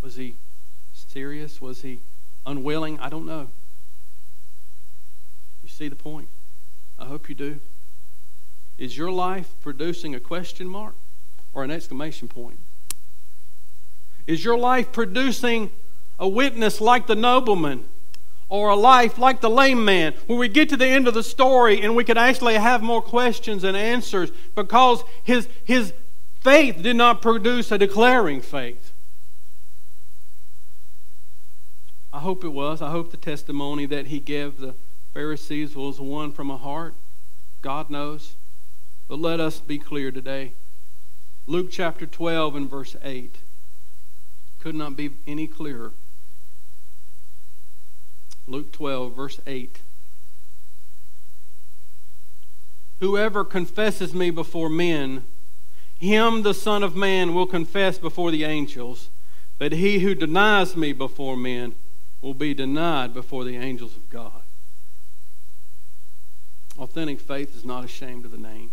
Was 0.00 0.16
he 0.16 0.36
serious? 0.92 1.60
Was 1.60 1.80
he 1.80 2.00
unwilling? 2.44 2.98
I 3.00 3.08
don't 3.08 3.24
know 3.24 3.48
You 5.62 5.68
see 5.68 5.88
the 5.88 5.96
point? 5.96 6.28
I 6.98 7.06
hope 7.06 7.28
you 7.28 7.34
do. 7.34 7.60
Is 8.76 8.98
your 8.98 9.10
life 9.10 9.54
producing 9.62 10.14
a 10.14 10.20
question 10.20 10.68
mark 10.68 10.94
or 11.54 11.64
an 11.64 11.70
exclamation 11.70 12.28
point? 12.28 12.58
Is 14.26 14.44
your 14.44 14.58
life 14.58 14.92
producing 14.92 15.70
a 16.18 16.28
witness 16.28 16.80
like 16.80 17.06
the 17.06 17.14
nobleman 17.14 17.84
or 18.54 18.68
a 18.68 18.76
life 18.76 19.18
like 19.18 19.40
the 19.40 19.50
lame 19.50 19.84
man 19.84 20.14
where 20.28 20.38
we 20.38 20.46
get 20.46 20.68
to 20.68 20.76
the 20.76 20.86
end 20.86 21.08
of 21.08 21.14
the 21.14 21.24
story 21.24 21.82
and 21.82 21.96
we 21.96 22.04
could 22.04 22.16
actually 22.16 22.54
have 22.54 22.80
more 22.80 23.02
questions 23.02 23.64
and 23.64 23.76
answers 23.76 24.30
because 24.54 25.02
his, 25.24 25.48
his 25.64 25.92
faith 26.40 26.80
did 26.80 26.94
not 26.94 27.20
produce 27.20 27.72
a 27.72 27.78
declaring 27.78 28.40
faith? 28.40 28.92
I 32.12 32.20
hope 32.20 32.44
it 32.44 32.50
was. 32.50 32.80
I 32.80 32.92
hope 32.92 33.10
the 33.10 33.16
testimony 33.16 33.86
that 33.86 34.06
he 34.06 34.20
gave 34.20 34.60
the 34.60 34.76
Pharisees 35.12 35.74
was 35.74 35.98
one 35.98 36.30
from 36.30 36.48
a 36.48 36.56
heart. 36.56 36.94
God 37.60 37.90
knows. 37.90 38.36
But 39.08 39.18
let 39.18 39.40
us 39.40 39.58
be 39.58 39.78
clear 39.80 40.12
today. 40.12 40.52
Luke 41.48 41.72
chapter 41.72 42.06
12 42.06 42.54
and 42.54 42.70
verse 42.70 42.94
8 43.02 43.34
could 44.60 44.76
not 44.76 44.96
be 44.96 45.10
any 45.26 45.48
clearer. 45.48 45.90
Luke 48.46 48.72
12, 48.72 49.14
verse 49.14 49.40
8. 49.46 49.80
Whoever 53.00 53.44
confesses 53.44 54.14
me 54.14 54.30
before 54.30 54.68
men, 54.68 55.24
him 55.98 56.42
the 56.42 56.54
Son 56.54 56.82
of 56.82 56.94
Man 56.94 57.34
will 57.34 57.46
confess 57.46 57.98
before 57.98 58.30
the 58.30 58.44
angels. 58.44 59.08
But 59.58 59.72
he 59.72 60.00
who 60.00 60.14
denies 60.14 60.76
me 60.76 60.92
before 60.92 61.36
men 61.36 61.74
will 62.20 62.34
be 62.34 62.54
denied 62.54 63.14
before 63.14 63.44
the 63.44 63.56
angels 63.56 63.96
of 63.96 64.10
God. 64.10 64.42
Authentic 66.78 67.20
faith 67.20 67.54
is 67.54 67.64
not 67.64 67.84
ashamed 67.84 68.24
of 68.24 68.32
the 68.32 68.38
name. 68.38 68.72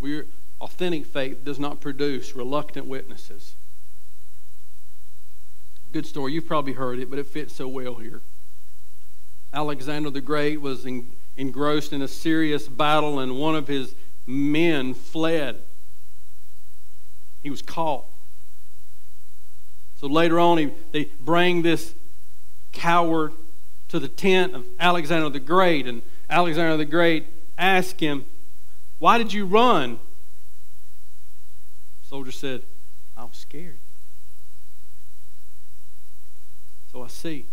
We're, 0.00 0.26
authentic 0.60 1.04
faith 1.04 1.44
does 1.44 1.58
not 1.58 1.80
produce 1.80 2.34
reluctant 2.34 2.86
witnesses. 2.86 3.55
Good 5.96 6.04
story. 6.04 6.34
You've 6.34 6.46
probably 6.46 6.74
heard 6.74 6.98
it, 6.98 7.08
but 7.08 7.18
it 7.18 7.26
fits 7.26 7.54
so 7.54 7.66
well 7.66 7.94
here. 7.94 8.20
Alexander 9.50 10.10
the 10.10 10.20
Great 10.20 10.60
was 10.60 10.84
engrossed 11.38 11.94
in 11.94 12.02
a 12.02 12.06
serious 12.06 12.68
battle, 12.68 13.18
and 13.18 13.38
one 13.38 13.56
of 13.56 13.66
his 13.66 13.94
men 14.26 14.92
fled. 14.92 15.56
He 17.42 17.48
was 17.48 17.62
caught. 17.62 18.04
So 19.98 20.06
later 20.06 20.38
on, 20.38 20.58
he, 20.58 20.70
they 20.92 21.04
bring 21.18 21.62
this 21.62 21.94
coward 22.72 23.32
to 23.88 23.98
the 23.98 24.08
tent 24.08 24.54
of 24.54 24.66
Alexander 24.78 25.30
the 25.30 25.40
Great, 25.40 25.86
and 25.86 26.02
Alexander 26.28 26.76
the 26.76 26.84
Great 26.84 27.24
asked 27.56 28.00
him, 28.00 28.26
Why 28.98 29.16
did 29.16 29.32
you 29.32 29.46
run? 29.46 29.98
The 32.02 32.08
soldier 32.08 32.32
said, 32.32 32.64
I 33.16 33.24
was 33.24 33.38
scared. 33.38 33.78
So 36.96 37.02
I 37.02 37.08
see. 37.08 37.44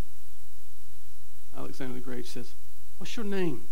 Alexander 1.53 1.95
the 1.95 1.99
Great 1.99 2.25
says, 2.25 2.55
What's 2.97 3.17
your 3.17 3.25
name? 3.25 3.65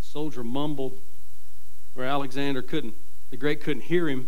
The 0.00 0.06
soldier 0.08 0.42
mumbled 0.42 0.98
where 1.94 2.06
Alexander 2.06 2.60
couldn't, 2.60 2.94
the 3.30 3.36
Great 3.36 3.60
couldn't 3.60 3.84
hear 3.84 4.08
him. 4.08 4.26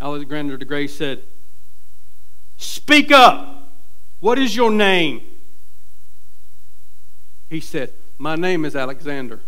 Alexander 0.00 0.56
the 0.56 0.64
Great 0.64 0.90
said, 0.90 1.22
Speak 2.56 3.12
up. 3.12 3.70
What 4.18 4.36
is 4.36 4.56
your 4.56 4.72
name? 4.72 5.22
He 7.48 7.60
said, 7.60 7.92
My 8.18 8.34
name 8.34 8.64
is 8.64 8.74
Alexander. 8.74 9.38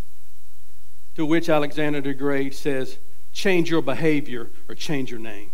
To 1.16 1.26
which 1.26 1.48
Alexander 1.48 2.00
the 2.00 2.14
Great 2.14 2.54
says, 2.54 2.98
Change 3.32 3.70
your 3.70 3.82
behavior 3.82 4.52
or 4.68 4.76
change 4.76 5.10
your 5.10 5.18
name. 5.18 5.50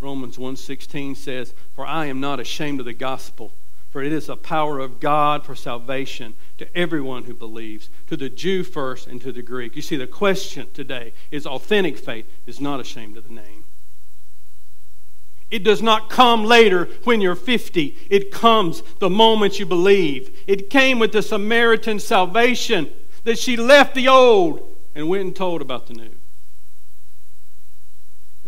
Romans 0.00 0.38
1:16 0.38 1.14
says, 1.16 1.54
"For 1.74 1.84
I 1.84 2.06
am 2.06 2.20
not 2.20 2.38
ashamed 2.38 2.80
of 2.80 2.86
the 2.86 2.92
gospel, 2.92 3.52
for 3.90 4.02
it 4.02 4.12
is 4.12 4.26
the 4.26 4.36
power 4.36 4.78
of 4.78 5.00
God 5.00 5.44
for 5.44 5.56
salvation 5.56 6.34
to 6.58 6.76
everyone 6.76 7.24
who 7.24 7.34
believes, 7.34 7.90
to 8.06 8.16
the 8.16 8.28
Jew 8.28 8.62
first 8.62 9.06
and 9.08 9.20
to 9.22 9.32
the 9.32 9.42
Greek." 9.42 9.74
You 9.74 9.82
see 9.82 9.96
the 9.96 10.06
question 10.06 10.68
today 10.72 11.12
is 11.30 11.46
authentic 11.46 11.98
faith 11.98 12.26
is 12.46 12.60
not 12.60 12.80
ashamed 12.80 13.16
of 13.16 13.26
the 13.26 13.34
name. 13.34 13.64
It 15.50 15.64
does 15.64 15.80
not 15.80 16.10
come 16.10 16.44
later 16.44 16.90
when 17.04 17.20
you're 17.20 17.34
50. 17.34 17.96
It 18.10 18.30
comes 18.30 18.82
the 18.98 19.08
moment 19.08 19.58
you 19.58 19.64
believe. 19.64 20.30
It 20.46 20.68
came 20.68 20.98
with 20.98 21.12
the 21.12 21.22
Samaritan 21.22 21.98
salvation 21.98 22.92
that 23.24 23.38
she 23.38 23.56
left 23.56 23.94
the 23.94 24.08
old 24.08 24.76
and 24.94 25.08
went 25.08 25.24
and 25.24 25.34
told 25.34 25.62
about 25.62 25.86
the 25.86 25.94
new 25.94 26.17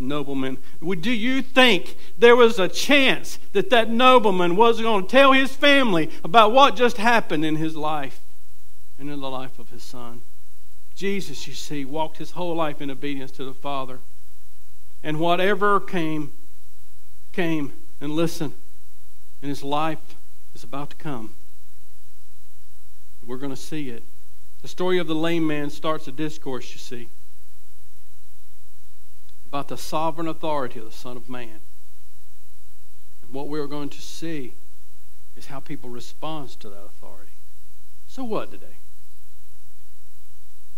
nobleman. 0.00 0.58
Would 0.80 1.02
do 1.02 1.10
you 1.10 1.42
think 1.42 1.96
there 2.18 2.36
was 2.36 2.58
a 2.58 2.68
chance 2.68 3.38
that 3.52 3.70
that 3.70 3.90
nobleman 3.90 4.56
wasn't 4.56 4.86
going 4.86 5.06
to 5.06 5.10
tell 5.10 5.32
his 5.32 5.54
family 5.54 6.10
about 6.24 6.52
what 6.52 6.76
just 6.76 6.96
happened 6.96 7.44
in 7.44 7.56
his 7.56 7.76
life 7.76 8.20
and 8.98 9.10
in 9.10 9.20
the 9.20 9.30
life 9.30 9.58
of 9.58 9.70
his 9.70 9.82
son? 9.82 10.22
Jesus, 10.94 11.46
you 11.46 11.54
see, 11.54 11.84
walked 11.84 12.18
his 12.18 12.32
whole 12.32 12.54
life 12.54 12.80
in 12.80 12.90
obedience 12.90 13.30
to 13.32 13.44
the 13.44 13.54
Father. 13.54 14.00
And 15.02 15.18
whatever 15.18 15.80
came, 15.80 16.32
came. 17.32 17.72
And 18.00 18.12
listen, 18.12 18.54
and 19.42 19.48
his 19.48 19.62
life 19.62 20.16
is 20.54 20.64
about 20.64 20.90
to 20.90 20.96
come. 20.96 21.34
We're 23.26 23.36
going 23.36 23.54
to 23.54 23.56
see 23.56 23.90
it. 23.90 24.02
The 24.62 24.68
story 24.68 24.98
of 24.98 25.06
the 25.06 25.14
lame 25.14 25.46
man 25.46 25.70
starts 25.70 26.08
a 26.08 26.12
discourse, 26.12 26.72
you 26.72 26.78
see 26.78 27.08
about 29.50 29.66
the 29.66 29.76
sovereign 29.76 30.28
authority 30.28 30.78
of 30.78 30.84
the 30.84 30.92
Son 30.92 31.16
of 31.16 31.28
Man. 31.28 31.58
And 33.20 33.32
what 33.32 33.48
we're 33.48 33.66
going 33.66 33.88
to 33.88 34.00
see 34.00 34.54
is 35.34 35.46
how 35.46 35.58
people 35.58 35.90
respond 35.90 36.50
to 36.60 36.68
that 36.68 36.84
authority. 36.84 37.32
So 38.06 38.22
what 38.22 38.52
today? 38.52 38.76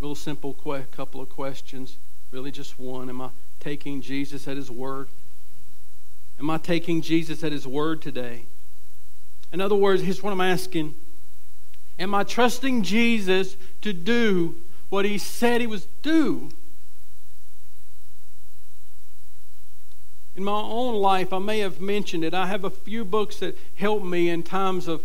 Real 0.01 0.15
simple 0.15 0.55
que- 0.55 0.87
couple 0.91 1.21
of 1.21 1.29
questions. 1.29 1.99
Really 2.31 2.51
just 2.51 2.79
one. 2.79 3.11
Am 3.11 3.21
I 3.21 3.29
taking 3.61 4.01
Jesus 4.01 4.49
at 4.49 4.57
his 4.57 4.71
word? 4.71 5.09
Am 6.39 6.49
I 6.49 6.57
taking 6.57 7.03
Jesus 7.03 7.45
at 7.45 7.53
his 7.53 7.67
word 7.67 8.01
today? 8.01 8.47
In 9.53 9.61
other 9.61 9.75
words, 9.75 10.01
here's 10.01 10.23
what 10.23 10.33
I'm 10.33 10.41
asking. 10.41 10.95
Am 11.99 12.15
I 12.15 12.25
trusting 12.25 12.85
Jesus 12.85 13.59
to 13.83 13.93
do 13.93 14.63
what 14.89 15.05
he 15.05 15.19
said 15.19 15.61
he 15.61 15.67
was 15.67 15.87
do? 16.01 16.49
In 20.35 20.45
my 20.45 20.53
own 20.53 20.95
life, 20.95 21.33
I 21.33 21.39
may 21.39 21.59
have 21.59 21.81
mentioned 21.81 22.25
it. 22.25 22.33
I 22.33 22.47
have 22.47 22.65
a 22.65 22.71
few 22.71 23.05
books 23.05 23.37
that 23.39 23.57
help 23.75 24.03
me 24.03 24.31
in 24.31 24.43
times 24.43 24.89
of 24.89 25.03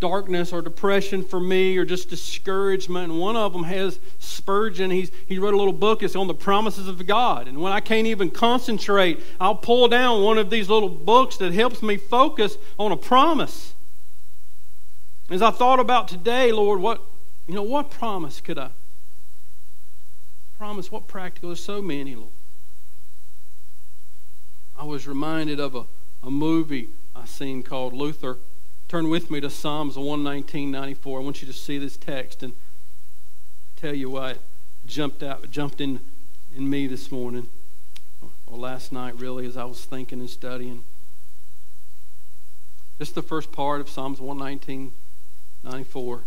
darkness 0.00 0.52
or 0.52 0.62
depression 0.62 1.22
for 1.22 1.40
me 1.40 1.76
or 1.76 1.84
just 1.84 2.08
discouragement. 2.08 3.12
And 3.12 3.20
one 3.20 3.36
of 3.36 3.52
them 3.52 3.64
has 3.64 3.98
Spurgeon. 4.18 4.90
He's, 4.90 5.10
he 5.26 5.38
wrote 5.38 5.54
a 5.54 5.56
little 5.56 5.72
book. 5.72 6.02
It's 6.02 6.16
on 6.16 6.28
the 6.28 6.34
promises 6.34 6.88
of 6.88 7.06
God. 7.06 7.46
And 7.48 7.60
when 7.60 7.72
I 7.72 7.80
can't 7.80 8.06
even 8.06 8.30
concentrate, 8.30 9.20
I'll 9.40 9.54
pull 9.54 9.88
down 9.88 10.22
one 10.22 10.38
of 10.38 10.48
these 10.48 10.68
little 10.68 10.88
books 10.88 11.36
that 11.38 11.52
helps 11.52 11.82
me 11.82 11.96
focus 11.96 12.56
on 12.78 12.92
a 12.92 12.96
promise. 12.96 13.74
As 15.28 15.42
I 15.42 15.50
thought 15.50 15.80
about 15.80 16.08
today, 16.08 16.52
Lord, 16.52 16.80
what, 16.80 17.02
you 17.46 17.54
know, 17.54 17.62
what 17.62 17.90
promise 17.90 18.40
could 18.40 18.58
I 18.58 18.70
promise? 20.56 20.90
What 20.90 21.06
practical? 21.06 21.50
There's 21.50 21.62
so 21.62 21.82
many, 21.82 22.14
Lord. 22.14 22.30
I 24.78 24.84
was 24.84 25.08
reminded 25.08 25.58
of 25.58 25.74
a, 25.74 25.84
a 26.22 26.30
movie 26.30 26.88
I 27.14 27.24
seen 27.24 27.62
called 27.62 27.92
Luther. 27.92 28.38
Turn 28.88 29.08
with 29.08 29.30
me 29.30 29.40
to 29.40 29.48
Psalms 29.48 29.96
119.94. 29.96 31.16
I 31.16 31.24
want 31.24 31.40
you 31.40 31.48
to 31.48 31.54
see 31.54 31.78
this 31.78 31.96
text 31.96 32.42
and 32.42 32.52
tell 33.76 33.94
you 33.94 34.10
why 34.10 34.32
it 34.32 34.40
jumped 34.86 35.22
out, 35.22 35.50
jumped 35.50 35.80
in, 35.80 36.00
in 36.54 36.68
me 36.68 36.86
this 36.86 37.10
morning, 37.10 37.48
or 38.46 38.58
last 38.58 38.92
night 38.92 39.18
really, 39.18 39.46
as 39.46 39.56
I 39.56 39.64
was 39.64 39.84
thinking 39.84 40.20
and 40.20 40.30
studying. 40.30 40.84
Just 42.98 43.14
the 43.14 43.22
first 43.22 43.52
part 43.52 43.80
of 43.80 43.88
Psalms 43.88 44.20
119.94. 44.20 46.20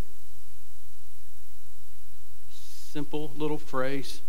Simple 2.51 3.31
little 3.35 3.57
phrase. 3.57 4.21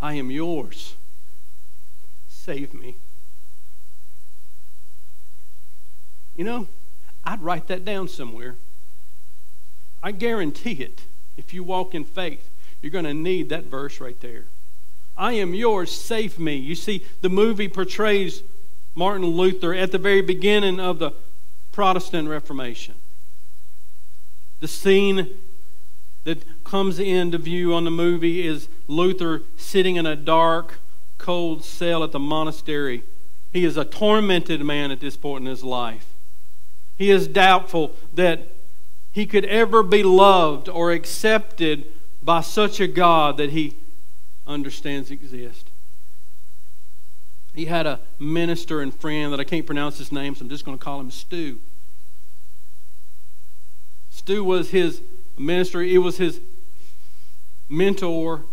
I 0.00 0.14
am 0.14 0.30
yours. 0.30 0.94
Save 2.28 2.72
me. 2.72 2.96
You 6.36 6.44
know, 6.44 6.68
I'd 7.24 7.42
write 7.42 7.66
that 7.66 7.84
down 7.84 8.08
somewhere. 8.08 8.54
I 10.02 10.12
guarantee 10.12 10.82
it. 10.82 11.02
If 11.36 11.52
you 11.52 11.64
walk 11.64 11.94
in 11.94 12.04
faith, 12.04 12.48
you're 12.80 12.90
going 12.90 13.04
to 13.04 13.14
need 13.14 13.48
that 13.48 13.64
verse 13.64 14.00
right 14.00 14.18
there. 14.20 14.44
I 15.16 15.32
am 15.32 15.52
yours, 15.52 15.90
save 15.90 16.38
me. 16.38 16.54
You 16.54 16.76
see, 16.76 17.04
the 17.22 17.28
movie 17.28 17.68
portrays 17.68 18.44
Martin 18.94 19.26
Luther 19.26 19.74
at 19.74 19.90
the 19.90 19.98
very 19.98 20.22
beginning 20.22 20.78
of 20.78 21.00
the 21.00 21.12
Protestant 21.72 22.28
Reformation. 22.28 22.94
The 24.60 24.68
scene 24.68 25.28
that 26.28 26.62
comes 26.62 26.98
into 26.98 27.38
view 27.38 27.72
on 27.72 27.84
the 27.84 27.90
movie 27.90 28.46
is 28.46 28.68
Luther 28.86 29.44
sitting 29.56 29.96
in 29.96 30.04
a 30.04 30.14
dark, 30.14 30.78
cold 31.16 31.64
cell 31.64 32.04
at 32.04 32.12
the 32.12 32.18
monastery. 32.18 33.02
He 33.50 33.64
is 33.64 33.78
a 33.78 33.84
tormented 33.86 34.62
man 34.62 34.90
at 34.90 35.00
this 35.00 35.16
point 35.16 35.44
in 35.44 35.50
his 35.50 35.64
life. 35.64 36.06
He 36.98 37.10
is 37.10 37.28
doubtful 37.28 37.96
that 38.12 38.46
he 39.10 39.24
could 39.24 39.46
ever 39.46 39.82
be 39.82 40.02
loved 40.02 40.68
or 40.68 40.92
accepted 40.92 41.86
by 42.22 42.42
such 42.42 42.78
a 42.78 42.86
God 42.86 43.38
that 43.38 43.50
he 43.50 43.78
understands 44.46 45.10
exist. 45.10 45.70
He 47.54 47.64
had 47.64 47.86
a 47.86 48.00
minister 48.18 48.82
and 48.82 48.94
friend 48.94 49.32
that 49.32 49.40
I 49.40 49.44
can't 49.44 49.64
pronounce 49.64 49.96
his 49.96 50.12
name, 50.12 50.34
so 50.34 50.42
I'm 50.42 50.50
just 50.50 50.66
going 50.66 50.76
to 50.76 50.84
call 50.84 51.00
him 51.00 51.10
Stu. 51.10 51.58
Stu 54.10 54.44
was 54.44 54.70
his 54.72 55.00
ministry. 55.40 55.94
It 55.94 55.98
was 55.98 56.18
his 56.18 56.40
mentor. 57.68 58.44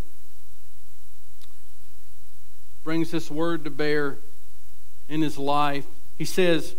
Brings 2.84 3.12
this 3.12 3.32
word 3.32 3.64
to 3.64 3.70
bear 3.70 4.18
in 5.10 5.22
his 5.22 5.38
life. 5.38 5.86
He 6.18 6.26
says, 6.26 6.76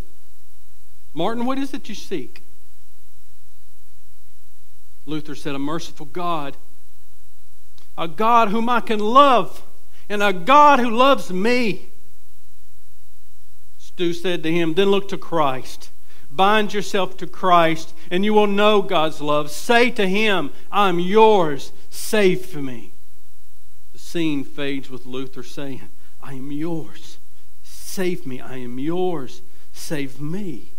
Martin, 1.13 1.47
what 1.47 1.59
is 1.59 1.75
it 1.75 1.89
you 1.89 1.95
seek? 1.95 2.43
Luther 5.05 5.35
said, 5.35 5.55
A 5.55 5.59
merciful 5.59 6.07
God, 6.07 6.57
a 7.97 8.09
God 8.09 8.49
whom 8.49 8.69
I 8.69 8.81
can 8.81 8.99
love, 8.99 9.63
and 10.09 10.23
a 10.23 10.33
God 10.33 10.79
who 10.79 10.91
loves 10.91 11.33
me. 11.33 11.91
Stu 13.79 14.13
said 14.13 14.43
to 14.43 14.53
him, 14.53 14.75
Then 14.75 14.91
look 14.91 15.09
to 15.09 15.19
Christ 15.19 15.91
Bind 16.37 16.75
yourself 16.75 17.17
to 17.17 17.27
Christ, 17.27 17.95
and 18.11 18.25
you 18.25 18.35
will 18.35 18.47
know 18.47 18.83
God's 18.83 19.23
love. 19.23 19.51
Say 19.51 19.91
to 19.93 20.07
Him, 20.07 20.51
I'm 20.71 21.01
yours. 21.01 21.73
Save 21.89 22.55
me. 22.55 22.93
The 23.95 23.99
scene 23.99 24.45
fades 24.45 24.91
with 24.91 25.07
Luther 25.07 25.43
saying, 25.43 25.89
I 26.23 26.35
am 26.35 26.53
yours. 26.53 27.17
Save 27.63 28.27
me. 28.27 28.41
I 28.41 28.59
am 28.59 28.79
yours. 28.79 29.41
Save 29.73 30.21
me. 30.21 30.73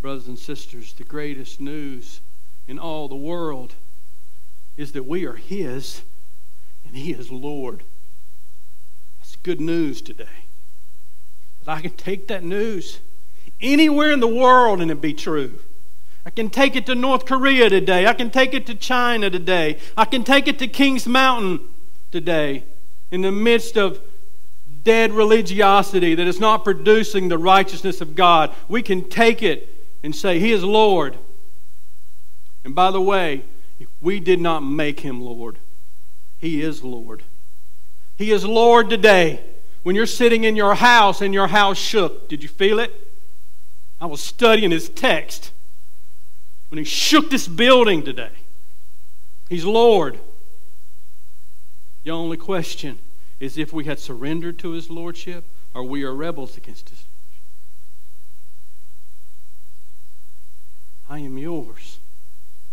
Brothers 0.00 0.28
and 0.28 0.38
sisters, 0.38 0.92
the 0.92 1.04
greatest 1.04 1.60
news 1.60 2.20
in 2.68 2.78
all 2.78 3.08
the 3.08 3.16
world 3.16 3.74
is 4.76 4.92
that 4.92 5.06
we 5.06 5.26
are 5.26 5.34
His 5.34 6.02
and 6.86 6.96
He 6.96 7.12
is 7.12 7.30
Lord. 7.30 7.82
That's 9.18 9.36
good 9.36 9.60
news 9.60 10.00
today. 10.00 10.41
But 11.64 11.72
I 11.72 11.80
can 11.80 11.92
take 11.92 12.28
that 12.28 12.42
news 12.42 13.00
anywhere 13.60 14.10
in 14.10 14.20
the 14.20 14.26
world 14.26 14.80
and 14.80 14.90
it 14.90 15.00
be 15.00 15.14
true. 15.14 15.58
I 16.24 16.30
can 16.30 16.50
take 16.50 16.76
it 16.76 16.86
to 16.86 16.94
North 16.94 17.26
Korea 17.26 17.68
today. 17.68 18.06
I 18.06 18.14
can 18.14 18.30
take 18.30 18.54
it 18.54 18.66
to 18.66 18.74
China 18.74 19.28
today. 19.28 19.78
I 19.96 20.04
can 20.04 20.22
take 20.22 20.46
it 20.46 20.58
to 20.60 20.68
Kings 20.68 21.06
Mountain 21.06 21.60
today 22.10 22.64
in 23.10 23.22
the 23.22 23.32
midst 23.32 23.76
of 23.76 24.00
dead 24.84 25.12
religiosity 25.12 26.14
that 26.14 26.26
is 26.26 26.40
not 26.40 26.64
producing 26.64 27.28
the 27.28 27.38
righteousness 27.38 28.00
of 28.00 28.14
God. 28.14 28.54
We 28.68 28.82
can 28.82 29.08
take 29.08 29.42
it 29.42 29.68
and 30.02 30.14
say, 30.14 30.38
He 30.38 30.52
is 30.52 30.64
Lord. 30.64 31.16
And 32.64 32.74
by 32.74 32.90
the 32.90 33.00
way, 33.00 33.44
we 34.00 34.20
did 34.20 34.40
not 34.40 34.60
make 34.60 35.00
Him 35.00 35.20
Lord, 35.20 35.58
He 36.38 36.62
is 36.62 36.84
Lord. 36.84 37.24
He 38.16 38.30
is 38.30 38.44
Lord 38.44 38.88
today. 38.90 39.40
When 39.82 39.96
you're 39.96 40.06
sitting 40.06 40.44
in 40.44 40.54
your 40.54 40.74
house 40.74 41.20
and 41.20 41.34
your 41.34 41.48
house 41.48 41.78
shook, 41.78 42.28
did 42.28 42.42
you 42.42 42.48
feel 42.48 42.78
it? 42.78 42.92
I 44.00 44.06
was 44.06 44.20
studying 44.20 44.70
his 44.70 44.88
text 44.88 45.52
when 46.70 46.78
he 46.78 46.84
shook 46.84 47.30
this 47.30 47.48
building 47.48 48.02
today. 48.02 48.30
He's 49.48 49.64
Lord. 49.64 50.18
The 52.04 52.10
only 52.10 52.36
question 52.36 52.98
is 53.38 53.58
if 53.58 53.72
we 53.72 53.84
had 53.84 53.98
surrendered 53.98 54.58
to 54.60 54.70
his 54.70 54.88
lordship 54.88 55.44
or 55.74 55.84
we 55.84 56.04
are 56.04 56.14
rebels 56.14 56.56
against 56.56 56.90
his 56.90 57.04
lordship. 57.04 57.42
I 61.08 61.18
am 61.20 61.38
yours. 61.38 61.98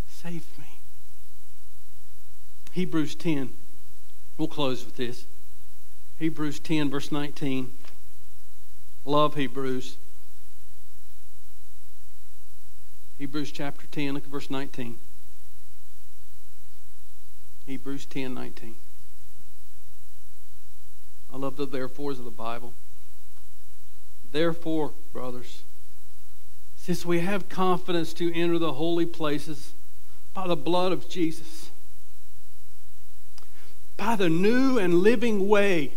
Save 0.08 0.46
me. 0.58 0.64
Hebrews 2.72 3.14
10. 3.14 3.52
We'll 4.38 4.48
close 4.48 4.84
with 4.84 4.96
this. 4.96 5.26
Hebrews 6.20 6.60
10, 6.60 6.90
verse 6.90 7.10
19. 7.10 7.72
Love 9.06 9.36
Hebrews. 9.36 9.96
Hebrews 13.16 13.50
chapter 13.50 13.86
10, 13.86 14.12
look 14.12 14.24
at 14.24 14.30
verse 14.30 14.50
19. 14.50 14.98
Hebrews 17.64 18.04
10, 18.04 18.34
19. 18.34 18.76
I 21.32 21.36
love 21.38 21.56
the 21.56 21.66
therefores 21.66 22.18
of 22.18 22.26
the 22.26 22.30
Bible. 22.30 22.74
Therefore, 24.30 24.92
brothers, 25.14 25.62
since 26.76 27.06
we 27.06 27.20
have 27.20 27.48
confidence 27.48 28.12
to 28.14 28.30
enter 28.34 28.58
the 28.58 28.74
holy 28.74 29.06
places 29.06 29.72
by 30.34 30.46
the 30.46 30.56
blood 30.56 30.92
of 30.92 31.08
Jesus, 31.08 31.70
by 33.96 34.16
the 34.16 34.28
new 34.28 34.78
and 34.78 34.96
living 34.96 35.48
way 35.48 35.94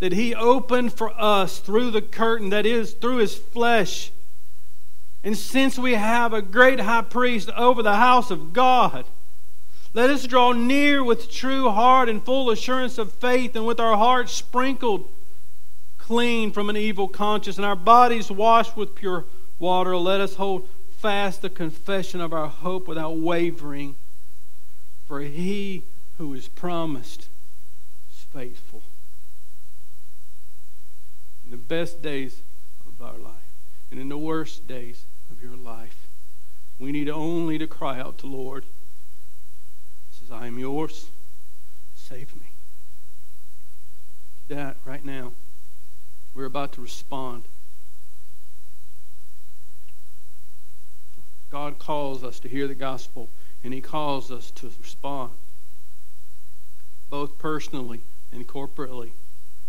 that 0.00 0.12
He 0.12 0.34
opened 0.34 0.92
for 0.92 1.12
us 1.20 1.58
through 1.58 1.90
the 1.90 2.02
curtain, 2.02 2.50
that 2.50 2.66
is, 2.66 2.92
through 2.92 3.18
His 3.18 3.34
flesh. 3.34 4.12
And 5.24 5.36
since 5.36 5.78
we 5.78 5.94
have 5.94 6.32
a 6.32 6.42
great 6.42 6.80
high 6.80 7.02
priest 7.02 7.50
over 7.50 7.82
the 7.82 7.96
house 7.96 8.30
of 8.30 8.52
God, 8.52 9.04
let 9.94 10.10
us 10.10 10.26
draw 10.26 10.52
near 10.52 11.02
with 11.02 11.30
true 11.30 11.70
heart 11.70 12.08
and 12.08 12.22
full 12.22 12.50
assurance 12.50 12.98
of 12.98 13.12
faith, 13.12 13.56
and 13.56 13.66
with 13.66 13.80
our 13.80 13.96
hearts 13.96 14.32
sprinkled 14.32 15.08
clean 15.98 16.52
from 16.52 16.70
an 16.70 16.76
evil 16.76 17.08
conscience, 17.08 17.56
and 17.56 17.66
our 17.66 17.76
bodies 17.76 18.30
washed 18.30 18.76
with 18.76 18.94
pure 18.94 19.24
water. 19.58 19.96
Let 19.96 20.20
us 20.20 20.36
hold 20.36 20.68
fast 20.90 21.42
the 21.42 21.50
confession 21.50 22.20
of 22.20 22.32
our 22.32 22.48
hope 22.48 22.88
without 22.88 23.18
wavering, 23.18 23.96
for 25.06 25.20
he 25.20 25.84
who 26.16 26.32
is 26.34 26.48
promised 26.48 27.28
is 28.10 28.20
faithful. 28.32 28.82
In 31.48 31.52
the 31.52 31.56
best 31.56 32.02
days 32.02 32.42
of 32.86 33.00
our 33.00 33.16
life, 33.16 33.32
and 33.90 33.98
in 33.98 34.10
the 34.10 34.18
worst 34.18 34.66
days 34.66 35.06
of 35.30 35.42
your 35.42 35.56
life, 35.56 36.06
we 36.78 36.92
need 36.92 37.08
only 37.08 37.56
to 37.56 37.66
cry 37.66 37.98
out 37.98 38.18
to 38.18 38.26
Lord 38.26 38.64
He 40.10 40.18
says, 40.18 40.30
I 40.30 40.46
am 40.46 40.58
yours. 40.58 41.06
Save 41.94 42.36
me. 42.36 42.48
That 44.48 44.76
right 44.84 45.02
now, 45.02 45.32
we're 46.34 46.44
about 46.44 46.72
to 46.72 46.82
respond. 46.82 47.44
God 51.50 51.78
calls 51.78 52.22
us 52.22 52.38
to 52.40 52.48
hear 52.50 52.68
the 52.68 52.74
gospel, 52.74 53.30
and 53.64 53.72
He 53.72 53.80
calls 53.80 54.30
us 54.30 54.50
to 54.50 54.70
respond, 54.78 55.30
both 57.08 57.38
personally 57.38 58.02
and 58.32 58.46
corporately. 58.46 59.12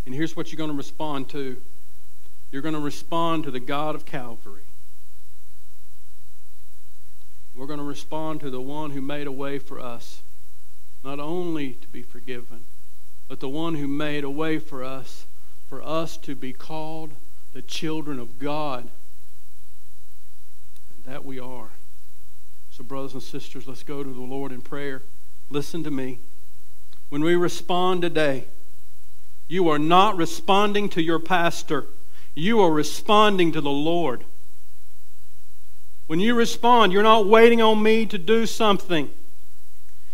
And 0.10 0.16
here's 0.16 0.36
what 0.36 0.52
you're 0.52 0.58
going 0.58 0.72
to 0.72 0.76
respond 0.76 1.30
to 1.30 1.62
you're 2.52 2.64
going 2.64 2.74
to 2.74 2.82
respond 2.82 3.44
to 3.44 3.52
the 3.52 3.60
God 3.60 3.94
of 3.94 4.08
Calvary. 4.08 4.64
We're 7.54 7.68
going 7.68 7.78
to 7.78 7.86
respond 7.86 8.40
to 8.40 8.50
the 8.50 8.60
one 8.60 8.90
who 8.90 9.02
made 9.02 9.28
a 9.28 9.32
way 9.32 9.60
for 9.60 9.80
us 9.80 10.24
not 11.04 11.20
only 11.20 11.74
to 11.74 11.88
be 11.90 12.02
forgiven, 12.02 12.62
but 13.28 13.40
the 13.40 13.50
one 13.50 13.76
who 13.76 13.88
made 13.88 14.24
a 14.24 14.32
way 14.32 14.58
for 14.58 14.84
us, 14.84 15.28
for 15.68 15.80
us 15.84 16.18
to 16.18 16.34
be 16.34 16.54
called 16.54 17.12
the 17.54 17.62
children 17.62 18.18
of 18.18 18.40
God. 18.40 18.90
And 20.90 21.04
that 21.04 21.24
we 21.24 21.40
are. 21.40 21.70
So, 22.72 22.84
brothers 22.84 23.14
and 23.14 23.22
sisters, 23.22 23.68
let's 23.68 23.84
go 23.84 24.04
to 24.04 24.12
the 24.12 24.22
Lord 24.22 24.52
in 24.52 24.64
prayer. 24.64 25.04
Listen 25.52 25.84
to 25.84 25.92
me. 25.92 26.18
When 27.10 27.22
we 27.22 27.36
respond 27.36 28.02
today, 28.02 28.46
you 29.50 29.68
are 29.68 29.80
not 29.80 30.16
responding 30.16 30.88
to 30.90 31.02
your 31.02 31.20
pastor, 31.20 31.88
you 32.36 32.62
are 32.62 32.72
responding 32.72 33.52
to 33.52 33.60
the 33.60 33.70
Lord. 33.70 34.24
When 36.08 36.20
you 36.20 36.36
respond, 36.36 36.94
you're 36.94 37.04
not 37.04 37.28
waiting 37.28 37.62
on 37.62 37.84
me 37.84 38.06
to 38.06 38.18
do 38.18 38.46
something. 38.46 39.10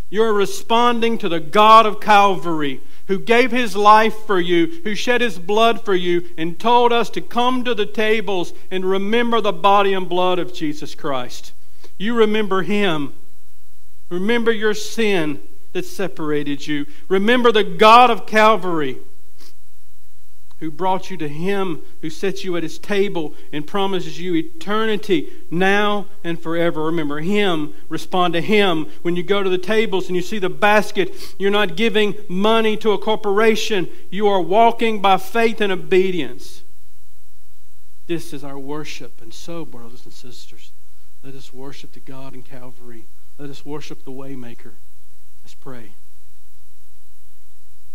You're 0.09 0.33
responding 0.33 1.17
to 1.19 1.29
the 1.29 1.39
God 1.39 1.85
of 1.85 1.99
Calvary 1.99 2.81
who 3.07 3.19
gave 3.19 3.51
his 3.51 3.75
life 3.75 4.15
for 4.25 4.39
you, 4.39 4.81
who 4.83 4.95
shed 4.95 5.21
his 5.21 5.37
blood 5.37 5.83
for 5.83 5.93
you, 5.93 6.27
and 6.37 6.59
told 6.59 6.91
us 6.91 7.09
to 7.11 7.21
come 7.21 7.63
to 7.63 7.75
the 7.75 7.85
tables 7.85 8.53
and 8.71 8.83
remember 8.83 9.41
the 9.41 9.53
body 9.53 9.93
and 9.93 10.09
blood 10.09 10.39
of 10.39 10.53
Jesus 10.53 10.95
Christ. 10.95 11.53
You 11.97 12.15
remember 12.15 12.63
him. 12.63 13.13
Remember 14.09 14.51
your 14.51 14.73
sin 14.73 15.41
that 15.73 15.85
separated 15.85 16.65
you. 16.65 16.85
Remember 17.09 17.51
the 17.51 17.63
God 17.63 18.09
of 18.09 18.25
Calvary 18.25 18.97
who 20.59 20.71
brought 20.71 21.11
you 21.11 21.17
to 21.17 21.27
Him, 21.27 21.81
who 22.01 22.09
sets 22.09 22.43
you 22.43 22.55
at 22.55 22.63
His 22.63 22.79
table 22.79 23.33
and 23.51 23.67
promises 23.67 24.19
you 24.19 24.35
eternity 24.35 25.31
now 25.51 26.07
and 26.23 26.41
forever. 26.41 26.85
Remember 26.85 27.19
Him, 27.19 27.73
respond 27.89 28.33
to 28.33 28.41
Him. 28.41 28.87
When 29.01 29.15
you 29.15 29.23
go 29.23 29.43
to 29.43 29.49
the 29.49 29.57
tables 29.57 30.07
and 30.07 30.15
you 30.15 30.21
see 30.21 30.39
the 30.39 30.49
basket, 30.49 31.35
you're 31.37 31.51
not 31.51 31.75
giving 31.75 32.15
money 32.29 32.77
to 32.77 32.91
a 32.91 32.97
corporation, 32.97 33.89
you 34.09 34.27
are 34.27 34.41
walking 34.41 35.01
by 35.01 35.17
faith 35.17 35.59
and 35.59 35.71
obedience. 35.71 36.63
This 38.07 38.33
is 38.33 38.43
our 38.43 38.59
worship. 38.59 39.21
And 39.21 39.33
so, 39.33 39.65
brothers 39.65 40.05
and 40.05 40.13
sisters, 40.13 40.71
let 41.23 41.35
us 41.35 41.51
worship 41.51 41.93
the 41.93 41.99
God 41.99 42.33
in 42.33 42.43
Calvary. 42.43 43.07
Let 43.37 43.49
us 43.49 43.65
worship 43.65 44.05
the 44.05 44.11
Waymaker. 44.11 44.73
Let's 45.43 45.55
pray. 45.55 45.93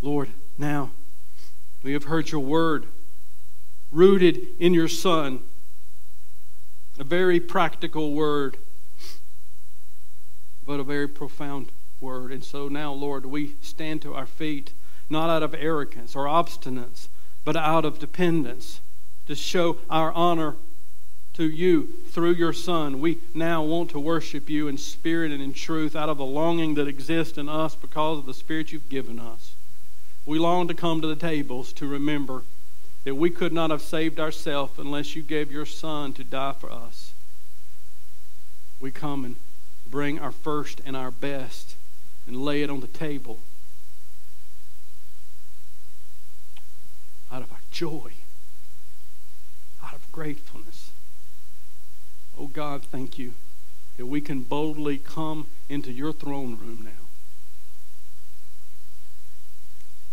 Lord, 0.02 0.30
now 0.58 0.90
we 1.82 1.92
have 1.92 2.04
heard 2.04 2.30
your 2.30 2.40
word 2.40 2.86
rooted 3.90 4.38
in 4.58 4.74
your 4.74 4.88
Son. 4.88 5.40
A 6.98 7.04
very 7.04 7.40
practical 7.40 8.12
word, 8.12 8.58
but 10.64 10.80
a 10.80 10.84
very 10.84 11.08
profound 11.08 11.72
word. 12.00 12.30
And 12.30 12.44
so 12.44 12.68
now, 12.68 12.92
Lord, 12.92 13.26
we 13.26 13.56
stand 13.62 14.02
to 14.02 14.14
our 14.14 14.26
feet, 14.26 14.74
not 15.08 15.30
out 15.30 15.42
of 15.42 15.54
arrogance 15.54 16.14
or 16.14 16.26
obstinance, 16.26 17.08
but 17.44 17.56
out 17.56 17.84
of 17.84 17.98
dependence 17.98 18.80
to 19.26 19.34
show 19.34 19.78
our 19.88 20.12
honor 20.12 20.56
to 21.32 21.44
you 21.44 21.88
through 22.08 22.32
your 22.32 22.52
Son. 22.52 23.00
We 23.00 23.18
now 23.32 23.62
want 23.62 23.90
to 23.90 24.00
worship 24.00 24.50
you 24.50 24.68
in 24.68 24.76
spirit 24.76 25.32
and 25.32 25.42
in 25.42 25.54
truth 25.54 25.96
out 25.96 26.08
of 26.08 26.18
the 26.18 26.24
longing 26.24 26.74
that 26.74 26.88
exists 26.88 27.38
in 27.38 27.48
us 27.48 27.74
because 27.74 28.18
of 28.18 28.26
the 28.26 28.34
Spirit 28.34 28.72
you've 28.72 28.88
given 28.88 29.18
us. 29.18 29.54
We 30.26 30.38
long 30.38 30.68
to 30.68 30.74
come 30.74 31.00
to 31.00 31.06
the 31.06 31.16
tables 31.16 31.72
to 31.74 31.86
remember 31.86 32.42
that 33.04 33.14
we 33.14 33.30
could 33.30 33.52
not 33.52 33.70
have 33.70 33.82
saved 33.82 34.20
ourselves 34.20 34.78
unless 34.78 35.16
you 35.16 35.22
gave 35.22 35.50
your 35.50 35.66
Son 35.66 36.12
to 36.14 36.24
die 36.24 36.52
for 36.52 36.70
us. 36.70 37.12
We 38.78 38.90
come 38.90 39.24
and 39.24 39.36
bring 39.86 40.18
our 40.18 40.32
first 40.32 40.80
and 40.84 40.96
our 40.96 41.10
best 41.10 41.74
and 42.26 42.36
lay 42.36 42.62
it 42.62 42.70
on 42.70 42.80
the 42.80 42.86
table 42.86 43.40
out 47.32 47.42
of 47.42 47.50
our 47.52 47.60
joy, 47.70 48.12
out 49.82 49.94
of 49.94 50.12
gratefulness. 50.12 50.90
Oh 52.38 52.46
God, 52.46 52.82
thank 52.82 53.18
you 53.18 53.34
that 53.96 54.06
we 54.06 54.20
can 54.20 54.42
boldly 54.42 54.98
come 54.98 55.46
into 55.68 55.92
your 55.92 56.12
throne 56.12 56.56
room 56.58 56.80
now. 56.84 56.99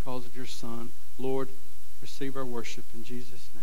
Because 0.07 0.25
of 0.25 0.37
your 0.37 0.45
Son. 0.45 0.89
Lord, 1.17 1.49
receive 2.01 2.37
our 2.37 2.45
worship 2.45 2.85
in 2.95 3.03
Jesus' 3.03 3.49
name. 3.53 3.56